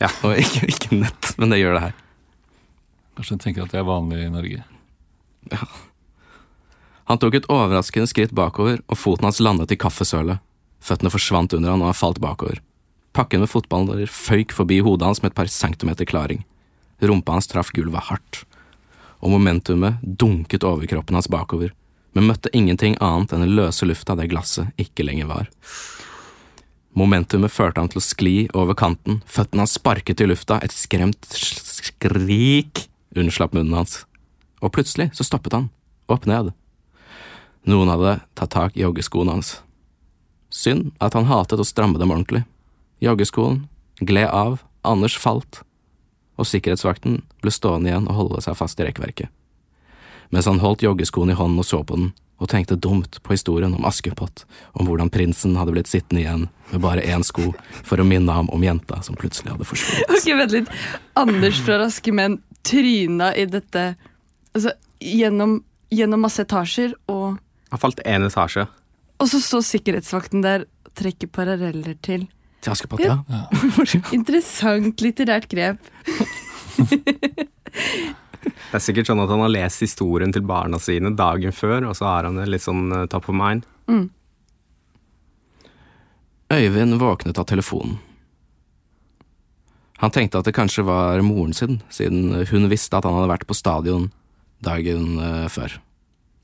Ja. 0.00 0.08
og 0.24 0.36
ikke, 0.40 0.68
ikke 0.72 0.96
nett, 1.00 1.34
men 1.40 1.50
det 1.52 1.58
gjør 1.60 1.76
det 1.76 1.82
her. 1.88 1.94
Kanskje 3.20 3.34
jeg 3.36 3.40
tenker 3.44 3.66
at 3.66 3.72
det 3.74 3.82
er 3.82 3.84
vanlig 3.84 4.18
i 4.24 4.32
Norge. 4.32 4.62
Ja. 5.52 5.66
Han 7.10 7.18
tok 7.20 7.34
et 7.36 7.48
overraskende 7.52 8.08
skritt 8.08 8.30
bakover, 8.32 8.78
og 8.88 8.96
foten 8.96 9.26
hans 9.28 9.42
landet 9.44 9.74
i 9.74 9.76
kaffesølet. 9.76 10.40
Føttene 10.80 11.12
forsvant 11.12 11.52
under 11.52 11.74
han, 11.74 11.82
og 11.84 11.90
han 11.90 11.98
falt 11.98 12.20
bakover. 12.24 12.62
Pakken 13.12 13.42
med 13.44 13.50
fotballer 13.52 14.08
føyk 14.08 14.54
forbi 14.56 14.78
hodet 14.86 15.04
hans 15.04 15.20
med 15.20 15.34
et 15.34 15.36
par 15.36 15.52
centimeter 15.52 16.08
klaring. 16.08 16.46
Rumpa 17.04 17.36
hans 17.36 17.50
traff 17.50 17.74
gulvet 17.76 18.08
hardt, 18.08 18.40
og 19.20 19.34
momentumet 19.34 20.00
dunket 20.00 20.64
overkroppen 20.64 21.18
hans 21.18 21.28
bakover, 21.28 21.74
men 22.16 22.30
møtte 22.30 22.52
ingenting 22.56 22.96
annet 23.04 23.34
enn 23.36 23.44
den 23.44 23.56
løse 23.58 23.84
lufta 23.84 24.16
der 24.16 24.32
glasset 24.32 24.72
ikke 24.80 25.04
lenger 25.04 25.28
var. 25.28 25.50
Momentumet 26.96 27.52
førte 27.52 27.84
ham 27.84 27.92
til 27.92 28.00
å 28.00 28.06
skli 28.06 28.36
over 28.56 28.78
kanten, 28.80 29.20
føttene 29.28 29.66
hans 29.66 29.76
sparket 29.76 30.24
i 30.24 30.30
lufta, 30.30 30.56
et 30.64 30.72
skremt 30.72 31.28
skrik 31.36 32.88
unnslapp 33.16 33.54
munnen 33.56 33.74
hans, 33.74 34.04
og 34.60 34.72
plutselig 34.76 35.10
så 35.16 35.26
stoppet 35.26 35.56
han, 35.56 35.70
opp 36.10 36.26
ned. 36.30 36.52
Noen 37.68 37.90
hadde 37.92 38.20
tatt 38.38 38.54
tak 38.54 38.76
i 38.76 38.84
joggeskoene 38.84 39.36
hans. 39.36 39.58
Synd 40.50 40.90
at 40.98 41.14
han 41.14 41.28
hatet 41.30 41.60
å 41.60 41.66
stramme 41.66 42.00
dem 42.00 42.10
ordentlig. 42.10 42.44
Joggeskoen 43.04 43.64
gled 44.00 44.28
av, 44.28 44.60
Anders 44.80 45.18
falt, 45.20 45.60
og 46.40 46.48
sikkerhetsvakten 46.48 47.20
ble 47.44 47.52
stående 47.52 47.90
igjen 47.90 48.08
og 48.08 48.16
holde 48.16 48.40
seg 48.46 48.56
fast 48.56 48.80
i 48.80 48.86
rekkverket. 48.86 49.28
Mens 50.32 50.48
han 50.48 50.62
holdt 50.62 50.84
joggeskoen 50.86 51.32
i 51.32 51.36
hånden 51.36 51.60
og 51.60 51.66
så 51.68 51.82
på 51.84 51.98
den, 51.98 52.12
og 52.40 52.48
tenkte 52.48 52.78
dumt 52.80 53.18
på 53.20 53.34
historien 53.34 53.74
om 53.76 53.84
Askepott, 53.84 54.46
om 54.72 54.88
hvordan 54.88 55.10
prinsen 55.12 55.58
hadde 55.60 55.74
blitt 55.74 55.90
sittende 55.90 56.22
igjen 56.22 56.46
med 56.70 56.80
bare 56.80 57.04
én 57.04 57.24
sko 57.26 57.50
for 57.84 58.00
å 58.00 58.06
minne 58.06 58.32
ham 58.32 58.48
om 58.54 58.64
jenta 58.64 59.02
som 59.04 59.18
plutselig 59.20 59.52
hadde 59.52 59.68
forsvunnet. 59.68 60.14
Ok, 60.16 60.30
vent 60.38 60.54
litt. 60.56 60.70
Anders 61.20 61.60
fra 61.66 61.76
Raske 61.82 62.14
menn 62.16 62.38
tryna 62.66 63.32
i 63.36 63.46
dette 63.50 63.84
altså, 64.54 64.74
gjennom, 65.00 65.60
gjennom 65.92 66.26
masse 66.26 66.42
etasjer, 66.44 66.94
og, 67.12 67.40
Han 67.70 67.82
falt 67.82 68.02
én 68.04 68.26
etasje. 68.26 68.66
og 69.20 69.30
så 69.30 69.40
står 69.40 69.64
sikkerhetsvakten 69.68 70.44
der 70.44 70.66
og 70.84 70.92
trekker 70.98 71.30
paralleller 71.32 71.96
til. 72.02 72.26
Til 72.60 72.74
Askepott, 72.74 73.00
ja. 73.04 73.20
Interessant 74.16 75.00
litterært 75.00 75.48
grep. 75.48 75.80
Det 78.70 78.78
er 78.78 78.82
sikkert 78.82 79.08
sånn 79.10 79.20
at 79.22 79.30
han 79.32 79.42
har 79.42 79.52
lest 79.52 79.82
historien 79.84 80.32
til 80.32 80.44
barna 80.46 80.78
sine 80.80 81.12
dagen 81.16 81.54
før, 81.54 81.90
og 81.90 81.96
så 81.98 82.08
har 82.08 82.28
han 82.28 82.38
det 82.40 82.48
litt 82.50 82.64
sånn 82.64 82.90
eh, 82.94 83.06
top 83.10 83.28
of 83.32 83.36
mind. 83.36 83.66
Øyvind 86.50 86.98
våknet 86.98 87.38
av 87.38 87.46
telefonen. 87.46 87.98
Han 90.00 90.12
tenkte 90.14 90.40
at 90.40 90.48
det 90.48 90.56
kanskje 90.56 90.86
var 90.88 91.20
moren 91.24 91.52
sin, 91.56 91.80
siden 91.92 92.32
hun 92.48 92.68
visste 92.72 92.96
at 92.96 93.04
han 93.04 93.18
hadde 93.18 93.32
vært 93.34 93.48
på 93.48 93.56
stadion 93.56 94.08
dagen 94.64 95.18
eh, 95.20 95.46
før. 95.52 95.76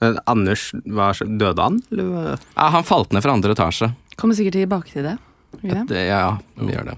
Men 0.03 0.19
Anders, 0.29 0.69
hva, 0.85 1.13
døde 1.17 1.63
han? 1.63 1.79
Eller? 1.93 2.37
Ja, 2.53 2.69
han 2.75 2.85
falt 2.85 3.15
ned 3.17 3.25
fra 3.25 3.33
andre 3.37 3.57
etasje. 3.57 3.91
Kommer 4.21 4.37
sikkert 4.37 4.59
tilbake 4.59 4.93
til 4.93 5.09
det. 5.09 5.17
Det, 5.63 6.03
ja, 6.05 6.37
vi 6.61 6.75
gjør 6.75 6.91
det. 6.91 6.97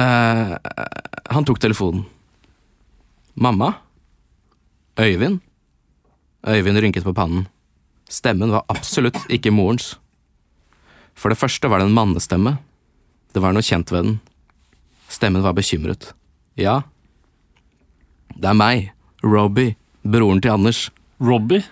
Uh, 0.00 0.56
han 1.30 1.46
tok 1.46 1.60
telefonen. 1.62 2.02
Mamma? 3.38 3.72
Øyvind? 4.98 5.38
Øyvind 6.50 6.82
rynket 6.82 7.06
på 7.06 7.14
pannen. 7.14 7.46
Stemmen 8.10 8.50
var 8.50 8.66
absolutt 8.72 9.20
ikke 9.30 9.52
morens. 9.54 9.94
For 11.14 11.30
det 11.30 11.38
første 11.38 11.70
var 11.70 11.78
det 11.78 11.86
en 11.86 11.94
mannestemme. 11.94 12.56
Det 13.34 13.42
var 13.42 13.54
noe 13.54 13.62
kjent 13.64 13.90
ved 13.94 14.06
den. 14.06 14.16
Stemmen 15.10 15.42
var 15.42 15.54
bekymret. 15.58 16.12
Ja, 16.58 16.80
det 18.40 18.48
er 18.50 18.56
meg, 18.56 18.90
Robbie, 19.26 19.74
broren 20.06 20.40
til 20.40 20.52
Anders. 20.54 20.88
Robbie? 21.20 21.64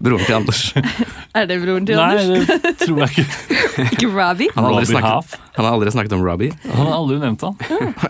Broren 0.00 0.24
til 0.24 0.34
Anders. 0.38 0.60
Er 1.36 1.44
det 1.46 1.58
broren 1.62 1.84
til 1.86 1.98
Anders? 2.00 2.28
Nei, 2.48 2.56
det 2.64 2.70
tror 2.80 3.00
jeg 3.02 3.10
ikke. 3.10 3.24
Ikke 3.94 4.08
Robbie? 4.08 4.48
Han 4.54 4.64
har 4.64 4.70
aldri 4.70 4.86
Robbie 4.86 4.88
snakket, 4.90 5.40
han 5.56 5.66
har 5.66 5.74
aldri 5.76 5.92
snakket 5.94 6.14
om 6.16 6.22
Robbie. 6.24 6.54
Han 6.64 6.86
har 6.88 6.94
aldri 6.96 7.18
nevnt 7.20 7.44
han. 7.44 7.58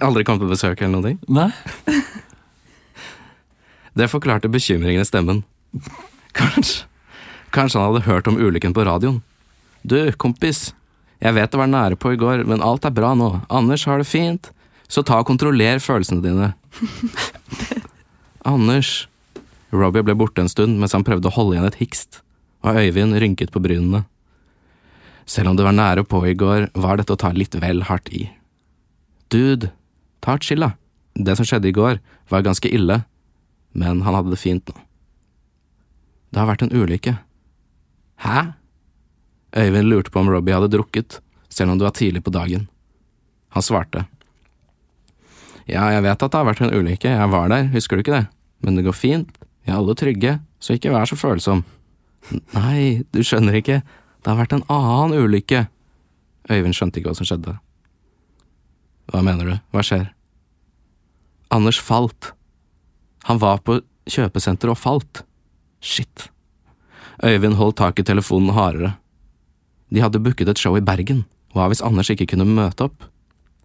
Aldri 0.01 0.23
kommet 0.29 0.45
på 0.45 0.51
besøk 0.53 0.81
eller 0.87 1.01
noe. 1.01 1.17
Nei. 1.29 1.49
Det 3.99 4.07
forklarte 4.13 4.49
bekymringen 4.53 5.03
i 5.03 5.09
stemmen. 5.09 5.43
Kanskje, 6.39 6.87
kanskje 7.53 7.81
han 7.81 7.91
hadde 7.91 8.07
hørt 8.07 8.31
om 8.31 8.39
ulykken 8.39 8.77
på 8.77 8.87
radioen. 8.87 9.19
Du, 9.83 9.99
kompis, 10.21 10.71
jeg 11.21 11.37
vet 11.37 11.53
det 11.53 11.61
var 11.61 11.69
nære 11.69 11.99
på 12.01 12.15
i 12.15 12.19
går, 12.21 12.47
men 12.49 12.65
alt 12.65 12.87
er 12.89 12.95
bra 12.97 13.13
nå. 13.19 13.43
Anders 13.53 13.85
har 13.89 14.01
det 14.01 14.09
fint, 14.09 14.51
så 14.89 15.05
ta 15.05 15.21
og 15.21 15.29
kontroller 15.29 15.83
følelsene 15.83 16.25
dine. 16.25 16.53
Anders. 18.55 19.07
Robbie 19.71 20.03
ble 20.03 20.17
borte 20.19 20.43
en 20.43 20.51
stund 20.51 20.81
mens 20.81 20.97
han 20.97 21.05
prøvde 21.07 21.29
å 21.29 21.35
holde 21.37 21.55
igjen 21.59 21.69
et 21.69 21.79
hikst, 21.83 22.23
og 22.65 22.81
Øyvind 22.81 23.19
rynket 23.21 23.53
på 23.55 23.63
brynene. 23.63 24.07
Selv 25.31 25.53
om 25.53 25.59
det 25.59 25.67
var 25.67 25.77
nære 25.77 26.07
på 26.09 26.25
i 26.27 26.35
går, 26.35 26.71
var 26.75 26.99
dette 26.99 27.15
å 27.15 27.21
ta 27.21 27.31
litt 27.37 27.55
vel 27.63 27.85
hardt 27.87 28.09
i. 28.11 28.25
Dude, 29.31 29.71
ta 30.25 30.35
et 30.35 30.47
chill, 30.49 30.65
da. 30.65 30.73
Det 31.15 31.37
som 31.39 31.47
skjedde 31.47 31.71
i 31.71 31.77
går, 31.77 32.01
var 32.33 32.47
ganske 32.47 32.67
ille, 32.67 33.03
men 33.77 34.01
han 34.03 34.17
hadde 34.17 34.33
det 34.33 34.41
fint 34.41 34.65
nå. 34.67 34.75
Det 36.31 36.41
har 36.41 36.49
vært 36.51 36.65
en 36.67 36.75
ulykke. 36.75 37.15
Hæ? 38.25 38.43
Øyvind 39.57 39.89
lurte 39.91 40.11
på 40.11 40.21
om 40.21 40.31
Robbie 40.31 40.55
hadde 40.55 40.71
drukket, 40.71 41.21
selv 41.49 41.73
om 41.73 41.79
det 41.79 41.87
var 41.89 41.97
tidlig 41.97 42.23
på 42.25 42.31
dagen. 42.35 42.69
Han 43.57 43.63
svarte. 43.63 44.05
Ja, 45.67 45.89
jeg 45.95 46.03
vet 46.03 46.23
at 46.23 46.31
det 46.31 46.39
har 46.39 46.47
vært 46.47 46.63
en 46.65 46.75
ulykke, 46.75 47.11
jeg 47.11 47.31
var 47.31 47.51
der, 47.51 47.69
husker 47.75 47.97
du 47.97 48.05
ikke 48.05 48.15
det? 48.15 48.27
Men 48.63 48.77
det 48.77 48.87
går 48.87 48.97
fint, 48.97 49.37
vi 49.65 49.73
er 49.73 49.79
alle 49.79 49.95
trygge, 49.99 50.39
så 50.63 50.75
ikke 50.77 50.93
vær 50.95 51.09
så 51.11 51.19
følsom. 51.19 51.65
Nei, 52.55 53.03
du 53.15 53.23
skjønner 53.25 53.59
ikke, 53.59 53.81
det 54.21 54.31
har 54.31 54.39
vært 54.39 54.55
en 54.55 54.67
annen 54.71 55.17
ulykke. 55.19 55.67
Øyvind 56.51 56.77
skjønte 56.77 57.01
ikke 57.01 57.13
hva 57.13 57.19
som 57.19 57.29
skjedde. 57.29 57.57
Hva 59.11 59.23
mener 59.27 59.47
du, 59.47 59.55
hva 59.75 59.85
skjer? 59.87 60.11
Anders 61.51 61.81
falt. 61.83 62.33
Han 63.27 63.41
var 63.43 63.63
på 63.67 63.81
kjøpesenteret 64.11 64.75
og 64.75 64.79
falt. 64.79 65.23
Shit. 65.81 66.29
Øyvind 67.25 67.59
holdt 67.59 67.81
tak 67.81 67.99
i 67.99 68.07
telefonen 68.07 68.55
hardere. 68.55 68.95
De 69.91 70.03
hadde 70.05 70.23
booket 70.23 70.49
et 70.49 70.61
show 70.61 70.77
i 70.79 70.85
Bergen. 70.85 71.25
Hva 71.55 71.67
hvis 71.71 71.83
Anders 71.83 72.11
ikke 72.13 72.29
kunne 72.31 72.47
møte 72.47 72.87
opp? 72.87 73.07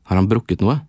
Har 0.09 0.19
han 0.19 0.29
brukket 0.29 0.61
noe? 0.65 0.79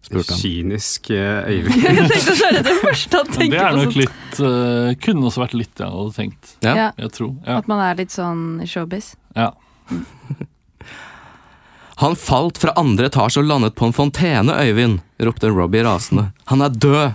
spurte 0.00 0.32
han. 0.32 0.40
Kynisk 0.40 1.10
eh, 1.12 1.48
Øyvind. 1.52 1.82
Jeg 1.84 2.08
tenkte 2.08 2.34
så 2.38 2.46
er 2.48 2.62
det 2.64 2.76
første 2.80 3.18
han 3.20 3.26
tenker 3.34 3.42
på. 3.42 3.50
det 3.52 3.64
er 3.66 3.76
nok 3.76 3.98
litt 3.98 4.38
uh, 4.40 4.92
Kunne 5.04 5.26
også 5.28 5.42
vært 5.42 5.56
litt 5.60 5.74
det 5.76 5.84
jeg 5.84 5.92
hadde 5.92 6.14
tenkt. 6.16 6.54
Ja. 6.64 6.72
Ja, 6.78 6.86
Jeg 7.04 7.12
tror. 7.18 7.34
Ja. 7.44 7.58
At 7.60 7.68
man 7.68 7.82
er 7.84 7.98
litt 8.00 8.14
sånn 8.14 8.46
showbiz. 8.68 9.14
ja. 9.36 9.52
Han 12.00 12.14
falt 12.16 12.56
fra 12.56 12.72
andre 12.80 13.10
etasje 13.10 13.42
og 13.42 13.48
landet 13.50 13.74
på 13.76 13.84
en 13.84 13.92
fontene, 13.92 14.54
Øyvind, 14.64 15.02
ropte 15.20 15.50
Robbie 15.52 15.82
rasende. 15.84 16.30
Han 16.48 16.64
er 16.64 16.72
død! 16.72 17.10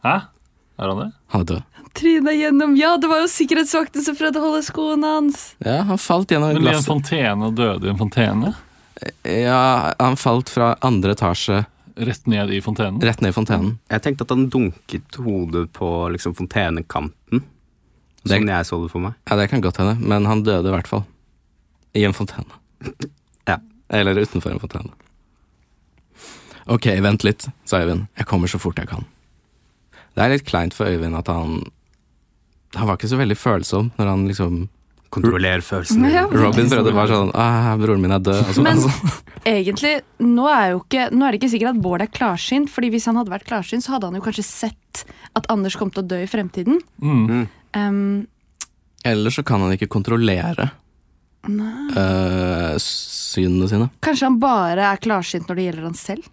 Hæ? 0.00 0.14
Er 0.80 0.88
han 0.88 0.96
det? 1.02 1.08
Han 1.34 1.42
er 1.42 1.48
død. 1.50 1.66
Tryna 1.94 2.32
gjennom 2.32 2.76
Ja, 2.78 2.96
det 2.96 3.08
var 3.10 3.20
jo 3.24 3.28
sikkerhetsvakten 3.30 4.02
som 4.04 4.16
prøvde 4.16 4.38
å 4.40 4.44
holde 4.46 4.62
skoene 4.66 5.08
hans. 5.16 5.54
Ja, 5.64 5.80
han 5.88 5.98
falt 5.98 6.30
gjennom 6.30 6.54
Men 6.54 6.68
i 6.70 6.76
en 6.76 6.84
fontene 6.86 7.48
og 7.50 7.56
døde 7.58 7.88
i 7.88 7.90
en 7.90 7.98
fontene? 7.98 8.52
Ja, 9.24 9.94
han 9.98 10.16
falt 10.20 10.50
fra 10.52 10.74
andre 10.86 11.14
etasje 11.16 11.64
Rett 12.00 12.26
ned 12.30 12.50
i 12.54 12.60
fontenen. 12.64 13.00
rett 13.04 13.20
ned 13.20 13.34
i 13.34 13.36
fontenen. 13.36 13.74
Jeg 13.90 14.02
tenkte 14.02 14.24
at 14.24 14.30
han 14.32 14.46
dunket 14.48 15.16
hodet 15.20 15.66
på 15.76 15.88
liksom 16.14 16.34
fontenekanten. 16.38 17.42
Det- 18.22 18.38
Sånn 18.38 18.48
jeg 18.48 18.64
så 18.68 18.78
det 18.82 18.90
for 18.92 19.00
meg. 19.00 19.14
Ja, 19.28 19.36
det 19.36 19.50
kan 19.50 19.60
godt 19.60 19.76
hende, 19.78 19.98
men 20.00 20.24
han 20.24 20.42
døde 20.42 20.68
i 20.68 20.72
hvert 20.72 20.86
fall. 20.88 21.04
I 21.94 22.04
en 22.04 22.12
fontene. 22.16 22.46
Ja. 23.48 23.58
Eller 23.90 24.14
utenfor 24.14 24.52
en 24.52 24.60
fontene. 24.60 24.92
Ok, 26.70 26.86
vent 27.02 27.24
litt, 27.24 27.48
sa 27.66 27.80
Øyvind. 27.82 28.06
Jeg 28.16 28.26
kommer 28.26 28.46
så 28.48 28.60
fort 28.60 28.76
jeg 28.78 28.86
kan. 28.88 29.04
Det 30.14 30.22
er 30.24 30.30
litt 30.30 30.44
kleint 30.46 30.74
for 30.76 30.86
Øyvind 30.86 31.16
at 31.18 31.26
han 31.32 31.64
Han 32.76 32.86
var 32.86 32.96
ikke 32.96 33.08
så 33.10 33.18
veldig 33.18 33.36
følsom 33.36 33.90
når 33.98 34.06
han 34.12 34.28
liksom 34.28 34.68
Kontroller 35.10 35.58
følelsene. 35.66 36.06
Ja. 36.12 36.22
Robin 36.30 36.68
prøvde 36.70 36.92
bare 36.94 37.10
sånn 37.10 37.30
ah, 37.34 37.72
'Broren 37.76 37.98
min 38.00 38.12
er 38.14 38.20
død', 38.22 38.44
og 38.46 38.54
så 38.54 38.62
Men- 38.62 38.78
altså. 38.78 39.22
Egentlig, 39.44 40.02
nå 40.22 40.44
er, 40.46 40.70
jo 40.70 40.84
ikke, 40.84 41.08
nå 41.10 41.24
er 41.26 41.32
det 41.32 41.40
ikke 41.40 41.50
sikkert 41.50 41.74
at 41.74 41.80
Bård 41.82 42.02
er 42.04 42.06
klarsynt, 42.14 42.70
fordi 42.70 42.90
hvis 42.94 43.06
han 43.10 43.16
hadde 43.18 43.32
vært 43.32 43.46
klarsynt, 43.48 43.82
så 43.82 43.96
hadde 43.96 44.06
han 44.06 44.14
jo 44.14 44.20
kanskje 44.22 44.44
sett 44.46 45.02
at 45.34 45.48
Anders 45.50 45.74
kom 45.74 45.90
til 45.90 46.04
å 46.04 46.06
dø 46.06 46.20
i 46.22 46.28
fremtiden. 46.30 46.78
Mm. 47.02 47.48
Um, 47.74 48.26
Eller 49.04 49.30
så 49.34 49.42
kan 49.42 49.60
han 49.64 49.72
ikke 49.74 49.88
kontrollere 49.90 50.70
øh, 51.48 52.76
synene 52.78 53.68
sine. 53.70 53.88
Kanskje 54.04 54.28
han 54.28 54.38
bare 54.42 54.92
er 54.92 55.00
klarsynt 55.02 55.48
når 55.48 55.56
det 55.58 55.66
gjelder 55.70 55.88
han 55.88 55.98
selv? 55.98 56.28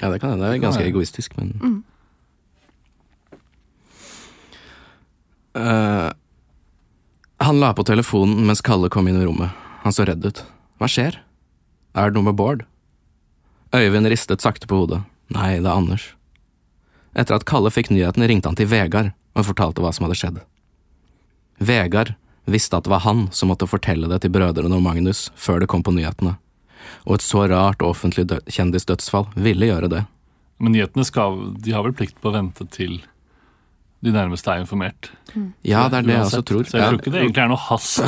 Ja, 0.00 0.08
det 0.12 0.20
kan 0.22 0.30
hende. 0.36 0.46
Det 0.48 0.56
er 0.56 0.64
ganske 0.66 0.86
egoistisk, 0.88 1.36
men 1.36 1.52
Mm. 1.60 1.82
Eh, 5.56 6.10
Han 7.38 7.60
la 7.60 7.72
på 7.76 7.84
telefonen 7.84 8.46
mens 8.48 8.62
Kalle 8.64 8.88
kom 8.92 9.08
inn 9.08 9.18
i 9.20 9.24
rommet. 9.24 9.52
Han 9.84 9.92
så 9.92 10.06
redd 10.08 10.24
ut. 10.24 10.42
Hva 10.80 10.88
skjer? 10.88 11.18
Er 11.96 12.10
det 12.10 12.16
noe 12.16 12.28
med 12.28 12.36
Bård? 12.36 12.64
Øyvind 13.76 14.08
ristet 14.08 14.44
sakte 14.44 14.68
på 14.68 14.78
hodet. 14.82 15.02
Nei, 15.32 15.58
det 15.60 15.68
er 15.68 15.76
Anders. 15.76 16.14
Etter 17.16 17.36
at 17.36 17.46
Kalle 17.48 17.72
fikk 17.72 17.90
nyheten, 17.92 18.24
ringte 18.28 18.48
han 18.48 18.56
til 18.58 18.68
Vegard 18.70 19.12
og 19.36 19.48
fortalte 19.48 19.84
hva 19.84 19.92
som 19.92 20.06
hadde 20.06 20.18
skjedd. 20.20 20.40
Vegard 21.60 22.14
visste 22.48 22.76
at 22.78 22.86
det 22.86 22.92
var 22.92 23.04
han 23.04 23.26
som 23.32 23.50
måtte 23.50 23.68
fortelle 23.68 24.08
det 24.10 24.20
til 24.22 24.32
brødrene 24.32 24.76
og 24.76 24.84
Magnus 24.84 25.26
før 25.36 25.60
det 25.60 25.68
kom 25.72 25.84
på 25.84 25.94
nyhetene, 25.96 26.36
og 27.08 27.16
et 27.16 27.24
så 27.24 27.46
rart 27.50 27.82
offentlig 27.84 28.26
dø 28.30 28.38
kjendisdødsfall 28.46 29.28
ville 29.34 29.68
gjøre 29.70 29.90
det. 29.92 30.04
Men 30.60 30.76
nyhetene 30.76 31.04
skal, 31.08 31.40
de 31.58 31.74
har 31.74 31.84
vel 31.84 31.96
plikt 31.96 32.20
på 32.20 32.30
å 32.30 32.36
vente 32.36 32.68
til 32.72 33.00
de 34.06 34.12
nærmeste 34.14 34.52
er 34.52 34.62
informert. 34.62 35.10
Ja, 35.66 35.86
det 35.90 35.98
er 35.98 36.06
det 36.06 36.14
jeg 36.14 36.24
også 36.24 36.42
tror. 36.48 36.64
Så 36.64 36.78
jeg 36.78 36.86
tror 36.86 37.00
ikke 37.00 37.12
det 37.12 37.20
egentlig 37.24 37.42
er 37.42 37.50
noe 37.50 37.60
hast 37.60 37.98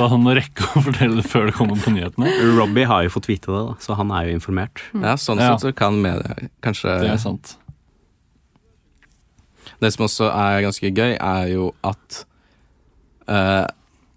da 0.00 0.08
han 0.12 0.26
å 0.28 0.34
rekke 0.36 0.66
å 0.66 0.82
fortelle 0.84 1.20
det 1.20 1.24
før 1.30 1.48
det 1.48 1.54
kommer 1.56 1.80
på 1.80 1.92
nyhetene. 1.94 2.32
Robbie 2.58 2.88
har 2.90 3.06
jo 3.06 3.12
fått 3.14 3.30
vite 3.30 3.48
det, 3.52 3.62
da, 3.70 3.76
så 3.80 3.96
han 3.98 4.12
er 4.16 4.28
jo 4.28 4.36
informert. 4.36 4.82
Ja, 4.92 5.14
sånn 5.20 5.40
Ja. 5.40 5.54
sett 5.54 5.68
så 5.68 5.72
kan 5.76 6.00
media 6.02 6.36
kanskje 6.64 6.98
Det 7.00 7.12
er 7.14 7.22
sant. 7.22 7.54
Det 9.80 9.92
som 9.94 10.04
også 10.04 10.28
er 10.28 10.60
ganske 10.66 10.90
gøy, 10.92 11.14
er 11.16 11.46
jo 11.54 11.70
at 11.86 12.24
uh, 13.30 13.64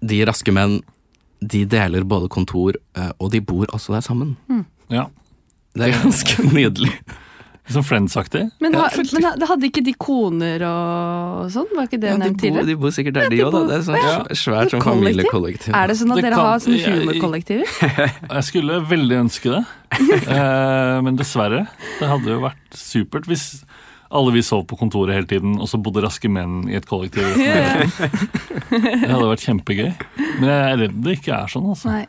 de 0.04 0.23
raske 0.28 0.52
menn 0.52 0.82
de 1.43 1.63
deler 1.67 2.04
både 2.08 2.28
kontor, 2.32 2.76
uh, 2.97 3.12
og 3.19 3.32
de 3.32 3.39
bor 3.43 3.67
også 3.71 3.95
der 3.95 4.04
sammen. 4.04 4.36
Ja. 4.91 5.08
Det 5.76 5.88
er 5.88 5.95
ganske 6.04 6.43
nydelig. 6.58 6.91
Som 7.71 7.82
Friends-aktig. 7.88 8.41
Men, 8.60 8.73
ha, 8.76 8.89
men 9.13 9.23
ha- 9.23 9.45
hadde 9.47 9.67
ikke 9.69 9.82
de 9.86 9.93
koner 9.95 10.62
og 10.67 11.45
sånn? 11.54 11.69
Var 11.78 11.86
ikke 11.88 11.99
det 12.02 12.10
Ja, 12.10 12.17
de, 12.17 12.23
nevnt 12.26 12.41
tidligere? 12.41 12.65
de 12.67 12.76
bor 12.76 12.91
sikkert 12.91 13.13
der, 13.15 13.30
de 13.32 13.38
de 13.38 13.43
òg, 13.45 13.54
da. 13.56 13.62
Det 13.69 13.78
er 13.78 13.86
sånn 13.88 13.95
Ja. 14.04 14.17
svært 14.36 14.73
sånn 14.73 14.82
Kollektiv? 14.84 15.23
familiekollektiv. 15.23 15.73
Er 15.73 15.88
det 15.88 15.95
sånn 15.97 16.12
at 16.12 16.15
Det 16.19 16.23
dere 16.28 16.36
kan- 16.36 16.45
har 16.45 16.60
sånn 16.60 16.76
jeg- 16.78 16.91
humorkollektiver? 16.99 17.67
Jeg 18.36 18.43
skulle 18.43 18.82
veldig 18.86 19.17
ønske 19.23 19.47
det, 19.56 19.63
eh, 20.28 21.02
men 21.02 21.15
dessverre. 21.15 21.67
Det 21.99 22.08
hadde 22.10 22.26
jo 22.36 22.41
vært 22.41 22.76
supert 22.76 23.26
hvis 23.32 23.63
alle 24.12 24.32
vi 24.36 24.41
sov 24.45 24.67
på 24.67 24.78
kontoret 24.78 25.13
hele 25.15 25.26
tiden, 25.26 25.56
og 25.60 25.65
så 25.71 25.80
bodde 25.82 26.04
raske 26.04 26.30
menn 26.30 26.67
i 26.69 26.76
et 26.76 26.86
kollektiv. 26.86 27.23
Det 28.69 29.10
hadde 29.10 29.30
vært 29.32 29.45
kjempegøy. 29.47 29.93
Men 30.39 30.49
jeg 30.49 30.73
er 30.73 30.78
redd 30.84 30.99
det 31.04 31.15
ikke 31.19 31.34
er 31.43 31.47
sånn. 31.47 31.69
altså. 31.71 31.86
Nei. 31.89 32.08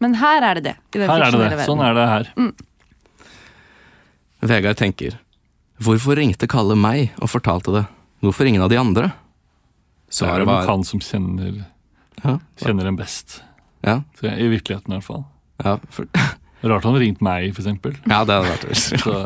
Men 0.00 0.14
her 0.14 0.42
er 0.42 0.54
det 0.58 0.64
det. 0.64 0.74
I 0.94 0.98
den 0.98 1.08
Her 1.10 1.22
er 1.22 1.30
det 1.30 1.38
det. 1.38 1.56
det. 1.58 1.66
Sånn 1.66 1.80
er 1.82 1.94
det 1.94 2.08
her. 2.08 2.32
Vegard 4.40 4.78
tenker 4.78 5.18
Hvorfor 5.82 6.18
ringte 6.18 6.48
Kalle 6.50 6.74
meg 6.78 7.12
og 7.22 7.30
fortalte 7.30 7.74
det? 7.74 7.84
Hvorfor 8.22 8.48
ingen 8.50 8.62
av 8.64 8.70
de 8.72 8.78
andre? 8.80 9.10
Det 9.12 10.10
er 10.10 10.16
Svaret 10.18 10.48
var 10.48 10.66
han 10.66 10.82
som 10.88 11.00
kjenner, 11.04 11.60
ja, 12.24 12.38
kjenner 12.58 12.88
dem 12.88 12.96
best. 12.98 13.42
ja, 13.84 14.00
Så 14.18 14.26
I 14.32 14.48
virkeligheten, 14.48 14.90
i 14.90 14.96
hvert 14.96 15.04
fall. 15.06 15.24
ja, 15.64 15.76
for, 15.90 16.08
Rart 16.64 16.84
han 16.88 16.96
ringte 16.96 17.04
ringt 17.04 17.20
meg, 17.22 17.52
for 17.54 17.62
eksempel. 17.62 17.94
ja, 18.08 18.24
det 18.24 18.34
hadde 18.38 18.48
vært. 18.48 18.64
Så, 19.04 19.18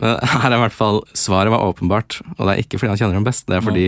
Men 0.00 0.18
her 0.32 0.50
er 0.50 0.56
i 0.58 0.60
hvert 0.64 0.76
fall 0.76 1.00
svaret 1.16 1.52
var 1.54 1.64
åpenbart, 1.64 2.18
og 2.36 2.42
det 2.48 2.52
er 2.52 2.60
ikke 2.64 2.80
fordi 2.80 2.92
han 2.92 3.00
kjenner 3.00 3.16
dem 3.20 3.24
best, 3.28 3.46
det 3.48 3.56
er 3.60 3.64
fordi 3.64 3.86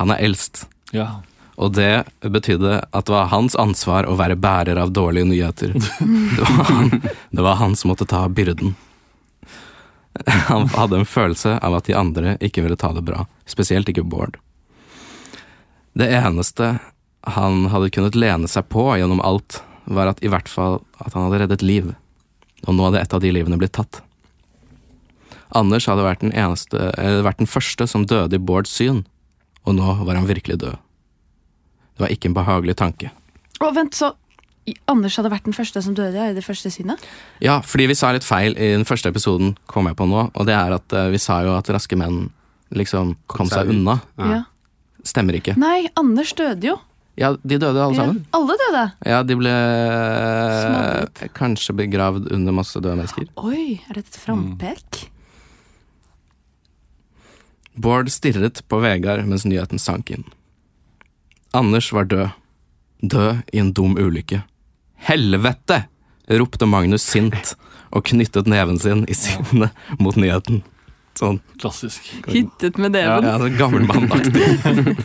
han 0.00 0.10
er 0.14 0.24
eldst. 0.26 0.66
ja. 0.94 1.20
Og 1.54 1.70
det 1.76 2.02
betydde 2.34 2.80
at 2.90 3.04
det 3.06 3.12
var 3.14 3.28
hans 3.30 3.54
ansvar 3.54 4.08
å 4.10 4.16
være 4.18 4.34
bærer 4.34 4.74
av 4.82 4.90
dårlige 4.90 5.28
nyheter. 5.30 5.70
Det 5.78 6.42
var 6.42 6.64
han, 6.66 6.88
det 7.30 7.44
var 7.46 7.60
han 7.60 7.76
som 7.78 7.92
måtte 7.92 8.08
ta 8.10 8.24
byrden. 8.26 8.72
Han 10.50 10.68
hadde 10.74 11.02
en 11.02 11.08
følelse 11.08 11.56
av 11.58 11.74
at 11.78 11.88
de 11.88 11.96
andre 11.98 12.36
ikke 12.44 12.62
ville 12.64 12.78
ta 12.78 12.92
det 12.94 13.04
bra, 13.06 13.26
spesielt 13.50 13.88
ikke 13.90 14.06
Bård. 14.06 14.38
Det 15.94 16.08
eneste 16.10 16.76
han 17.24 17.68
hadde 17.72 17.92
kunnet 17.94 18.16
lene 18.18 18.48
seg 18.50 18.66
på 18.68 18.82
gjennom 18.98 19.22
alt, 19.24 19.62
var 19.84 20.10
at 20.10 20.20
i 20.24 20.30
hvert 20.32 20.48
fall 20.50 20.82
at 21.00 21.14
han 21.14 21.26
hadde 21.26 21.44
reddet 21.44 21.64
liv. 21.64 21.92
Og 22.66 22.76
nå 22.76 22.88
hadde 22.88 23.00
et 23.00 23.14
av 23.16 23.22
de 23.22 23.30
livene 23.32 23.58
blitt 23.60 23.74
tatt. 23.76 24.02
Anders 25.54 25.86
hadde 25.88 26.04
vært 26.04 26.24
den, 26.24 26.34
eneste, 26.34 26.90
eller 26.98 27.24
vært 27.24 27.40
den 27.40 27.50
første 27.50 27.86
som 27.88 28.06
døde 28.10 28.36
i 28.36 28.42
Bårds 28.42 28.72
syn, 28.74 29.04
og 29.64 29.78
nå 29.78 29.94
var 30.04 30.18
han 30.18 30.28
virkelig 30.28 30.58
død. 30.64 30.80
Det 31.94 32.02
var 32.02 32.12
ikke 32.12 32.30
en 32.30 32.36
behagelig 32.36 32.76
tanke. 32.80 33.12
Å, 33.62 33.70
vent, 33.72 33.94
så 33.94 34.10
Anders 34.88 35.16
hadde 35.20 35.28
vært 35.32 35.44
den 35.44 35.52
første 35.56 35.82
som 35.84 35.92
døde 35.96 36.30
i 36.30 36.32
det 36.36 36.44
første 36.44 36.70
synet? 36.72 37.02
Ja, 37.44 37.58
fordi 37.60 37.86
vi 37.90 37.96
sa 37.98 38.12
litt 38.16 38.24
feil 38.24 38.54
i 38.56 38.70
den 38.72 38.86
første 38.88 39.10
episoden, 39.12 39.56
kom 39.68 39.86
jeg 39.90 39.96
på 39.98 40.06
nå, 40.08 40.30
og 40.32 40.46
det 40.48 40.54
er 40.56 40.72
at 40.78 40.92
eh, 40.96 41.10
vi 41.12 41.18
sa 41.20 41.42
jo 41.44 41.52
at 41.58 41.68
raske 41.74 41.98
menn 42.00 42.30
liksom 42.74 43.14
kom 43.28 43.46
seg 43.50 43.66
seg 43.66 43.74
unna. 43.74 43.98
Ja. 44.18 44.40
Stemmer 45.04 45.36
ikke. 45.36 45.52
Nei, 45.60 45.84
Anders 46.00 46.32
døde 46.38 46.70
jo. 46.70 46.78
Ja, 47.20 47.34
de 47.44 47.58
døde 47.60 47.78
alle 47.78 47.94
Ja, 47.94 48.00
sammen. 48.08 48.24
alle 48.34 48.56
døde. 48.58 48.84
Ja, 49.06 49.18
de 49.22 49.36
ble 49.38 49.52
Smålet. 50.64 51.20
kanskje 51.36 51.76
begravd 51.78 52.32
under 52.34 52.56
masse 52.56 52.80
døde 52.80 52.96
mennesker. 52.98 53.28
Oi, 53.36 53.80
er 53.88 54.00
dette 54.00 54.10
et 54.16 54.18
frampek? 54.18 55.04
Bård 57.76 58.08
stirret 58.14 58.62
på 58.70 58.80
Vegard 58.82 59.26
mens 59.28 59.44
nyheten 59.46 59.78
sank 59.82 60.10
inn. 60.14 60.24
Anders 61.54 61.92
var 61.94 62.08
død. 62.10 62.32
Død 63.04 63.42
i 63.52 63.60
en 63.60 63.72
dum 63.76 63.96
ulykke. 64.00 64.42
Helvete! 65.04 65.84
ropte 66.28 66.66
Magnus 66.66 67.04
sint 67.04 67.52
og 67.92 68.06
knyttet 68.08 68.48
neven 68.48 68.78
sin 68.80 69.02
i 69.12 69.14
sinne 69.16 69.68
mot 70.00 70.16
nyheten. 70.16 70.62
Sånn 71.18 71.38
klassisk. 71.60 72.06
Hittet 72.26 72.78
med 72.80 72.94
neven. 72.96 73.26
ja, 73.28 73.36
så 73.38 73.50
gammelmannaktig. 73.58 74.48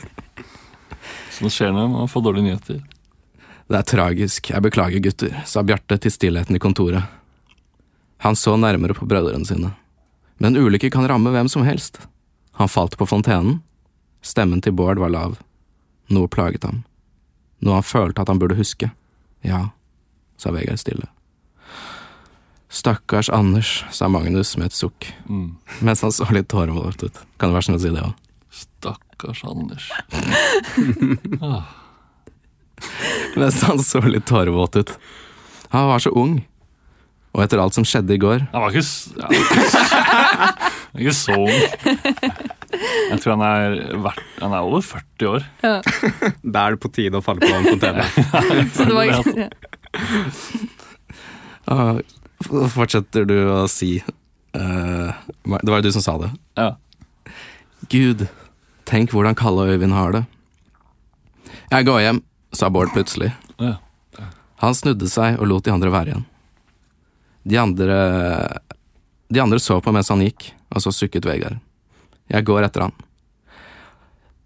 Så 1.30 1.46
det 1.46 1.52
skjer 1.56 1.72
når 1.72 1.92
man 1.92 2.10
får 2.12 2.24
dårlige 2.26 2.48
nyheter. 2.50 2.80
Det 3.70 3.78
er 3.78 3.86
tragisk, 3.88 4.50
jeg 4.50 4.64
beklager 4.66 5.04
gutter, 5.04 5.36
sa 5.48 5.62
Bjarte 5.64 5.96
til 6.02 6.12
stillheten 6.12 6.58
i 6.58 6.60
kontoret. 6.60 7.06
Han 8.26 8.36
så 8.36 8.58
nærmere 8.60 8.96
på 8.98 9.08
brødrene 9.08 9.48
sine. 9.48 9.70
Men 10.42 10.58
ulykker 10.60 10.92
kan 10.92 11.08
ramme 11.08 11.32
hvem 11.32 11.48
som 11.48 11.64
helst. 11.64 12.02
Han 12.60 12.68
falt 12.68 12.98
på 13.00 13.08
fontenen. 13.08 13.62
Stemmen 14.26 14.60
til 14.60 14.76
Bård 14.76 15.00
var 15.00 15.14
lav. 15.14 15.38
Noe 16.12 16.28
plaget 16.28 16.66
ham. 16.68 16.82
Noe 17.64 17.78
han 17.80 17.88
følte 17.88 18.26
at 18.26 18.32
han 18.34 18.42
burde 18.42 18.58
huske. 18.60 18.90
Ja, 19.46 19.70
sa 20.40 20.52
Vegard 20.56 20.80
stille. 20.82 21.08
Stakkars 22.70 23.30
Anders, 23.34 23.84
sa 23.92 24.08
Magnus 24.14 24.56
med 24.60 24.70
et 24.70 24.78
sukk, 24.78 25.08
Mm. 25.28 25.56
mens 25.82 26.02
han 26.06 26.12
så 26.14 26.28
litt 26.32 26.48
tårevåt 26.52 27.02
ut. 27.04 27.18
Kan 27.42 27.50
det 27.50 27.56
være 27.58 27.66
sånn 27.66 27.80
å 27.80 27.82
si 27.82 27.90
det 27.90 28.04
òg? 28.06 28.14
Stakkars 28.54 29.44
Anders. 29.50 29.90
Ah, 31.42 31.64
Mens 33.36 33.62
han 33.68 33.80
så 33.84 34.00
litt 34.08 34.26
tårevåt 34.30 34.76
ut. 34.80 34.94
Han 35.74 35.88
var 35.90 36.00
så 36.00 36.14
ung. 36.16 36.38
Og 37.36 37.44
etter 37.44 37.60
alt 37.62 37.76
som 37.76 37.84
skjedde 37.86 38.16
i 38.16 38.18
går, 38.22 38.48
Han 38.54 38.62
var 38.64 38.72
ikke, 38.74 38.82
ja, 39.20 39.28
han 39.30 40.94
var 40.94 41.04
ikke 41.04 41.14
så 41.14 41.36
ung. 41.38 41.60
Jeg 43.10 43.20
tror 43.22 43.36
han 43.36 43.44
er, 43.46 43.76
verdt, 44.02 44.24
han 44.40 44.54
er 44.56 44.66
over 44.66 44.82
40 44.82 45.28
år. 45.30 45.46
Da 45.62 46.64
er 46.64 46.74
det 46.78 46.82
på 46.82 46.90
tide 46.96 47.20
å 47.20 47.22
falle 47.26 47.44
på 47.44 47.52
en 47.54 47.68
fontene. 47.70 48.06
Så 48.76 48.88
det 48.90 48.96
var 48.98 49.12
ja. 49.12 49.50
Ah, 51.70 52.00
fortsetter 52.74 53.28
du 53.30 53.36
å 53.54 53.68
si 53.70 54.00
uh, 54.02 55.10
Det 55.14 55.70
var 55.70 55.76
jo 55.78 55.84
du 55.86 55.92
som 55.94 56.02
sa 56.02 56.16
det. 56.18 56.30
Ja. 56.58 56.72
Gud, 57.94 58.24
tenk 58.90 59.14
hvordan 59.14 59.38
Kalle 59.38 59.68
og 59.68 59.76
Øyvind 59.76 59.94
har 59.94 60.16
det. 60.16 60.24
Jeg 61.70 61.86
går 61.86 62.02
hjem, 62.02 62.24
sa 62.58 62.72
Bård 62.74 62.90
plutselig. 62.96 63.30
Ja. 63.62 63.76
Han 64.64 64.76
snudde 64.76 65.12
seg 65.12 65.38
og 65.38 65.52
lot 65.52 65.68
de 65.68 65.76
andre 65.76 65.94
være 65.94 66.16
igjen. 66.16 66.26
De 67.50 67.62
andre 67.62 68.00
De 69.30 69.40
andre 69.40 69.60
så 69.62 69.78
på 69.82 69.94
mens 69.94 70.10
han 70.10 70.26
gikk, 70.26 70.50
og 70.74 70.82
så 70.82 70.92
sukket 70.96 71.28
Vegard. 71.30 71.62
Jeg 72.34 72.46
går 72.50 72.66
etter 72.66 72.88
han. 72.88 72.96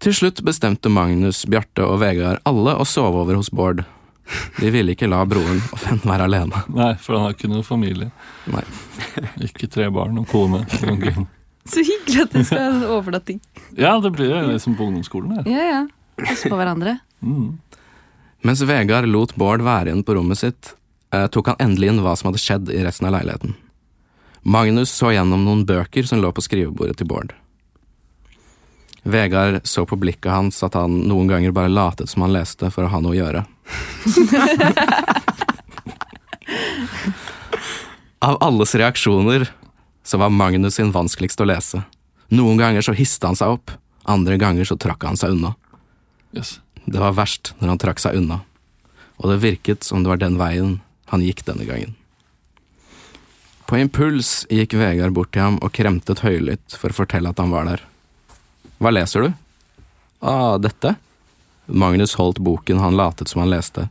Til 0.04 0.12
slutt 0.12 0.42
bestemte 0.44 0.92
Magnus, 0.92 1.46
Bjarte 1.48 1.86
og 1.88 2.02
Vegard 2.02 2.42
alle 2.44 2.76
å 2.76 2.84
sove 2.84 3.24
over 3.24 3.40
hos 3.40 3.48
Bård. 3.48 3.80
De 4.60 4.70
ville 4.72 4.94
ikke 4.94 5.08
la 5.10 5.20
broren 5.28 5.60
og 5.74 5.80
venn 5.82 6.00
være 6.04 6.28
alene. 6.28 6.62
Nei, 6.72 6.92
for 7.00 7.18
han 7.18 7.26
har 7.26 7.34
ikke 7.36 7.50
noen 7.50 7.66
familie. 7.66 8.10
Nei. 8.50 8.64
Ikke 9.44 9.68
tre 9.70 9.90
barn 9.92 10.16
og 10.22 10.28
kone. 10.30 10.64
Så 11.64 11.80
hyggelig 11.84 12.24
at 12.26 12.32
dere 12.34 12.46
skal 12.48 12.80
overta 12.92 13.20
ting. 13.24 13.40
Ja, 13.76 13.94
det 14.00 14.10
blir 14.16 14.32
jo 14.32 14.40
liksom 14.50 14.76
på 14.78 14.88
ungdomsskolen. 14.88 15.38
Ja. 15.38 15.44
Ja, 15.48 15.66
ja. 15.70 15.82
Passe 16.20 16.48
på 16.48 16.58
hverandre. 16.58 16.98
Mm. 17.24 17.58
Mens 18.44 18.60
Vegard 18.68 19.08
lot 19.08 19.32
Bård 19.40 19.64
være 19.64 19.88
igjen 19.88 20.04
på 20.04 20.16
rommet 20.18 20.40
sitt, 20.40 20.74
eh, 21.12 21.26
tok 21.32 21.52
han 21.52 21.62
endelig 21.64 21.92
inn 21.92 22.02
hva 22.04 22.12
som 22.16 22.28
hadde 22.28 22.42
skjedd 22.42 22.72
i 22.74 22.82
resten 22.84 23.08
av 23.08 23.16
leiligheten. 23.16 23.54
Magnus 24.44 24.92
så 24.92 25.14
gjennom 25.14 25.46
noen 25.46 25.64
bøker 25.64 26.04
som 26.04 26.20
lå 26.20 26.28
på 26.36 26.44
skrivebordet 26.44 26.98
til 27.00 27.08
Bård. 27.08 27.32
Vegard 29.04 29.64
så 29.68 29.86
på 29.88 29.96
blikket 30.00 30.32
hans 30.32 30.62
at 30.64 30.76
han 30.76 31.00
noen 31.08 31.28
ganger 31.28 31.52
bare 31.56 31.72
latet 31.72 32.12
som 32.12 32.24
han 32.24 32.32
leste 32.36 32.68
for 32.72 32.84
å 32.84 32.92
ha 32.92 33.00
noe 33.00 33.16
å 33.16 33.18
gjøre. 33.18 33.44
Av 38.24 38.38
alles 38.40 38.74
reaksjoner 38.74 39.50
så 40.04 40.18
var 40.20 40.30
Magnus 40.32 40.74
sin 40.74 40.92
vanskeligst 40.92 41.40
å 41.40 41.44
lese. 41.48 41.82
Noen 42.32 42.58
ganger 42.60 42.82
så 42.84 42.92
histe 42.96 43.26
han 43.28 43.36
seg 43.36 43.48
opp, 43.56 43.70
andre 44.04 44.36
ganger 44.40 44.64
så 44.68 44.76
trakk 44.80 45.04
han 45.04 45.16
seg 45.20 45.30
unna. 45.36 45.54
Yes. 46.36 46.60
Det 46.84 47.00
var 47.00 47.16
verst 47.16 47.54
når 47.60 47.68
han 47.74 47.80
trakk 47.80 48.00
seg 48.02 48.16
unna, 48.18 48.40
og 49.20 49.30
det 49.30 49.42
virket 49.44 49.84
som 49.86 50.04
det 50.04 50.10
var 50.12 50.20
den 50.20 50.38
veien 50.40 50.80
han 51.12 51.24
gikk 51.24 51.44
denne 51.46 51.64
gangen. 51.68 51.92
På 53.64 53.78
impuls 53.80 54.42
gikk 54.52 54.76
Vegard 54.76 55.14
bort 55.16 55.32
til 55.32 55.44
ham 55.44 55.56
og 55.64 55.72
kremtet 55.76 56.24
høylytt 56.24 56.76
for 56.76 56.92
å 56.92 56.98
fortelle 56.98 57.30
at 57.32 57.40
han 57.40 57.52
var 57.52 57.64
der. 57.68 57.80
Hva 58.82 58.90
leser 58.92 59.24
du? 59.24 59.30
Ah, 60.20 60.56
dette? 60.60 60.96
Magnus 61.66 62.14
holdt 62.18 62.38
boken 62.44 62.78
han 62.82 62.96
latet 62.98 63.28
som 63.30 63.40
han 63.44 63.50
leste, 63.52 63.88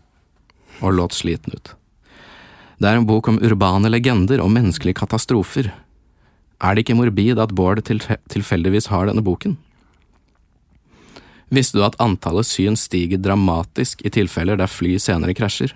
og 0.82 0.94
låt 0.94 1.14
sliten 1.18 1.54
ut. 1.56 1.74
Det 2.78 2.90
er 2.90 3.00
en 3.00 3.08
bok 3.08 3.28
om 3.32 3.40
urbane 3.42 3.90
legender 3.90 4.42
og 4.44 4.52
menneskelige 4.54 4.98
katastrofer. 5.00 5.72
Er 6.64 6.76
det 6.76 6.84
ikke 6.86 6.96
morbid 6.98 7.40
at 7.40 7.54
Bård 7.56 7.82
tilfe- 7.88 8.20
tilfeldigvis 8.30 8.88
har 8.92 9.08
denne 9.10 9.24
boken? 9.24 9.58
Visste 11.54 11.78
du 11.78 11.84
at 11.86 11.98
antallet 12.02 12.48
syn 12.50 12.76
stiger 12.80 13.20
dramatisk 13.22 14.02
i 14.06 14.10
tilfeller 14.14 14.58
der 14.58 14.68
fly 14.72 14.96
senere 15.02 15.36
krasjer? 15.38 15.74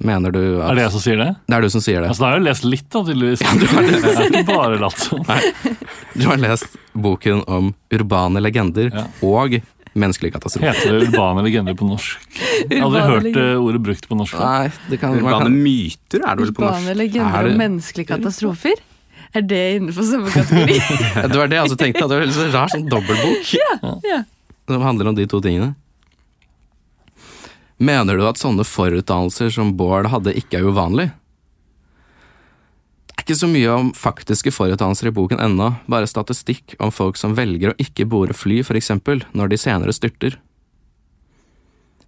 Mener 0.00 0.32
du 0.32 0.40
at 0.62 0.70
Er 0.70 0.78
det 0.78 0.84
jeg 0.86 0.92
som 0.94 1.02
sier 1.04 1.18
det? 1.20 1.28
Det 1.44 1.56
er 1.58 1.60
du 1.66 1.68
som 1.74 1.82
sier 1.84 2.00
det. 2.00 2.08
Altså, 2.08 2.22
Da 2.24 2.28
har 2.30 2.38
jeg 2.38 2.46
lest 2.46 2.64
litt, 2.64 2.86
da, 2.88 3.02
tydeligvis. 3.04 3.42
Jeg 3.44 4.16
har 4.16 4.30
ikke 4.30 4.46
bare 4.48 4.78
latt 4.80 4.96
som. 5.02 5.26
Du 6.16 6.24
har 6.24 6.40
lest 6.40 6.78
boken 6.96 7.42
om 7.52 7.74
urbane 7.92 8.40
legender 8.40 8.88
Ja. 8.96 9.04
og 9.20 9.58
menneskelige 9.98 10.36
katastrofer. 10.36 10.70
Heter 10.70 10.94
det 10.98 11.08
urbane 11.08 11.42
legender 11.46 11.74
på 11.78 11.88
norsk? 11.88 12.28
Jeg 12.70 12.78
har 12.78 12.86
aldri 12.86 13.02
hørt 13.08 13.40
eh, 13.42 13.56
ordet 13.58 13.82
brukt 13.88 14.08
på 14.10 14.18
norsk. 14.18 14.38
Nei, 14.38 14.70
det 14.90 15.00
kan, 15.02 15.16
Urbane 15.18 15.48
kan 15.48 15.58
myter 15.64 16.22
er 16.22 16.38
det 16.38 16.46
vel 16.46 16.54
på 16.54 16.64
norsk? 16.64 16.86
Urbane 16.86 16.96
legender 17.00 17.44
det- 17.48 17.52
og 17.52 17.60
menneskelige 17.64 18.12
katastrofer. 18.12 18.86
Er 19.30 19.46
det 19.46 19.60
innenfor 19.76 20.06
samme 20.08 20.30
kategori? 20.34 20.78
Det 21.30 21.38
var 21.38 21.50
det 21.50 21.54
jeg 21.54 21.68
også 21.68 21.76
tenkte. 21.78 22.06
Det 22.10 22.16
var 22.18 22.24
en 22.26 22.54
rar 22.54 22.72
sånn 22.72 22.88
dobbeltbok 22.90 23.52
ja. 23.54 24.16
som 24.66 24.82
handler 24.82 25.12
om 25.12 25.14
de 25.14 25.26
to 25.30 25.38
tingene. 25.44 25.76
Mener 27.80 28.18
du 28.18 28.26
at 28.26 28.40
sånne 28.40 28.66
forutdannelser 28.66 29.52
som 29.54 29.70
Bård 29.78 30.10
hadde, 30.10 30.34
ikke 30.36 30.58
er 30.58 30.66
uvanlig? 30.66 31.06
Det 33.30 33.36
ikke 33.36 33.46
så 33.46 33.48
mye 33.52 33.74
om 33.78 33.90
faktiske 33.94 34.50
forutdannelser 34.50 35.06
i 35.06 35.12
boken 35.14 35.38
ennå, 35.38 35.68
bare 35.86 36.08
statistikk 36.10 36.72
om 36.82 36.90
folk 36.90 37.14
som 37.14 37.36
velger 37.38 37.70
å 37.70 37.76
ikke 37.78 38.02
bore 38.10 38.34
fly, 38.34 38.56
for 38.66 38.74
eksempel, 38.74 39.20
når 39.38 39.52
de 39.52 39.58
senere 39.62 39.94
styrter. 39.94 40.34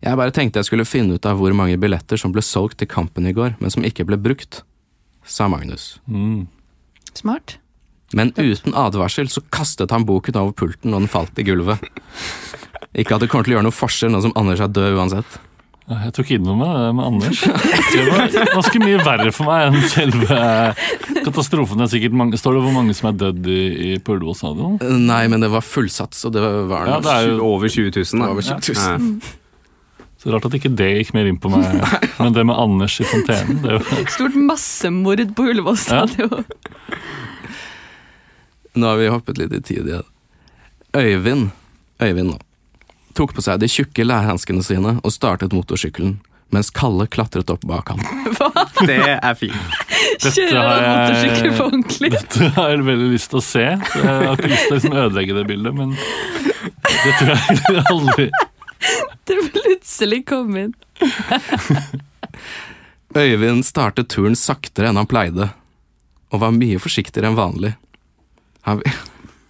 Jeg 0.02 0.18
bare 0.18 0.34
tenkte 0.34 0.58
jeg 0.58 0.66
skulle 0.66 0.86
finne 0.88 1.14
ut 1.14 1.28
av 1.30 1.38
hvor 1.38 1.54
mange 1.54 1.78
billetter 1.78 2.18
som 2.18 2.34
ble 2.34 2.42
solgt 2.42 2.80
til 2.82 2.90
kampen 2.90 3.30
i 3.30 3.34
går, 3.36 3.54
men 3.62 3.70
som 3.70 3.86
ikke 3.86 4.08
ble 4.08 4.18
brukt, 4.18 4.64
sa 5.22 5.46
Magnus. 5.46 6.00
Mm. 6.10 6.48
Smart. 7.14 7.54
Men 8.18 8.34
uten 8.34 8.74
advarsel 8.74 9.30
så 9.30 9.44
kastet 9.54 9.94
han 9.94 10.08
boken 10.10 10.42
over 10.42 10.58
pulten, 10.58 10.90
og 10.90 11.04
den 11.04 11.12
falt 11.12 11.38
i 11.38 11.46
gulvet. 11.46 11.86
Ikke 12.98 13.14
at 13.14 13.22
det 13.22 13.30
kommer 13.30 13.46
til 13.46 13.54
å 13.54 13.60
gjøre 13.60 13.70
noe 13.70 13.78
forskjell 13.78 14.10
nå 14.10 14.26
som 14.26 14.34
Anders 14.34 14.66
er 14.66 14.74
død 14.74 14.98
uansett. 14.98 15.38
Ja, 15.90 15.96
Jeg 16.06 16.12
tok 16.14 16.28
inn 16.36 16.44
noe 16.46 16.54
med 16.60 16.70
det 16.78 16.90
med 16.94 17.06
Anders. 17.08 17.40
Det 17.42 18.02
var 18.06 18.30
ganske 18.54 18.80
mye 18.84 19.00
verre 19.02 19.32
for 19.34 19.48
meg 19.50 19.66
enn 19.66 19.88
selve 19.90 20.38
katastrofen. 21.26 21.80
Det 21.80 21.88
er 21.88 21.92
sikkert 21.96 22.14
mange, 22.20 22.38
står 22.38 22.54
det 22.58 22.62
hvor 22.68 22.76
mange 22.76 22.94
som 22.94 23.08
er 23.10 23.16
dødd 23.18 23.48
i, 23.50 23.60
i 23.90 23.92
på 23.98 24.14
Ullevål 24.14 24.36
stadion? 24.38 24.76
Nei, 25.08 25.24
men 25.32 25.42
det 25.42 25.50
var 25.52 25.64
fullsats, 25.66 26.22
og 26.28 26.36
det 26.36 26.44
var 26.70 26.86
Ja, 26.92 26.98
det 27.02 27.14
er 27.16 27.30
jo 27.32 27.40
Over 27.50 27.72
20 27.72 27.90
000, 27.98 28.22
da. 28.22 28.30
Over 28.30 28.46
20 28.46 28.76
000. 28.78 28.78
Ja. 28.78 29.34
så 30.22 30.30
rart 30.36 30.46
at 30.46 30.54
ikke 30.60 30.70
det 30.78 30.90
gikk 31.00 31.10
mer 31.18 31.26
inn 31.32 31.40
på 31.42 31.50
meg. 31.50 31.66
Men 32.22 32.36
det 32.36 32.44
med 32.46 32.54
Anders 32.62 33.00
i 33.02 33.06
fontenen 33.10 33.58
det 33.64 33.80
var... 33.80 34.04
Stort 34.14 34.38
massemord 34.38 35.24
på 35.34 35.48
Ullevål 35.50 35.80
stadion. 35.82 36.46
Nå 38.78 38.86
har 38.88 39.02
vi 39.02 39.10
hoppet 39.12 39.42
litt 39.42 39.52
i 39.58 39.60
tid 39.66 39.90
igjen. 39.90 40.06
Øyvind, 40.96 41.50
Øyvind 42.00 42.30
nå, 42.30 42.38
tok 43.16 43.30
på 43.36 43.42
seg 43.44 43.60
de 43.62 43.68
tjukke 43.70 44.04
lærhanskene 44.06 44.62
sine 44.66 44.90
og 45.00 45.10
startet 45.14 45.54
motorsykkelen, 45.56 46.14
mens 46.52 46.68
Kalle 46.74 47.06
klatret 47.10 47.50
opp 47.52 47.64
bak 47.68 47.86
ham. 47.92 48.00
Hva? 48.36 48.48
Det 48.84 48.98
er 49.14 49.34
fint. 49.38 49.68
Kjører 50.22 50.58
har 50.58 50.66
han 50.72 50.84
motorsykkel 50.90 51.50
på 51.56 51.62
ordentlig? 51.68 52.10
Dette 52.14 52.38
har 52.56 52.66
jeg 52.74 52.80
veldig 52.88 53.08
lyst 53.14 53.28
til 53.32 53.38
å 53.40 53.44
se. 53.46 53.64
Jeg 53.64 54.06
har 54.06 54.34
ikke 54.36 54.52
lyst 54.52 54.66
til 54.68 54.74
å 54.74 54.76
liksom 54.78 54.96
ødelegge 55.04 55.32
det 55.38 55.44
bildet, 55.48 55.72
men 55.78 55.88
det 57.02 57.12
tror 57.18 57.28
jeg 57.34 57.38
aldri 57.90 58.26
Det 59.28 59.36
plutselig 59.54 60.20
kom 60.28 60.48
inn. 60.58 60.74
Øyvind 63.22 63.62
startet 63.66 64.08
turen 64.12 64.36
saktere 64.38 64.86
enn 64.88 64.98
han 64.98 65.08
pleide, 65.08 65.46
og 66.32 66.40
var 66.42 66.52
mye 66.56 66.78
forsiktigere 66.80 67.28
enn 67.28 67.38
vanlig. 67.38 67.72
Han, 68.66 68.76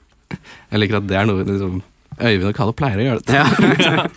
jeg 0.72 0.78
liker 0.82 0.98
at 0.98 1.08
det 1.08 1.16
er 1.20 1.26
noe 1.28 1.40
liksom, 1.46 1.74
Øyvind 2.20 2.50
og 2.50 2.56
Kalle 2.58 2.76
pleier 2.76 3.00
å 3.00 3.08
gjøre 3.08 3.22
det. 3.28 4.10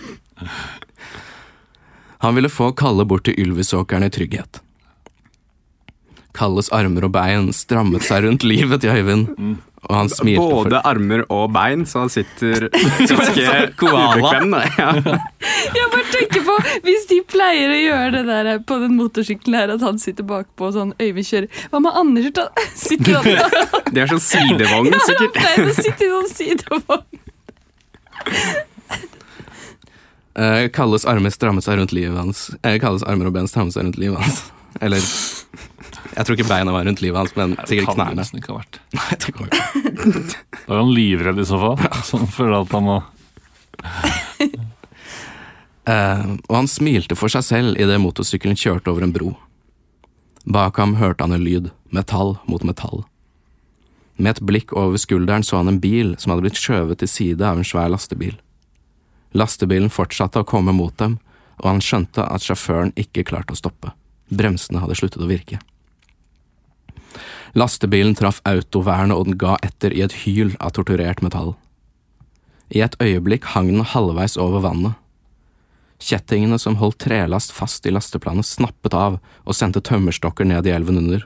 Han 2.26 2.36
ville 2.36 2.50
få 2.50 2.72
Kalle 2.78 3.06
bort 3.06 3.28
til 3.28 3.38
Ylvisåkeren 3.40 4.06
i 4.08 4.10
trygghet. 4.14 4.62
Kalles 6.36 6.68
armer 6.76 7.06
og 7.08 7.14
bein 7.16 7.52
strammet 7.56 8.04
seg 8.04 8.26
rundt 8.26 8.44
livet 8.44 8.82
til 8.84 8.92
Øyvind, 8.92 9.30
og 9.86 9.94
han 9.96 10.10
smilte 10.12 10.42
for 10.42 10.66
Både 10.66 10.82
armer 10.90 11.22
og 11.32 11.54
bein, 11.56 11.86
så 11.88 12.02
han 12.04 12.12
sitter 12.12 12.66
ganske 13.12 13.46
ubekvem. 13.80 14.56
Ja. 14.80 14.90
Jeg 15.78 15.92
bare 15.94 16.06
tenker 16.12 16.44
på 16.48 16.56
Hvis 16.88 17.06
de 17.12 17.20
pleier 17.30 17.72
å 17.72 17.78
gjøre 17.80 18.10
det 18.18 18.24
der 18.28 18.50
på 18.68 18.80
den 18.82 18.98
motorsykkelen 18.98 19.60
her, 19.60 19.76
at 19.78 19.86
han 19.86 20.02
sitter 20.02 20.28
bakpå 20.28 20.72
og 20.72 20.76
sånn 20.76 20.92
Øyvind 21.00 21.30
kjører 21.30 21.62
Hva 21.72 21.84
med 21.86 22.02
Anders? 22.02 22.32
Da? 22.36 22.50
Sitter 22.74 23.20
han 23.20 23.30
der? 23.30 23.86
Det 23.94 24.04
er 24.04 24.12
sånn 24.12 24.26
sidevogn, 24.26 24.92
sikkert. 25.06 25.22
Ja, 25.22 25.22
han 25.22 25.38
pleier 25.40 25.72
å 25.72 25.78
sitte 25.78 26.10
i 26.10 26.12
sånn 26.12 26.32
sidevogn. 26.34 27.06
Eh, 30.36 30.66
Kalles 30.76 31.06
armer 31.08 31.32
strammet 31.32 31.64
seg 31.64 31.78
rundt 31.80 31.94
livet 31.96 32.18
hans. 32.20 32.50
Eh, 32.62 32.76
Kalles 32.84 33.06
armer 33.08 33.30
og 33.30 33.36
ben 33.38 33.48
strammet 33.48 33.72
seg 33.72 33.86
rundt 33.88 34.00
livet 34.02 34.20
hans. 34.20 34.42
Eller 34.84 35.00
Jeg 35.00 36.26
tror 36.28 36.36
ikke 36.36 36.50
beina 36.50 36.74
var 36.76 36.84
rundt 36.84 37.00
livet 37.04 37.22
hans, 37.22 37.32
men 37.38 37.54
sikkert 37.64 37.88
det 37.88 37.96
knærne. 37.96 38.18
nesten 38.20 38.42
ikke 38.42 38.52
ha 38.52 38.58
vært. 38.60 38.80
Nei, 39.00 39.16
det 39.24 39.32
går 39.38 39.48
ikke. 39.48 39.64
Da 40.66 40.76
er 40.76 40.82
han 40.82 40.92
livredd 40.92 41.40
i 41.40 41.48
så 41.48 41.60
fall. 41.62 41.80
Sånn 42.08 42.28
føler 42.36 42.58
at 42.66 42.76
han 42.76 42.84
må 42.84 42.98
uh, 45.88 46.36
og 46.50 46.54
han 46.56 46.70
smilte 46.72 47.16
for 47.20 47.32
seg 47.32 47.44
selv 47.46 47.80
idet 47.82 48.00
motorsykkelen 48.02 48.60
kjørte 48.60 48.92
over 48.92 49.06
en 49.08 49.16
bro. 49.16 49.34
Bak 50.46 50.78
ham 50.82 50.96
hørte 51.00 51.26
han 51.26 51.36
en 51.36 51.44
lyd, 51.46 51.72
metall 51.96 52.36
mot 52.50 52.64
metall. 52.68 53.06
Med 54.16 54.36
et 54.36 54.46
blikk 54.48 54.72
over 54.74 55.00
skulderen 55.02 55.44
så 55.44 55.60
han 55.60 55.70
en 55.72 55.82
bil 55.84 56.16
som 56.20 56.32
hadde 56.32 56.46
blitt 56.48 56.60
skjøvet 56.60 57.02
til 57.02 57.12
side 57.12 57.44
av 57.46 57.60
en 57.60 57.68
svær 57.68 57.92
lastebil. 57.92 58.38
Lastebilen 59.36 59.92
fortsatte 59.92 60.40
å 60.40 60.48
komme 60.48 60.72
mot 60.76 60.96
dem, 61.02 61.18
og 61.60 61.68
han 61.68 61.84
skjønte 61.84 62.24
at 62.24 62.44
sjåføren 62.44 62.94
ikke 63.00 63.26
klarte 63.28 63.56
å 63.56 63.60
stoppe. 63.60 63.92
Bremsene 64.32 64.80
hadde 64.84 64.96
sluttet 64.98 65.24
å 65.24 65.30
virke. 65.30 65.60
Lastebilen 67.56 68.16
traff 68.16 68.42
autovernet, 68.48 69.16
og 69.16 69.30
den 69.30 69.40
ga 69.40 69.56
etter 69.64 69.94
i 69.96 70.04
et 70.04 70.16
hyl 70.24 70.56
av 70.60 70.74
torturert 70.76 71.22
metall. 71.24 71.54
I 72.72 72.82
et 72.84 72.96
øyeblikk 73.04 73.52
hang 73.54 73.70
den 73.72 73.86
halvveis 73.86 74.40
over 74.42 74.64
vannet. 74.64 74.96
Kjettingene 76.02 76.58
som 76.60 76.76
holdt 76.82 77.00
trelast 77.06 77.54
fast 77.56 77.86
i 77.88 77.94
lasteplanet, 77.94 78.48
snappet 78.48 78.96
av 78.98 79.20
og 79.46 79.56
sendte 79.56 79.84
tømmerstokker 79.84 80.48
ned 80.48 80.68
i 80.68 80.74
elven 80.76 81.00
under. 81.00 81.24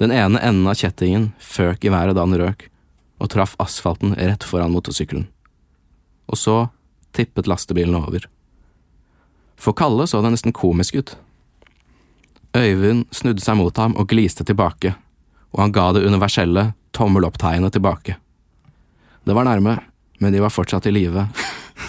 Den 0.00 0.12
ene 0.16 0.40
enden 0.40 0.68
av 0.70 0.78
kjettingen 0.80 1.30
føk 1.44 1.84
i 1.84 1.92
været 1.92 2.16
da 2.16 2.24
den 2.24 2.38
røk, 2.40 2.66
og 3.20 3.28
traff 3.32 3.52
asfalten 3.60 4.14
rett 4.16 4.44
foran 4.48 4.72
motorsykkelen. 4.72 5.26
Og 6.30 6.38
så 6.40 6.54
tippet 7.16 7.48
lastebilen 7.50 7.98
over. 7.98 8.24
For 9.60 9.76
Kalle 9.76 10.06
så 10.08 10.22
det 10.24 10.30
nesten 10.32 10.54
komisk 10.56 10.96
ut. 10.96 11.12
Øyvind 12.56 13.04
snudde 13.14 13.44
seg 13.44 13.58
mot 13.60 13.76
ham 13.78 13.92
og 14.00 14.08
gliste 14.10 14.46
tilbake, 14.48 14.94
og 15.52 15.60
han 15.66 15.74
ga 15.74 15.90
det 15.94 16.06
universelle 16.08 16.70
tommel 16.96 17.26
opp-tegnet 17.28 17.74
tilbake. 17.76 18.16
Det 19.28 19.36
var 19.36 19.44
nærme, 19.46 19.76
men 20.22 20.32
de 20.32 20.40
var 20.42 20.50
fortsatt 20.54 20.88
i 20.88 20.94
live. 20.96 21.26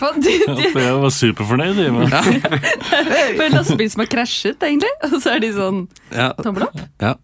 Jeg 0.01 0.97
var 0.99 1.11
superfornøyd. 1.13 1.79
i, 1.79 1.87
men- 1.93 2.09
det 2.11 3.39
er 3.39 3.45
en 3.47 3.55
lastebil 3.55 3.89
som 3.91 4.03
har 4.03 4.09
krasjet, 4.11 4.59
egentlig. 4.67 4.91
Og 5.07 5.17
så 5.21 5.35
er 5.37 5.41
de 5.43 5.51
sånn 5.55 5.81
Ja, 6.11 6.31
tommel 6.41 6.67
opp. 6.67 6.79
Ja. 7.01 7.15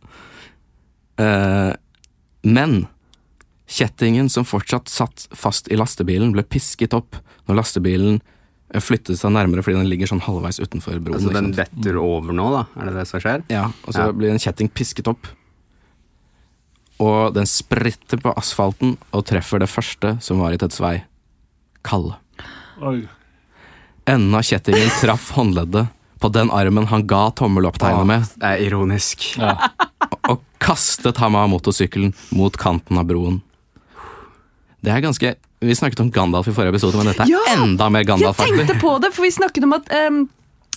Eh, 1.18 1.74
men 2.44 2.88
kjettingen 3.68 4.30
som 4.32 4.46
fortsatt 4.48 4.88
satt 4.92 5.28
fast 5.36 5.68
i 5.72 5.76
lastebilen, 5.80 6.32
ble 6.36 6.44
pisket 6.48 6.94
opp 6.96 7.18
når 7.50 7.60
lastebilen 7.62 8.20
eh, 8.74 8.80
flyttet 8.84 9.20
seg 9.20 9.34
nærmere 9.36 9.64
fordi 9.66 9.80
den 9.82 9.90
ligger 9.92 10.08
sånn 10.12 10.24
halvveis 10.24 10.62
utenfor 10.62 11.02
broen. 11.04 11.18
Altså, 11.20 11.34
den 11.36 11.52
detter 11.58 11.98
over 12.00 12.36
nå, 12.38 12.48
da? 12.54 12.64
Er 12.80 12.92
det 12.92 12.96
det 13.02 13.08
som 13.10 13.24
skjer? 13.24 13.44
Ja, 13.52 13.66
og 13.84 13.94
så 13.94 14.08
Ja. 14.08 14.14
blir 14.16 14.32
en 14.32 14.40
kjetting 14.40 14.70
pisket 14.70 15.08
opp. 15.12 15.28
Og 17.00 17.34
den 17.36 17.46
spritter 17.46 18.18
på 18.18 18.32
asfalten 18.40 18.96
og 19.14 19.26
treffer 19.30 19.60
det 19.62 19.70
første 19.70 20.16
som 20.24 20.40
var 20.42 20.56
i 20.56 20.58
Teds 20.58 20.80
vei. 20.82 21.04
Kalle. 21.86 22.16
Oi. 22.82 23.04
Enden 24.08 24.34
av 24.38 24.42
kjettingen 24.48 24.90
traff 25.02 25.32
håndleddet 25.36 25.90
på 26.18 26.32
den 26.34 26.50
armen 26.50 26.88
han 26.90 27.04
ga 27.06 27.28
tommelopptegnet 27.38 28.08
med, 28.10 28.24
Det 28.42 28.50
er 28.50 28.64
ironisk. 28.66 29.28
Ja. 29.38 29.54
og 30.32 30.42
kastet 30.64 31.18
ham 31.22 31.36
av 31.40 31.50
motorsykkelen 31.52 32.14
mot 32.36 32.56
kanten 32.58 32.98
av 33.02 33.06
broen. 33.10 33.42
Det 34.84 34.92
er 34.94 35.02
ganske 35.04 35.36
Vi 35.62 35.74
snakket 35.74 36.00
om 36.04 36.10
Gandalf 36.14 36.48
i 36.48 36.54
forrige 36.54 36.76
episode, 36.76 36.98
men 37.00 37.08
dette 37.10 37.26
er 37.26 37.32
Ja! 37.34 37.40
enda 37.58 37.88
mer 37.90 38.04
Gandalf. 38.06 38.38
Jeg 38.44 38.54
tenkte 38.60 38.76
på 38.82 38.92
det, 39.02 39.10
for 39.16 39.26
vi 39.26 39.32
snakket 39.34 39.64
om 39.66 39.74
at 39.74 39.88
um, 40.06 40.20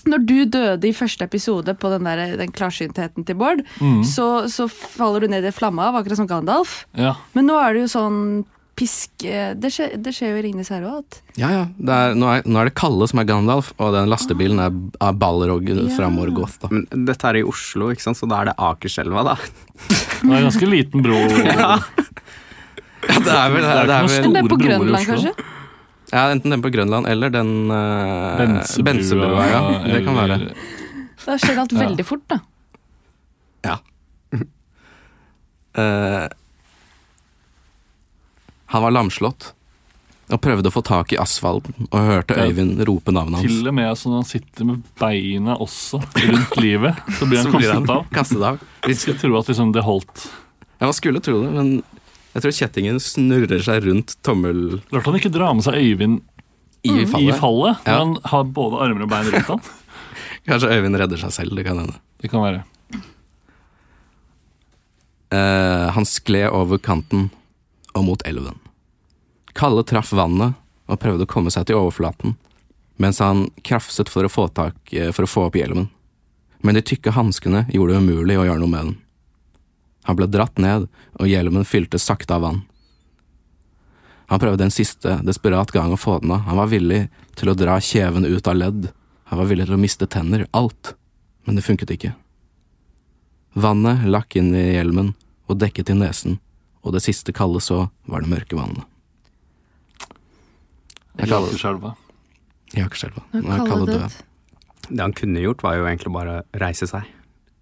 når 0.08 0.22
du 0.24 0.36
døde 0.48 0.88
i 0.88 0.94
første 0.96 1.26
episode 1.28 1.74
på 1.76 1.90
den, 1.92 2.06
der, 2.08 2.36
den 2.40 2.48
klarsyntheten 2.56 3.26
til 3.28 3.36
Bård, 3.36 3.60
Mm. 3.80 4.00
så, 4.08 4.48
så 4.48 4.64
faller 4.72 5.20
du 5.20 5.28
ned 5.28 5.44
i 5.44 5.52
flamma 5.52 5.90
av, 5.90 5.98
akkurat 6.00 6.16
som 6.16 6.26
Gandalf. 6.30 6.86
ja. 6.96 7.12
Men 7.36 7.46
nå 7.50 7.58
er 7.60 7.74
det 7.76 7.82
jo 7.84 7.90
sånn 7.92 8.22
pisk 8.80 9.24
eh, 9.28 9.50
Det 9.60 9.68
skjer, 9.74 9.92
det 10.00 10.12
skjer 10.16 10.30
jo 10.32 10.38
i 10.40 10.44
Ringenes 10.46 10.70
herre 10.72 10.88
òg. 10.98 11.18
Ja, 11.36 11.50
ja. 11.52 11.64
Det 11.76 11.92
er, 11.96 12.14
nå, 12.16 12.30
er, 12.32 12.46
nå 12.48 12.62
er 12.62 12.70
det 12.70 12.74
Kalle 12.80 13.04
som 13.10 13.20
er 13.20 13.26
Gandalf, 13.28 13.70
og 13.76 13.92
den 13.92 14.08
lastebilen 14.08 14.58
er, 14.64 14.72
er 15.04 15.12
Balrog 15.20 15.68
Ja. 15.68 15.84
fra 15.98 16.08
Morgoth. 16.12 16.56
Da. 16.62 16.70
Men 16.72 16.86
dette 17.08 17.28
er 17.28 17.40
i 17.42 17.44
Oslo, 17.44 17.90
ikke 17.92 18.06
sant? 18.08 18.16
så 18.18 18.28
da 18.30 18.40
er 18.40 18.50
det 18.50 18.56
Akerselva, 18.70 19.26
da. 19.34 19.36
Det 20.24 20.32
er 20.32 20.36
en 20.40 20.48
ganske 20.48 20.68
liten 20.72 21.04
bro. 21.04 21.20
Ja, 21.20 21.76
det 23.00 23.32
er 23.32 23.54
vel, 23.54 23.62
Det 23.64 23.70
er 23.70 23.86
det 23.88 23.94
er 23.94 24.08
ikke 24.08 24.18
vel 24.24 24.34
Den 24.34 24.48
på 24.48 24.48
Store 24.48 24.48
broer 24.48 24.60
i 24.60 24.66
Grønland, 24.66 24.96
Oslo. 24.98 25.14
kanskje? 25.14 25.32
ja, 26.10 26.24
Enten 26.34 26.50
den 26.56 26.62
på 26.66 26.70
Grønland 26.74 27.06
eller 27.08 27.30
den 27.32 27.52
uh, 27.70 28.36
Bensebrua. 28.40 28.84
Bensebrua. 28.90 29.46
Ja, 29.48 29.60
det 29.86 30.00
kan 30.08 30.18
være. 30.18 30.38
Da 31.24 31.36
skjer 31.40 31.60
alt 31.62 31.72
Ja. 31.76 31.80
veldig 31.84 32.06
fort, 32.08 32.24
da. 32.32 32.40
Ja. 33.68 33.78
Eh, 35.80 36.24
han 38.70 38.85
var 38.85 38.94
lamslått 38.94 39.52
og 40.30 40.38
prøvde 40.44 40.70
å 40.70 40.74
få 40.74 40.83
tak 40.87 41.12
i 41.14 41.18
asfalten 41.18 41.88
og 41.88 42.04
hørte 42.06 42.37
Øyvind 42.38 42.78
rope 42.87 43.11
navnet 43.14 43.40
hans. 43.40 43.50
Til 43.50 43.66
og 43.66 43.74
med 43.74 43.96
sånn 43.98 44.14
han 44.14 44.26
sitter 44.28 44.68
med 44.68 44.85
beina 45.00 45.56
også 45.59 45.98
rundt 45.98 46.54
livet, 46.62 47.00
så 47.18 47.26
blir 47.26 47.42
han 47.42 47.48
Så 47.50 47.59
blir 47.59 47.72
han 47.74 47.88
kastet 48.14 48.44
av. 48.46 48.61
Vi 48.87 48.94
skal 48.98 49.18
tro 49.18 49.35
at 49.40 49.50
liksom, 49.50 49.72
det 49.74 49.83
holdt. 49.87 50.28
Ja, 50.78 50.87
man 50.87 50.94
skulle 50.94 51.22
tro 51.24 51.40
det, 51.42 51.50
men 51.56 51.72
jeg 52.30 52.44
tror 52.44 52.54
kjettingen 52.61 53.00
snurrer 53.02 53.64
seg 53.66 53.88
rundt 53.88 54.14
tommel 54.22 54.78
Rart 54.94 55.09
han 55.09 55.18
ikke 55.18 55.33
dra 55.35 55.50
med 55.50 55.66
seg 55.66 55.80
Øyvind 55.80 56.20
i 56.87 56.94
i 57.02 57.09
fallet. 57.11 57.37
fallet. 57.42 57.83
Ja. 57.85 57.98
han 57.98 58.14
har 58.30 58.46
både 58.54 58.78
armer 58.87 59.04
og 59.04 59.11
bein 59.11 59.33
rundt 59.35 59.50
han. 59.50 59.66
Kanskje 60.48 60.70
Øyvind 60.78 61.00
redder 61.02 61.20
seg 61.20 61.35
selv, 61.35 61.59
det 61.59 61.66
kan 61.66 61.83
hende. 61.83 61.98
Det 62.22 62.30
kan 62.30 62.46
være. 62.46 62.62
Uh, 65.30 65.90
han 65.94 66.06
skled 66.06 66.54
over 66.54 66.78
kanten 66.83 67.28
og 67.94 68.07
mot 68.07 68.22
elven. 68.26 68.59
Kalle 69.57 69.85
traff 69.87 70.12
vannet 70.14 70.57
og 70.90 71.00
prøvde 71.03 71.26
å 71.26 71.31
komme 71.31 71.53
seg 71.55 71.68
til 71.68 71.79
overflaten, 71.79 72.37
mens 73.00 73.20
han 73.22 73.48
krafset 73.66 74.11
for 74.12 74.26
å 74.26 74.33
få, 74.33 74.48
tak, 74.48 74.76
eh, 74.92 75.12
for 75.12 75.24
å 75.24 75.31
få 75.31 75.46
opp 75.48 75.59
hjelmen. 75.59 75.88
Men 76.61 76.76
de 76.76 76.83
tykke 76.83 77.14
hanskene 77.16 77.64
gjorde 77.72 77.94
det 77.94 78.03
umulig 78.05 78.37
å 78.38 78.44
gjøre 78.44 78.61
noe 78.61 78.68
med 78.74 78.85
den. 78.85 78.96
Han 80.05 80.16
ble 80.16 80.26
dratt 80.26 80.59
ned, 80.59 80.88
og 81.18 81.29
hjelmen 81.29 81.64
fylte 81.64 82.00
sakte 82.00 82.35
av 82.37 82.42
vann. 82.42 82.62
Han 84.31 84.40
prøvde 84.40 84.62
en 84.62 84.70
siste, 84.70 85.16
desperat 85.26 85.72
gang 85.74 85.92
å 85.92 85.98
få 85.98 86.20
den 86.20 86.31
av. 86.31 86.44
Han 86.46 86.61
var 86.61 86.70
villig 86.70 87.09
til 87.35 87.50
å 87.50 87.57
dra 87.59 87.81
kjeven 87.83 88.29
ut 88.29 88.46
av 88.46 88.57
ledd. 88.57 88.92
Han 89.31 89.40
var 89.40 89.48
villig 89.50 89.66
til 89.66 89.74
å 89.74 89.81
miste 89.81 90.07
tenner, 90.07 90.46
alt. 90.55 90.94
Men 91.44 91.59
det 91.59 91.64
funket 91.66 91.90
ikke. 91.90 92.12
Vannet 93.59 94.05
lakk 94.07 94.37
inn 94.38 94.53
i 94.55 94.76
hjelmen 94.76 95.14
og 95.50 95.59
dekket 95.59 95.90
i 95.90 95.96
nesen, 95.98 96.38
og 96.80 96.94
det 96.96 97.02
siste 97.04 97.34
Kalle 97.36 97.60
så, 97.64 97.88
var 98.08 98.24
det 98.24 98.32
mørke 98.32 98.56
vannet. 98.58 98.86
Ikke 102.72 103.00
skjelva. 103.00 103.24
Nå 103.34 103.46
er 103.52 103.64
Kalle 103.68 103.86
død. 103.88 103.96
død. 104.00 104.18
Det 104.90 105.02
han 105.04 105.14
kunne 105.14 105.42
gjort, 105.42 105.62
var 105.62 105.76
jo 105.78 105.86
egentlig 105.86 106.12
bare 106.14 106.36
å 106.40 106.44
reise 106.62 106.88
seg. 106.90 107.06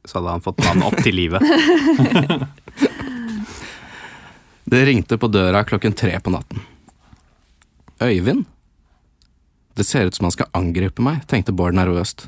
Så 0.07 0.18
hadde 0.18 0.37
han 0.37 0.44
fått 0.44 0.62
vann 0.64 0.85
opp 0.87 0.96
til 1.02 1.16
livet. 1.18 1.42
Det 4.68 4.83
ringte 4.85 5.16
på 5.16 5.31
døra 5.33 5.62
klokken 5.64 5.94
tre 5.96 6.12
på 6.20 6.28
natten. 6.28 6.61
Øyvind? 8.04 8.44
Det 9.81 9.87
ser 9.87 10.11
ut 10.11 10.16
som 10.18 10.26
han 10.28 10.35
skal 10.35 10.50
angripe 10.52 11.00
meg, 11.00 11.22
tenkte 11.31 11.54
Bård 11.57 11.72
nervøst. 11.78 12.26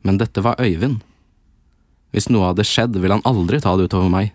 Men 0.00 0.16
dette 0.16 0.40
var 0.40 0.56
Øyvind. 0.62 1.02
Hvis 2.14 2.30
noe 2.32 2.48
hadde 2.48 2.64
skjedd, 2.64 2.96
ville 3.02 3.18
han 3.18 3.26
aldri 3.28 3.60
ta 3.60 3.74
det 3.76 3.90
utover 3.90 4.08
meg. 4.08 4.32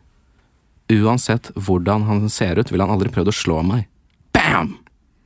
Uansett 0.90 1.52
hvordan 1.56 2.04
han 2.08 2.30
ser 2.34 2.58
ut, 2.60 2.72
ville 2.72 2.84
han 2.86 2.94
aldri 2.96 3.12
prøvd 3.14 3.30
å 3.32 3.36
slå 3.36 3.60
meg. 3.66 3.86
Bam! 4.34 4.76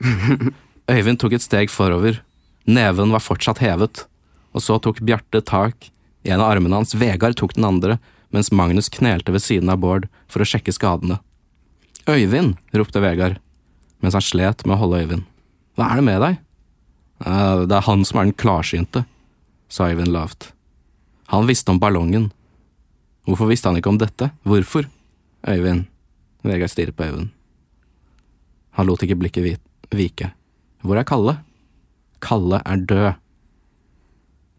Øyvind 0.92 1.20
tok 1.22 1.38
et 1.38 1.46
steg 1.46 1.72
forover. 1.72 2.20
Neven 2.68 3.14
var 3.16 3.24
fortsatt 3.24 3.62
hevet. 3.64 4.04
Og 4.54 4.62
så 4.64 4.76
tok 4.84 5.00
Bjarte 5.06 5.40
tak 5.42 5.90
i 6.24 6.32
en 6.32 6.40
av 6.44 6.52
armene 6.54 6.78
hans, 6.78 6.94
Vegard 6.96 7.36
tok 7.40 7.56
den 7.58 7.66
andre, 7.68 7.98
mens 8.32 8.52
Magnus 8.56 8.88
knelte 8.92 9.34
ved 9.36 9.44
siden 9.44 9.72
av 9.72 9.80
Bård 9.84 10.06
for 10.32 10.44
å 10.44 10.48
sjekke 10.48 10.72
skadene. 10.76 11.20
Øyvind! 12.08 12.58
ropte 12.76 13.02
Vegard, 13.04 13.40
mens 14.04 14.16
han 14.18 14.24
slet 14.24 14.64
med 14.68 14.76
å 14.78 14.82
holde 14.84 15.02
Øyvind. 15.04 15.26
Hva 15.80 15.90
er 15.92 16.00
det 16.02 16.08
med 16.10 16.22
deg? 16.24 16.40
«Eh, 17.24 17.64
Det 17.70 17.76
er 17.78 17.86
han 17.88 18.02
som 18.04 18.20
er 18.20 18.28
den 18.28 18.36
klarsynte, 18.36 19.06
sa 19.72 19.88
Øyvind 19.88 20.12
lavt. 20.12 20.52
Han 21.32 21.48
visste 21.48 21.72
om 21.72 21.80
ballongen. 21.80 22.32
Hvorfor 23.26 23.48
visste 23.48 23.70
han 23.72 23.78
ikke 23.80 23.94
om 23.94 23.98
dette? 24.02 24.32
Hvorfor? 24.44 24.90
Øyvind. 25.48 25.86
Vegard 26.44 26.70
stirret 26.70 26.96
på 26.96 27.04
Øyvind. 27.04 27.30
Han 28.72 28.88
lot 28.88 29.04
ikke 29.04 29.16
blikket 29.16 29.60
vike. 29.92 30.32
Hvor 30.82 30.98
er 30.98 31.04
Kalle? 31.04 31.38
Kalle 32.22 32.62
er 32.66 32.76
død. 32.76 33.14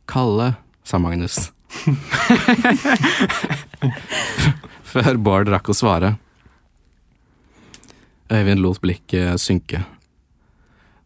Kalle, 0.09 0.55
sa 0.85 0.99
Magnus. 0.99 1.53
Før 4.95 5.17
Bård 5.17 5.49
rakk 5.51 5.69
å 5.73 5.77
svare. 5.77 6.17
Øyvind 8.33 8.61
lot 8.63 8.81
blikket 8.81 9.41
synke 9.41 9.85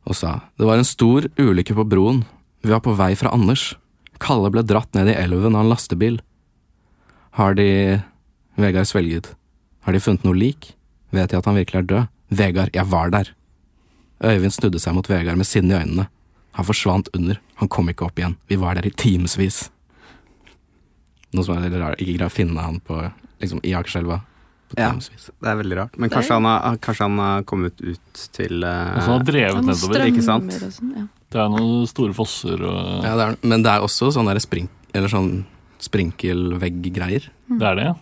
og 0.08 0.16
sa 0.16 0.38
det 0.56 0.66
var 0.66 0.80
en 0.80 0.88
stor 0.88 1.26
ulykke 1.36 1.76
på 1.76 1.86
broen. 1.88 2.22
Vi 2.64 2.72
var 2.72 2.82
på 2.84 2.96
vei 2.96 3.12
fra 3.18 3.32
Anders. 3.34 3.74
Kalle 4.22 4.50
ble 4.50 4.64
dratt 4.66 4.96
ned 4.96 5.12
i 5.12 5.18
elven 5.18 5.54
av 5.54 5.66
en 5.66 5.72
lastebil. 5.72 6.18
Har 7.38 7.54
de 7.58 7.68
Vegard 8.58 8.88
svelget. 8.90 9.30
Har 9.88 9.94
de 9.96 10.02
funnet 10.04 10.24
noe 10.26 10.36
lik? 10.36 10.74
Vet 11.16 11.30
de 11.32 11.38
at 11.38 11.46
han 11.48 11.56
virkelig 11.56 11.78
er 11.78 11.84
død? 11.88 12.08
Vegard, 12.36 12.74
jeg 12.76 12.84
var 12.92 13.08
der. 13.08 13.30
Øyvind 14.20 14.52
snudde 14.52 14.80
seg 14.82 14.92
mot 14.92 15.06
Vegard 15.08 15.38
med 15.40 15.46
sinne 15.48 15.72
i 15.72 15.78
øynene. 15.78 16.04
Han 16.58 16.66
forsvant 16.68 17.06
under. 17.16 17.38
Han 17.56 17.70
kom 17.72 17.88
ikke 17.88 18.04
opp 18.04 18.18
igjen. 18.20 18.34
Vi 18.52 18.58
var 18.60 18.76
der 18.76 18.84
i 18.84 18.92
timevis. 18.92 19.70
Noe 21.32 21.46
som 21.46 21.56
er 21.56 21.64
veldig 21.64 21.80
rart. 21.80 22.02
Ikke 22.04 22.18
greier 22.18 22.28
å 22.28 22.34
finne 22.34 22.66
han 22.66 22.76
på, 22.84 22.98
liksom, 23.40 23.62
i 23.64 23.72
Akerselva. 23.78 24.18
Ja. 24.76 24.90
Det 24.92 25.48
er 25.54 25.56
veldig 25.62 25.78
rart. 25.78 25.96
Men 25.96 26.12
kanskje 26.12 26.36
han 26.36 26.48
har, 26.50 26.76
kanskje 26.84 27.06
han 27.06 27.22
har 27.24 27.46
kommet 27.48 27.80
ut 27.80 28.24
til 28.36 28.66
uh, 28.68 28.98
så 28.98 29.14
har 29.14 29.24
drevet 29.30 29.56
han 29.56 29.70
nedover. 29.70 30.04
ikke 30.10 30.26
sant? 30.26 30.52
sånn, 30.66 30.90
ja. 30.98 31.06
Det 31.32 31.40
er 31.40 31.48
noen 31.54 31.88
store 31.88 32.16
fosser 32.16 32.60
og 32.60 33.08
Ja, 33.08 33.14
det 33.16 33.30
er, 33.30 33.40
men 33.40 33.64
det 33.64 33.72
er 33.72 33.88
også 33.88 34.10
sånn 34.12 34.28
eller 34.28 35.08
sånn 35.08 35.32
sprinkelvegg-greier. 35.80 37.30
Det 37.54 37.72
er 37.72 37.80
det, 37.80 37.88
ja. 37.88 37.96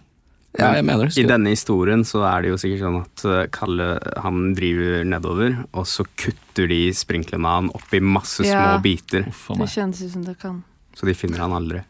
Ja, 0.59 0.71
jeg 0.79 0.85
mener 0.89 1.07
det. 1.11 1.19
I 1.21 1.27
denne 1.29 1.51
historien 1.53 2.05
så 2.09 2.23
er 2.25 2.43
det 2.43 2.51
jo 2.53 2.57
sikkert 2.61 2.81
sånn 2.87 3.01
at 3.03 3.25
eh, 3.29 3.47
Kalle 3.53 3.89
han 4.25 4.55
driver 4.57 5.05
nedover, 5.05 5.57
og 5.77 5.85
så 5.91 6.05
kutter 6.17 6.67
de 6.71 6.79
sprinklene 6.97 7.45
av 7.47 7.61
han 7.61 7.71
opp 7.77 7.93
i 7.95 8.01
masse 8.01 8.41
små 8.43 8.53
Ja. 8.53 8.79
biter, 8.83 9.27
Uff 9.29 9.49
Det 9.59 9.69
kjennes 9.75 10.03
ut 10.03 10.13
som 10.13 10.25
det 10.25 10.39
kan. 10.41 10.63
så 10.97 11.07
de 11.07 11.15
finner 11.15 11.39
han 11.45 11.53
aldri. 11.53 11.83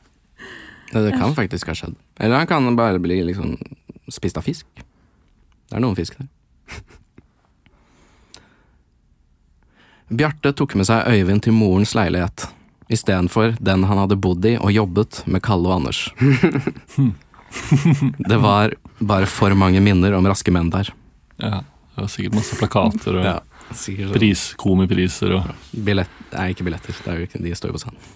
Ja, 0.92 1.00
det 1.02 1.12
kan 1.18 1.34
faktisk 1.34 1.66
ha 1.66 1.74
skjedd. 1.74 1.94
Eller 2.18 2.36
han 2.38 2.46
kan 2.46 2.76
bare 2.76 2.98
bli 3.02 3.20
liksom 3.26 3.56
spist 4.10 4.36
av 4.38 4.42
fisk. 4.46 4.66
Det 4.76 5.74
er 5.76 5.80
noen 5.82 5.96
fisk 5.98 6.16
der. 6.18 6.28
Bjarte 10.08 10.52
tok 10.54 10.74
med 10.78 10.86
seg 10.86 11.06
Øyvind 11.10 11.42
til 11.42 11.52
morens 11.56 11.94
leilighet. 11.98 12.46
istedenfor 12.88 13.56
den 13.60 13.82
han 13.82 13.98
hadde 13.98 14.14
bodd 14.22 14.44
i 14.46 14.52
og 14.62 14.70
jobbet 14.70 15.24
med 15.26 15.42
Kalle 15.42 15.66
og 15.66 15.74
Anders. 15.80 16.04
Det 18.30 18.38
var 18.42 18.74
bare 18.98 19.26
for 19.30 19.54
mange 19.58 19.80
minner 19.84 20.14
om 20.16 20.26
raske 20.28 20.52
menn 20.54 20.70
der. 20.72 20.90
Ja, 21.40 21.62
det 21.94 22.04
var 22.04 22.10
sikkert 22.12 22.36
masse 22.38 22.56
plakater 22.58 23.18
og 23.20 23.24
Ja, 23.26 23.36
sånn. 23.72 24.12
pris, 24.14 24.48
komipriser 24.60 25.34
og 25.38 25.50
Billett, 25.72 26.12
nei, 26.32 26.50
ikke 26.54 26.66
billetter. 26.68 26.96
Det 27.04 27.12
er 27.12 27.24
jo 27.24 27.42
de 27.44 27.54
står 27.58 27.72
jo 27.72 27.78
på 27.78 27.82
scenen. 27.84 28.12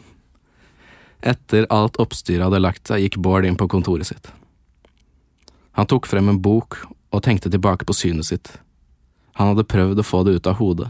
Etter 1.20 1.66
alt 1.68 1.98
oppstyret 2.00 2.46
hadde 2.46 2.62
lagt 2.62 2.88
seg, 2.88 3.02
gikk 3.04 3.18
Bård 3.20 3.44
inn 3.44 3.58
på 3.60 3.68
kontoret 3.68 4.08
sitt. 4.08 4.30
Han 5.76 5.86
tok 5.86 6.08
frem 6.08 6.28
en 6.32 6.40
bok 6.40 6.78
og 7.10 7.22
tenkte 7.26 7.50
tilbake 7.52 7.84
på 7.88 7.96
synet 7.96 8.28
sitt. 8.30 8.52
Han 9.36 9.52
hadde 9.52 9.68
prøvd 9.68 10.00
å 10.00 10.06
få 10.06 10.22
det 10.24 10.38
ut 10.38 10.48
av 10.48 10.56
hodet. 10.60 10.88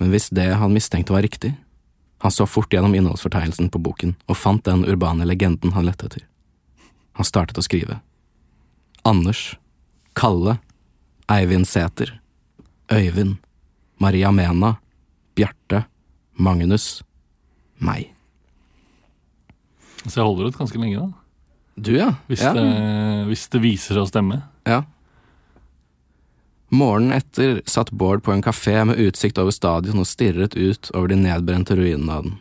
Men 0.00 0.12
hvis 0.12 0.28
det 0.34 0.50
han 0.58 0.72
mistenkte 0.74 1.12
var 1.14 1.22
riktig 1.22 1.52
Han 2.22 2.30
så 2.30 2.46
fort 2.46 2.70
gjennom 2.72 2.94
innholdsfortegnelsen 2.94 3.66
på 3.74 3.80
boken 3.82 4.12
og 4.30 4.36
fant 4.38 4.62
den 4.64 4.84
urbane 4.86 5.26
legenden 5.26 5.72
han 5.74 5.88
lette 5.88 6.06
etter. 6.06 6.22
Han 7.18 7.28
startet 7.28 7.60
å 7.60 7.64
skrive. 7.64 8.00
Anders, 9.08 9.56
Kalle, 10.18 10.58
Eivind 11.32 11.68
Sæter, 11.68 12.14
Øyvind, 12.92 13.38
Maria 14.02 14.30
Mena, 14.34 14.76
Bjarte, 15.36 15.84
Magnus, 16.34 17.02
meg. 17.78 18.12
Så 20.06 20.18
jeg 20.18 20.26
holder 20.26 20.50
ut 20.50 20.58
ganske 20.58 20.80
lenge, 20.80 21.02
da. 21.02 21.10
Du, 21.74 21.92
ja. 21.96 22.10
Hvis, 22.28 22.42
ja. 22.42 22.52
det, 22.56 22.64
hvis 23.30 23.46
det 23.52 23.62
viser 23.62 23.96
seg 23.96 24.04
å 24.04 24.10
stemme. 24.10 24.42
ja. 24.68 24.82
Morgenen 26.72 27.12
etter 27.18 27.58
satt 27.68 27.90
Bård 27.92 28.22
på 28.24 28.32
en 28.32 28.40
kafé 28.40 28.78
med 28.88 28.96
utsikt 28.96 29.36
over 29.36 29.52
stadion 29.52 30.00
og 30.00 30.06
stirret 30.08 30.54
ut 30.56 30.88
over 30.94 31.10
de 31.12 31.18
nedbrente 31.20 31.76
ruinene 31.76 32.14
av 32.14 32.22
den. 32.24 32.38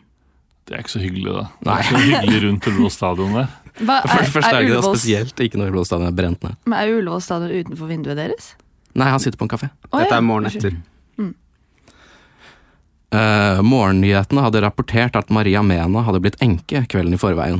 Det 0.63 0.77
er 0.77 0.85
ikke 0.85 0.93
så 0.93 1.01
hyggelig, 1.03 1.33
da. 1.35 1.41
Det 1.59 1.67
Nei. 1.67 1.73
er 1.73 1.81
ikke 1.83 1.91
så 1.97 2.03
hyggelig 2.05 2.39
rundt 2.45 2.69
Ullevål 2.71 2.93
stadion 2.95 3.35
der. 3.35 3.49
Hva, 3.79 4.01
For 4.03 4.19
det 4.19 4.31
første 4.33 4.51
er 4.51 4.65
ikke 4.65 4.79
noe 4.81 4.95
spesielt, 4.97 5.43
ikke 5.45 5.59
når 5.59 5.71
Ullevål 5.71 5.87
stadion 5.87 6.09
er 6.11 6.15
brent 6.17 6.43
ned. 6.45 6.57
Men 6.67 6.77
er 6.79 6.95
Ullevål 6.97 7.23
stadion 7.23 7.53
utenfor 7.55 7.91
vinduet 7.91 8.19
deres? 8.19 8.53
Nei, 8.97 9.07
han 9.07 9.21
sitter 9.23 9.39
på 9.39 9.47
en 9.47 9.53
kafé. 9.53 9.71
Oh, 9.91 9.99
Dette 10.01 10.17
er 10.17 10.25
morgenen 10.25 10.51
etter. 10.51 10.73
Uh, 13.11 13.59
morgennyhetene 13.67 14.39
hadde 14.45 14.61
rapportert 14.63 15.17
at 15.19 15.31
Maria 15.35 15.59
Mena 15.67 15.99
hadde 16.07 16.21
blitt 16.23 16.37
enke 16.43 16.85
kvelden 16.91 17.17
i 17.17 17.19
forveien. 17.19 17.59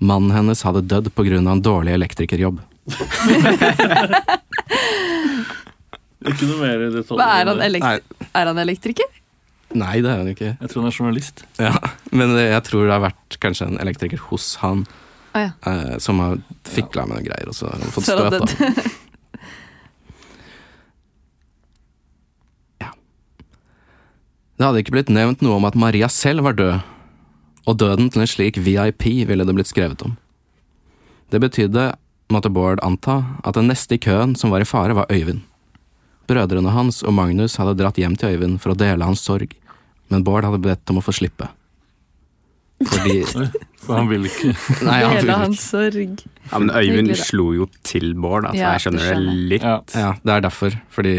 Mannen 0.00 0.32
hennes 0.32 0.64
hadde 0.64 0.80
dødd 0.88 1.10
av 1.12 1.26
en 1.52 1.60
dårlig 1.62 1.92
elektrikerjobb. 1.92 2.60
Ikke 6.22 6.46
noe 6.46 6.58
mer 6.60 6.78
i 6.86 7.02
Hva 7.02 7.26
er 7.40 7.50
han, 7.50 7.60
elektri 7.66 8.00
er 8.32 8.46
han 8.48 8.58
elektriker? 8.62 9.08
Nei, 9.76 10.00
det 10.04 10.10
er 10.12 10.18
han 10.20 10.30
ikke. 10.30 10.50
Jeg 10.60 10.68
tror 10.70 10.82
han 10.82 10.90
er 10.90 10.96
journalist. 10.96 11.44
Ja, 11.60 11.72
Men 12.12 12.34
jeg 12.38 12.62
tror 12.68 12.86
det 12.86 12.94
har 12.94 13.04
vært 13.06 13.38
kanskje 13.42 13.68
en 13.70 13.80
elektriker 13.82 14.20
hos 14.28 14.54
han 14.62 14.84
Å 15.32 15.40
ja. 15.40 15.52
eh, 15.66 15.94
som 16.02 16.18
har 16.20 16.40
fikla 16.68 17.06
med 17.08 17.18
noen 17.18 17.26
greier, 17.26 17.48
og 17.48 17.56
så 17.56 17.70
har 17.70 17.80
han 17.80 17.94
fått 17.94 18.08
støt. 18.10 18.56
Ja. 22.82 22.90
Det 24.58 24.66
hadde 24.66 24.82
ikke 24.82 24.94
blitt 24.96 25.12
nevnt 25.12 25.42
noe 25.44 25.56
om 25.58 25.68
at 25.68 25.78
Maria 25.78 26.08
selv 26.12 26.44
var 26.46 26.56
død, 26.58 26.82
og 27.62 27.78
døden 27.78 28.10
til 28.10 28.24
en 28.24 28.30
slik 28.30 28.58
VIP 28.58 29.06
ville 29.28 29.46
det 29.46 29.54
blitt 29.56 29.70
skrevet 29.70 30.02
om. 30.04 30.16
Det 31.32 31.40
betydde, 31.40 31.92
måtte 32.32 32.50
Bård 32.52 32.82
anta, 32.84 33.22
at 33.46 33.56
den 33.56 33.70
neste 33.70 33.96
i 33.96 34.02
køen 34.02 34.34
som 34.36 34.52
var 34.52 34.64
i 34.64 34.68
fare, 34.68 34.96
var 34.98 35.08
Øyvind. 35.12 35.44
Brødrene 36.28 36.72
hans 36.74 37.00
og 37.02 37.14
Magnus 37.16 37.56
hadde 37.60 37.76
dratt 37.80 37.98
hjem 37.98 38.14
til 38.18 38.36
Øyvind 38.36 38.60
for 38.62 38.74
å 38.74 38.78
dele 38.78 39.06
hans 39.06 39.22
sorg, 39.24 39.54
men 40.12 40.24
Bård 40.26 40.44
hadde 40.46 40.60
bedt 40.62 40.92
om 40.92 41.00
å 41.00 41.04
få 41.04 41.14
slippe. 41.16 41.48
Fordi 42.88 43.16
For 43.82 43.96
han 43.98 44.08
vil 44.10 44.26
ikke 44.28 44.52
Nei, 44.86 44.98
han 45.02 45.10
Hele 45.16 45.20
ville 45.24 45.36
hans 45.40 45.58
ikke. 45.58 45.66
sorg. 45.68 46.20
Ja, 46.52 46.58
men 46.62 46.70
Øyvind 46.78 47.14
slo 47.18 47.48
jo 47.56 47.66
til 47.86 48.12
Bård, 48.14 48.44
altså. 48.46 48.60
Ja, 48.60 48.72
jeg 48.76 48.84
skjønner 48.84 49.02
det 49.02 49.08
det 49.08 49.14
skjønner 49.16 49.32
jeg. 49.34 49.48
litt. 49.52 49.62
ja. 49.66 49.76
Ja, 50.04 50.10
det 50.22 50.34
er 50.36 50.44
derfor. 50.46 50.76
Fordi 50.94 51.14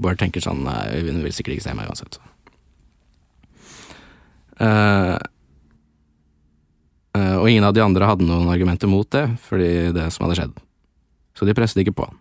Bård 0.00 0.20
tenker 0.20 0.44
sånn 0.44 0.60
Nei, 0.66 0.80
Øyvind 0.98 1.24
vil 1.24 1.32
sikkert 1.36 1.56
ikke 1.58 1.66
se 1.68 1.74
meg 1.78 1.88
uansett. 1.88 2.18
Så. 2.18 2.26
Eh, 4.60 5.16
eh, 7.16 7.36
og 7.40 7.48
ingen 7.50 7.64
av 7.64 7.74
de 7.76 7.84
andre 7.84 8.08
hadde 8.10 8.26
noen 8.28 8.50
argumenter 8.52 8.90
mot 8.92 9.08
det, 9.14 9.24
fordi 9.48 9.70
det 9.96 10.08
som 10.12 10.26
hadde 10.26 10.36
skjedd. 10.40 10.58
Så 11.38 11.48
de 11.48 11.54
presset 11.56 11.80
ikke 11.84 11.96
på 11.96 12.08
han. 12.10 12.18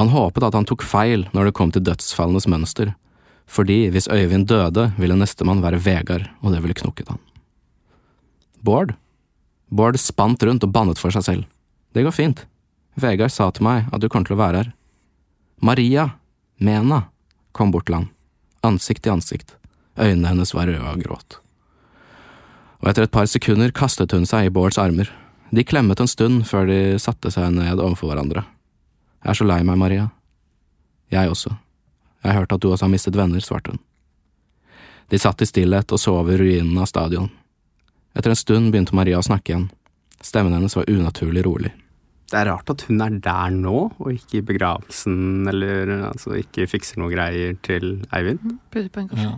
Han 0.00 0.08
håpet 0.10 0.46
at 0.48 0.56
han 0.56 0.66
tok 0.66 0.82
feil 0.82 1.26
når 1.36 1.50
det 1.50 1.56
kom 1.58 1.70
til 1.74 1.84
dødsfallenes 1.84 2.48
mønster, 2.50 2.94
fordi 3.52 3.84
hvis 3.92 4.08
Øyvind 4.08 4.46
døde, 4.48 4.88
ville 4.98 5.16
nestemann 5.18 5.60
være 5.62 5.78
Vegard, 5.84 6.30
og 6.40 6.54
det 6.54 6.62
ville 6.64 6.74
knukket 6.78 7.10
han. 7.12 7.20
Bård? 8.62 8.94
Bård 9.68 9.98
spant 9.98 10.42
rundt 10.42 10.64
og 10.64 10.72
bannet 10.72 11.00
for 11.00 11.14
seg 11.14 11.26
selv. 11.26 11.46
Det 11.92 12.04
går 12.06 12.14
fint. 12.14 12.44
Vegard 12.94 13.32
sa 13.32 13.50
til 13.50 13.66
meg 13.66 13.88
at 13.90 14.02
du 14.02 14.08
kommer 14.08 14.28
til 14.28 14.36
å 14.36 14.42
være 14.42 14.62
her. 14.62 14.72
Maria, 15.62 16.10
Mena, 16.62 17.04
kom 17.52 17.72
bort 17.74 17.88
til 17.88 17.96
ham, 17.98 18.08
ansikt 18.66 19.04
til 19.04 19.16
ansikt, 19.16 19.54
øynene 19.98 20.30
hennes 20.32 20.54
var 20.54 20.68
røde 20.70 20.86
av 20.86 20.98
gråt. 21.00 21.38
Og 22.82 22.90
etter 22.90 23.06
et 23.06 23.14
par 23.14 23.28
sekunder 23.30 23.74
kastet 23.74 24.14
hun 24.14 24.26
seg 24.26 24.48
i 24.48 24.54
Bårds 24.54 24.78
armer. 24.78 25.10
De 25.54 25.64
klemmet 25.64 26.00
en 26.00 26.10
stund 26.10 26.46
før 26.48 26.66
de 26.70 26.80
satte 27.02 27.30
seg 27.30 27.52
ned 27.54 27.78
overfor 27.78 28.10
hverandre. 28.10 28.42
Jeg 29.22 29.30
er 29.34 29.38
så 29.38 29.46
lei 29.46 29.60
meg, 29.66 29.78
Maria. 29.78 30.08
Jeg 31.12 31.30
også. 31.30 31.52
Jeg 32.22 32.32
har 32.32 32.42
hørt 32.42 32.54
at 32.54 32.62
du 32.62 32.70
også 32.70 32.88
har 32.88 32.94
mistet 32.94 33.18
venner, 33.18 33.42
svarte 33.44 33.74
hun. 33.74 33.82
De 35.12 35.20
satt 35.20 35.42
i 35.44 35.46
stillhet 35.46 35.92
og 35.92 36.00
så 36.00 36.16
over 36.22 36.40
ruinene 36.40 36.82
av 36.82 36.90
stadion. 36.90 37.30
Etter 38.12 38.32
en 38.32 38.38
stund 38.38 38.72
begynte 38.72 38.96
Maria 38.96 39.20
å 39.20 39.24
snakke 39.24 39.54
igjen. 39.54 39.70
Stemmen 40.22 40.54
hennes 40.54 40.76
var 40.76 40.90
unaturlig 40.90 41.44
rolig. 41.46 41.72
Det 42.32 42.38
er 42.40 42.48
rart 42.48 42.70
at 42.72 42.84
hun 42.88 43.00
er 43.04 43.16
der 43.20 43.52
nå, 43.52 43.78
og 44.00 44.08
ikke 44.12 44.38
i 44.40 44.44
begravelsen, 44.52 45.48
eller 45.50 45.90
altså 46.08 46.36
ikke 46.38 46.68
fikser 46.70 47.00
noe 47.02 47.12
greier 47.12 47.58
til 47.66 47.98
Eivind. 48.14 48.54
På 48.72 48.80
en. 48.80 49.10
Ja. 49.18 49.32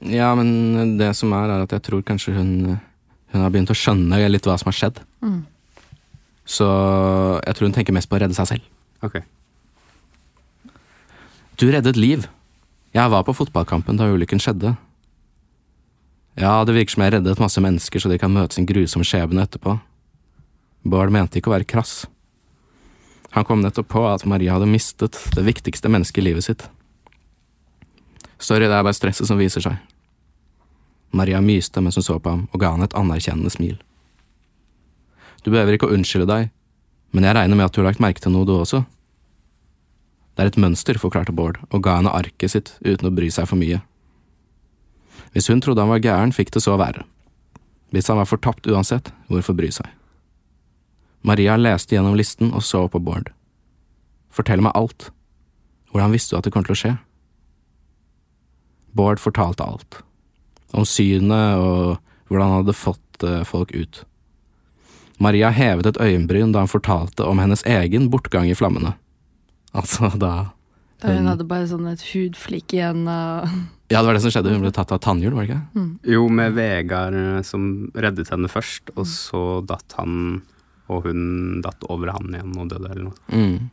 Ja, 0.00 0.30
men 0.34 0.96
det 0.98 1.12
som 1.18 1.34
er, 1.36 1.50
er 1.52 1.66
at 1.66 1.74
jeg 1.76 1.84
tror 1.84 2.06
kanskje 2.06 2.32
hun 2.38 2.78
Hun 3.30 3.44
har 3.44 3.50
begynt 3.54 3.70
å 3.70 3.76
skjønne 3.78 4.16
litt 4.26 4.42
hva 4.42 4.56
som 4.58 4.66
har 4.66 4.74
skjedd. 4.74 4.96
Mm. 5.22 5.44
Så 6.42 6.66
jeg 7.46 7.54
tror 7.54 7.68
hun 7.68 7.74
tenker 7.76 7.94
mest 7.94 8.10
på 8.10 8.16
å 8.16 8.18
redde 8.18 8.34
seg 8.34 8.48
selv. 8.48 8.64
Ok. 9.06 9.20
Du 11.62 11.68
reddet 11.70 11.94
liv. 11.94 12.26
Jeg 12.90 13.12
var 13.12 13.22
på 13.22 13.36
fotballkampen 13.38 14.00
da 14.00 14.08
ulykken 14.10 14.42
skjedde. 14.42 14.72
Ja, 16.40 16.64
det 16.64 16.72
virker 16.72 16.94
som 16.94 17.02
jeg 17.04 17.12
reddet 17.12 17.40
masse 17.42 17.60
mennesker 17.60 18.00
så 18.00 18.08
de 18.08 18.16
kan 18.20 18.32
møte 18.32 18.56
sin 18.56 18.68
grusomme 18.68 19.04
skjebne 19.04 19.44
etterpå. 19.44 19.74
Bård 20.88 21.12
mente 21.12 21.36
ikke 21.36 21.50
å 21.52 21.56
være 21.58 21.68
krass. 21.68 22.06
Han 23.36 23.44
kom 23.44 23.60
nettopp 23.60 23.90
på 23.92 24.06
at 24.08 24.24
Maria 24.24 24.56
hadde 24.56 24.70
mistet 24.70 25.18
det 25.36 25.44
viktigste 25.44 25.90
mennesket 25.92 26.22
i 26.22 26.24
livet 26.30 26.46
sitt. 26.46 26.64
Sorry, 28.40 28.64
det 28.64 28.72
er 28.72 28.86
bare 28.86 28.96
stresset 28.96 29.28
som 29.28 29.38
viser 29.38 29.60
seg. 29.66 29.76
Maria 31.12 31.42
myste 31.44 31.82
mens 31.84 32.00
hun 32.00 32.06
så 32.06 32.16
på 32.16 32.32
ham, 32.32 32.46
og 32.48 32.62
ga 32.62 32.72
han 32.72 32.86
et 32.86 32.96
anerkjennende 32.96 33.52
smil. 33.52 33.76
Du 35.44 35.52
behøver 35.52 35.76
ikke 35.76 35.90
å 35.90 35.94
unnskylde 35.94 36.30
deg, 36.30 36.48
men 37.12 37.26
jeg 37.26 37.36
regner 37.36 37.60
med 37.60 37.68
at 37.68 37.76
du 37.76 37.82
har 37.82 37.90
lagt 37.90 38.00
merke 38.00 38.24
til 38.24 38.32
noe, 38.32 38.48
du 38.48 38.54
også. 38.56 38.86
Det 40.34 40.46
er 40.46 40.54
et 40.54 40.60
mønster, 40.62 40.96
forklarte 40.96 41.36
Bård, 41.36 41.60
og 41.68 41.84
ga 41.84 41.98
henne 41.98 42.16
arket 42.16 42.54
sitt 42.54 42.72
uten 42.80 43.10
å 43.10 43.14
bry 43.14 43.28
seg 43.34 43.50
for 43.50 43.60
mye. 43.60 43.82
Hvis 45.34 45.48
hun 45.50 45.62
trodde 45.62 45.82
han 45.82 45.92
var 45.92 46.02
gæren, 46.02 46.34
fikk 46.34 46.52
det 46.54 46.62
så 46.64 46.76
være. 46.80 47.04
Hvis 47.94 48.08
han 48.10 48.18
var 48.18 48.28
fortapt 48.30 48.66
uansett, 48.70 49.12
hvorfor 49.30 49.56
bry 49.58 49.70
seg? 49.74 49.86
Maria 51.26 51.56
leste 51.58 51.94
gjennom 51.94 52.16
listen 52.16 52.52
og 52.54 52.64
så 52.64 52.86
på 52.88 53.00
Bård. 53.02 53.30
Fortell 54.32 54.62
meg 54.64 54.74
alt. 54.78 55.10
Hvordan 55.90 56.14
visste 56.14 56.34
du 56.34 56.38
at 56.38 56.46
det 56.46 56.54
kom 56.54 56.64
til 56.66 56.76
å 56.76 56.80
skje? 56.80 56.92
Bård 58.96 59.20
fortalte 59.22 59.66
alt. 59.66 60.00
Om 60.72 60.86
synet 60.86 61.60
og 61.60 61.98
hvordan 62.30 62.46
han 62.46 62.62
hadde 62.62 62.78
fått 62.78 63.26
eh, 63.26 63.42
folk 63.46 63.74
ut. 63.74 64.04
Maria 65.20 65.50
hevet 65.52 65.90
et 65.90 66.00
øyenbryn 66.00 66.54
da 66.54 66.62
han 66.62 66.70
fortalte 66.70 67.26
om 67.28 67.42
hennes 67.42 67.62
egen 67.68 68.08
bortgang 68.10 68.50
i 68.50 68.56
flammene. 68.56 68.96
Altså 69.70 70.08
da 70.18 70.50
Da 71.00 71.14
hun 71.16 71.28
hadde 71.30 71.46
bare 71.48 71.68
sånn 71.70 71.88
et 71.88 72.02
hudflikk 72.12 72.74
igjen 72.76 73.06
av 73.08 73.48
Ja, 73.90 74.00
det 74.00 74.06
var 74.06 74.16
det 74.16 74.22
som 74.22 74.32
skjedde. 74.34 74.52
Hun 74.52 74.64
ble 74.64 74.72
tatt 74.76 74.92
av 74.94 75.00
tannhjul, 75.02 75.32
var 75.34 75.46
det 75.48 75.56
ikke? 75.56 75.84
Jo, 76.12 76.26
med 76.28 76.54
Vegard 76.58 77.16
eh, 77.16 77.42
som 77.46 77.90
reddet 77.96 78.30
henne 78.30 78.50
først, 78.52 78.92
og 78.94 79.08
så 79.08 79.44
datt 79.66 79.96
han 79.98 80.42
og 80.90 81.06
hun 81.06 81.60
datt 81.64 81.84
over 81.86 82.10
han 82.14 82.32
igjen 82.34 82.56
og 82.58 82.70
døde, 82.72 82.90
eller 82.90 83.04
noe. 83.08 83.18
Mm. 83.30 83.70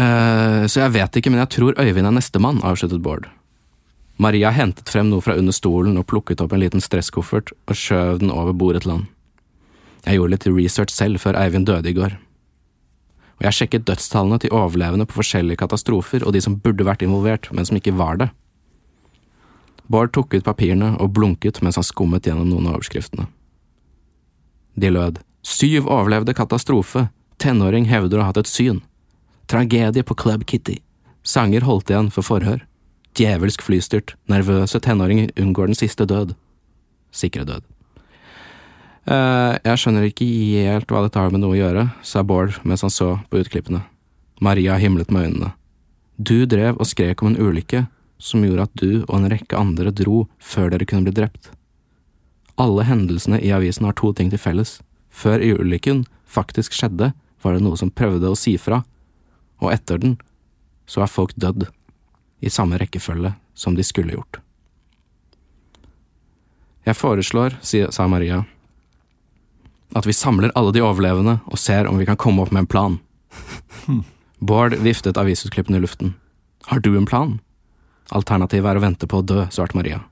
Eh, 0.00 0.62
så 0.66 0.82
jeg 0.82 0.94
vet 0.96 1.18
ikke, 1.20 1.30
men 1.30 1.42
jeg 1.44 1.52
tror 1.58 1.78
Øyvind 1.78 2.08
er 2.08 2.16
nestemann, 2.16 2.62
avsluttet 2.66 3.04
Bård. 3.04 3.28
Maria 4.16 4.52
hentet 4.54 4.90
frem 4.90 5.10
noe 5.10 5.22
fra 5.24 5.36
under 5.38 5.54
stolen 5.54 5.98
og 5.98 6.06
plukket 6.10 6.42
opp 6.42 6.54
en 6.54 6.62
liten 6.62 6.82
stresskoffert 6.82 7.50
og 7.66 7.78
skjøv 7.78 8.22
den 8.22 8.32
over 8.34 8.54
bordet 8.54 8.84
til 8.84 8.94
han. 8.94 9.08
Jeg 10.04 10.18
gjorde 10.18 10.36
litt 10.36 10.46
research 10.50 10.94
selv 10.94 11.22
før 11.22 11.38
Eivind 11.40 11.66
døde 11.66 11.90
i 11.90 11.96
går. 11.96 12.18
Og 13.38 13.46
jeg 13.48 13.58
sjekket 13.58 13.86
dødstallene 13.88 14.38
til 14.42 14.54
overlevende 14.54 15.06
på 15.08 15.18
forskjellige 15.18 15.62
katastrofer 15.64 16.24
og 16.24 16.34
de 16.34 16.42
som 16.44 16.56
burde 16.62 16.86
vært 16.86 17.02
involvert, 17.02 17.50
men 17.52 17.66
som 17.66 17.78
ikke 17.78 17.96
var 17.98 18.20
det. 18.20 18.30
Bård 19.90 20.14
tok 20.16 20.34
ut 20.34 20.46
papirene 20.46 20.94
og 21.02 21.12
blunket 21.16 21.60
mens 21.62 21.76
han 21.76 21.86
skummet 21.86 22.26
gjennom 22.26 22.48
noen 22.48 22.70
av 22.70 22.78
overskriftene. 22.78 23.26
De 24.74 24.90
lød 24.90 25.20
Syv 25.44 25.84
overlevde 25.92 26.32
katastrofe. 26.32 27.08
Tenåring 27.36 27.84
hevder 27.90 28.18
å 28.18 28.24
ha 28.24 28.30
hatt 28.30 28.40
et 28.40 28.48
syn. 28.48 28.80
Tragedie 29.50 30.06
på 30.06 30.16
Club 30.16 30.46
Kitty. 30.48 30.78
Sanger 31.20 31.66
holdt 31.68 31.92
igjen 31.92 32.08
for 32.14 32.24
forhør. 32.24 32.62
Djevelsk 33.18 33.62
flystyrt. 33.62 34.14
Nervøse 34.32 34.80
tenåringer 34.80 35.34
unngår 35.36 35.68
den 35.68 35.78
siste 35.78 36.08
død. 36.08 36.32
Sikre 37.12 37.44
død. 37.44 37.73
«Eh, 39.04 39.54
jeg 39.64 39.80
skjønner 39.80 40.06
ikke 40.08 40.26
helt 40.64 40.88
hva 40.88 41.02
dette 41.04 41.20
har 41.20 41.32
med 41.32 41.42
noe 41.42 41.52
å 41.52 41.58
gjøre, 41.58 41.88
sa 42.00 42.22
Bård 42.24 42.56
mens 42.64 42.84
han 42.86 42.92
så 42.92 43.18
på 43.28 43.42
utklippene. 43.42 43.82
Maria 44.40 44.78
himlet 44.80 45.10
med 45.12 45.28
øynene. 45.28 45.50
Du 46.16 46.46
drev 46.46 46.78
og 46.78 46.88
skrek 46.88 47.22
om 47.22 47.32
en 47.32 47.40
ulykke 47.40 47.86
som 48.18 48.44
gjorde 48.46 48.68
at 48.68 48.80
du 48.80 49.04
og 49.04 49.16
en 49.18 49.28
rekke 49.32 49.58
andre 49.58 49.92
dro 49.92 50.24
før 50.38 50.72
dere 50.72 50.86
kunne 50.88 51.04
bli 51.04 51.14
drept. 51.16 51.50
Alle 52.56 52.86
hendelsene 52.86 53.40
i 53.42 53.52
avisen 53.52 53.84
har 53.84 53.96
to 53.98 54.12
ting 54.14 54.30
til 54.30 54.40
felles. 54.40 54.78
Før 55.10 55.42
ulykken 55.42 56.04
faktisk 56.24 56.72
skjedde, 56.72 57.12
var 57.42 57.54
det 57.54 57.64
noe 57.64 57.76
som 57.76 57.92
prøvde 57.92 58.30
å 58.30 58.38
si 58.38 58.54
fra, 58.56 58.82
og 59.60 59.72
etter 59.74 60.00
den 60.00 60.16
så 60.88 61.04
er 61.04 61.12
folk 61.12 61.34
dødd, 61.36 61.66
i 62.40 62.50
samme 62.52 62.78
rekkefølge 62.80 63.34
som 63.56 63.76
de 63.76 63.84
skulle 63.84 64.16
gjort. 64.16 64.40
Jeg 66.84 66.98
foreslår, 66.98 67.56
sa 67.64 68.06
Maria, 68.08 68.42
at 69.94 70.06
vi 70.08 70.14
samler 70.16 70.52
alle 70.58 70.72
de 70.74 70.82
overlevende 70.84 71.38
og 71.46 71.58
ser 71.60 71.86
om 71.90 71.98
vi 72.00 72.06
kan 72.08 72.18
komme 72.20 72.42
opp 72.44 72.52
med 72.54 72.64
en 72.64 72.70
plan. 72.70 72.96
Bård 74.44 74.74
viftet 74.84 75.18
avisutklippene 75.20 75.78
i 75.78 75.84
luften. 75.84 76.14
Har 76.68 76.80
du 76.84 76.96
en 76.98 77.06
plan? 77.08 77.38
Alternativet 78.14 78.68
er 78.72 78.80
å 78.80 78.82
vente 78.84 79.08
på 79.08 79.22
å 79.22 79.24
dø, 79.24 79.44
svarte 79.54 79.76
Maria. 79.78 80.02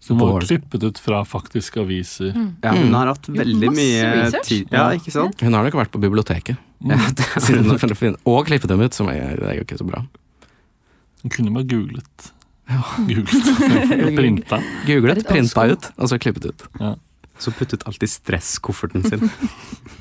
Som 0.00 0.16
var 0.20 0.32
Bård. 0.34 0.46
klippet 0.48 0.84
ut 0.84 0.98
fra 1.00 1.20
faktiske 1.28 1.80
aviser. 1.82 2.32
Ja, 2.64 2.72
hun 2.72 2.94
har 2.96 3.10
hatt 3.12 3.28
veldig 3.28 3.68
mye 3.76 4.30
tid 4.46 4.72
Ja, 4.72 4.86
ikke 4.96 5.12
sant? 5.12 5.40
Hun 5.44 5.52
har 5.56 5.66
nok 5.66 5.76
vært 5.76 5.92
på 5.94 6.00
biblioteket. 6.02 6.56
Ja, 6.80 6.96
hun 6.96 7.76
finner- 7.76 8.14
og 8.24 8.46
klippet 8.48 8.70
dem 8.72 8.80
ut, 8.80 8.94
som 8.96 9.10
er, 9.12 9.34
det 9.36 9.48
er 9.50 9.56
jo 9.58 9.64
ikke 9.66 9.76
så 9.76 9.84
bra. 9.84 9.98
Hun 11.20 11.32
kunne 11.34 11.52
bare 11.52 11.68
googlet. 11.68 12.30
Googlet. 13.04 13.50
Og 14.06 14.14
printa. 14.16 14.60
Googlet, 14.86 15.20
printa 15.28 15.66
ut, 15.68 15.88
og 16.00 16.08
så 16.08 16.16
klippet 16.22 16.46
ut. 16.48 16.64
Så 17.40 17.52
puttet 17.56 17.86
alltid 17.88 18.10
stresskofferten 18.12 19.02
sin. 19.06 19.30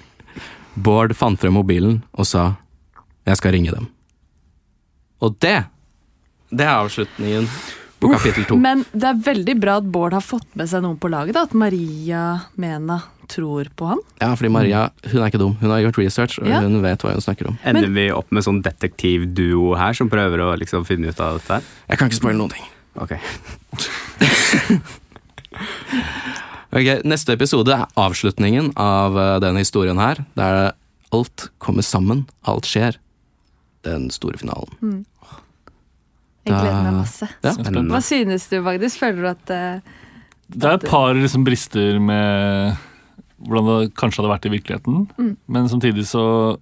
Bård 0.86 1.16
fant 1.18 1.40
frem 1.40 1.56
mobilen 1.56 2.02
og 2.14 2.28
sa 2.28 2.56
'jeg 3.26 3.38
skal 3.38 3.52
ringe 3.56 3.72
dem'. 3.72 3.88
Og 5.22 5.36
det, 5.40 5.66
det 6.52 6.66
er 6.66 6.80
avslutningen 6.80 7.48
på 8.00 8.12
kapittel 8.14 8.46
to. 8.48 8.56
Men 8.56 8.86
det 8.94 9.04
er 9.04 9.14
veldig 9.26 9.56
bra 9.60 9.78
at 9.82 9.88
Bård 9.92 10.14
har 10.16 10.24
fått 10.24 10.48
med 10.56 10.70
seg 10.72 10.84
noen 10.86 10.98
på 11.00 11.10
laget. 11.12 11.34
Da. 11.36 11.44
At 11.44 11.54
Maria 11.54 12.40
Mena 12.56 13.02
tror 13.30 13.68
på 13.76 13.86
han. 13.92 14.00
Ja, 14.22 14.32
fordi 14.36 14.50
Maria 14.50 14.90
hun 15.12 15.22
er 15.22 15.28
ikke 15.30 15.42
dum. 15.42 15.56
Hun 15.60 15.70
har 15.70 15.80
gjort 15.84 15.98
research, 16.02 16.40
og 16.40 16.48
Ja. 16.48 16.62
hun 16.62 16.82
vet 16.82 17.04
hva 17.04 17.12
hun 17.14 17.22
snakker 17.22 17.48
om. 17.48 17.58
Ender 17.64 17.90
vi 17.94 18.12
opp 18.12 18.32
med 18.32 18.44
sånn 18.44 18.62
detektivduo 18.64 19.76
her 19.78 19.94
som 19.94 20.10
prøver 20.10 20.40
å 20.40 20.58
liksom 20.58 20.86
finne 20.86 21.10
ut 21.10 21.20
av 21.20 21.40
dette 21.40 21.54
her? 21.54 21.64
Jeg 21.90 21.98
kan 22.00 22.10
ikke 22.10 22.22
spoile 22.22 22.38
noen 22.38 22.50
ting. 22.50 22.66
Ok. 22.96 23.20
Ok, 26.70 27.02
Neste 27.08 27.34
episode 27.34 27.74
er 27.74 27.88
avslutningen 27.98 28.74
av 28.78 29.16
eh, 29.18 29.36
denne 29.42 29.64
historien 29.64 29.98
her. 29.98 30.22
Der 30.38 30.76
alt 31.16 31.48
kommer 31.58 31.86
sammen, 31.86 32.28
alt 32.46 32.68
skjer. 32.70 33.00
Den 33.88 34.10
store 34.14 34.38
finalen. 34.38 34.76
Jeg 36.46 36.54
gleder 36.54 36.84
meg 36.84 37.00
masse. 37.00 37.30
Ja. 37.42 37.54
Hva 37.58 38.02
synes 38.06 38.46
du, 38.52 38.60
Magnus? 38.66 38.98
Føler 39.00 39.24
du 39.24 39.30
at 39.32 39.54
uh, 39.54 39.96
Det 40.52 40.68
er 40.68 40.78
et 40.78 40.86
par 40.90 41.14
liksom 41.18 41.46
brister 41.48 41.98
med 42.04 42.78
hvordan 43.48 43.70
det 43.70 43.94
kanskje 43.98 44.22
hadde 44.22 44.34
vært 44.34 44.46
i 44.50 44.52
virkeligheten. 44.54 45.08
Mm. 45.18 45.32
Men 45.48 45.70
samtidig 45.72 46.06
så 46.10 46.58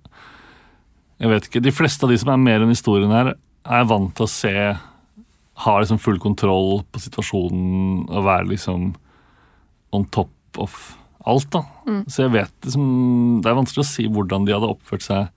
Jeg 1.18 1.32
vet 1.34 1.49
ikke. 1.49 1.64
De 1.66 1.74
fleste 1.74 2.05
av 2.05 2.14
de 2.14 2.20
som 2.22 2.32
er 2.32 2.39
mer 2.39 2.64
enn 2.64 2.72
historien 2.72 3.12
her, 3.12 3.34
er 3.68 3.89
vant 3.89 4.14
til 4.16 4.28
å 4.28 4.32
se 4.32 4.53
Har 5.66 5.82
liksom 5.82 5.99
full 5.99 6.20
kontroll 6.22 6.86
på 6.93 7.01
situasjonen 7.01 8.05
og 8.08 8.28
være 8.30 8.51
liksom 8.53 8.93
on 9.96 10.06
top 10.12 10.32
of 10.62 10.98
alt, 11.28 11.50
da. 11.52 11.64
Mm. 11.88 12.04
Så 12.08 12.24
jeg 12.26 12.34
vet 12.34 12.54
liksom 12.64 12.86
Det 13.44 13.50
er 13.52 13.58
vanskelig 13.58 13.84
å 13.84 13.88
si 13.90 14.06
hvordan 14.12 14.48
de 14.48 14.56
hadde 14.56 14.70
oppført 14.72 15.06
seg 15.06 15.34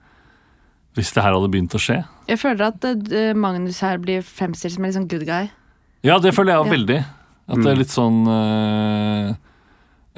hvis 0.91 1.13
det 1.15 1.23
her 1.23 1.31
hadde 1.31 1.47
begynt 1.47 1.71
å 1.71 1.79
skje. 1.79 2.01
Jeg 2.27 2.39
føler 2.41 2.65
at 2.65 2.83
eh, 2.83 3.29
Magnus 3.31 3.77
her 3.79 3.95
blir 4.03 4.25
fremstilt 4.27 4.73
som 4.75 4.83
en 4.83 4.89
litt 4.89 4.97
sånn 4.97 5.05
good 5.07 5.23
guy. 5.23 5.47
Ja, 6.03 6.17
det 6.19 6.33
føler 6.35 6.57
jeg 6.57 6.65
Ja. 6.65 6.71
veldig. 6.73 6.97
At 7.51 7.61
det 7.63 7.71
er 7.71 7.79
litt 7.79 7.91
sånn 7.91 8.17
uh, 8.27 9.31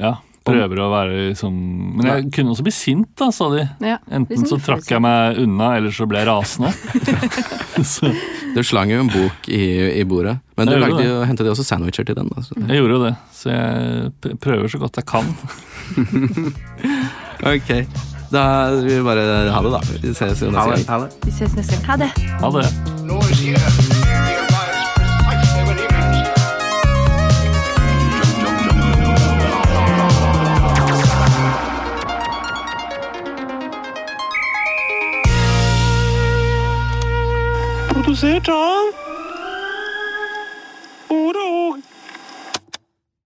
Ja, 0.01 0.15
prøver 0.45 0.81
å 0.81 0.89
være 0.91 1.29
liksom 1.29 1.53
Men 1.97 2.09
jeg 2.09 2.31
kunne 2.35 2.53
også 2.53 2.65
bli 2.65 2.73
sint, 2.73 3.11
da, 3.21 3.29
sa 3.33 3.51
de. 3.53 3.67
Ja, 3.85 3.99
Enten 4.09 4.33
liksom 4.33 4.49
så 4.49 4.59
trakk 4.65 4.89
jeg 4.89 5.01
meg 5.05 5.39
unna, 5.45 5.75
eller 5.77 5.93
så 5.93 6.07
ble 6.09 6.23
jeg 6.23 6.29
rasende. 6.29 6.73
så 7.93 8.09
Du 8.53 8.61
slang 8.63 8.91
jo 8.93 8.99
en 9.01 9.09
bok 9.09 9.47
i, 9.49 9.63
i 9.99 10.03
bordet, 10.05 10.37
men 10.57 10.69
du 10.69 10.75
Jeg 10.75 10.81
du 10.81 10.85
lagde 10.85 11.05
jo, 11.07 11.19
hentet 11.25 11.47
jo 11.49 11.53
også 11.55 11.65
sandwicher 11.65 12.05
til 12.05 12.15
den. 12.17 12.29
Da, 12.29 12.43
så. 12.45 12.57
jeg 12.59 12.79
gjorde 12.81 12.97
jo 12.97 13.03
det. 13.07 13.13
Så 13.33 13.49
jeg 13.49 14.37
prøver 14.43 14.67
så 14.69 14.81
godt 14.83 15.01
jeg 15.01 15.05
kan. 15.09 15.33
Ok, 17.43 17.69
da 18.31 18.43
vil 18.71 18.85
vi 18.87 19.01
bare 19.03 19.25
ha 19.51 19.59
det, 19.65 19.73
da. 19.73 19.81
Vi 19.99 20.13
ses 20.15 20.45
jo 20.45 20.53
neste 20.53 20.69
gang. 20.71 20.87
Ha 20.87 21.01
det. 21.03 21.11
Vi 21.27 21.35
ses 21.41 21.59
neste 21.59 21.75
gang. 21.75 21.85
Ha 21.91 21.99
det! 22.05 22.11
Ha 22.39 22.55
det. 22.55 24.52
Produsert 38.23 38.49
av 38.49 38.72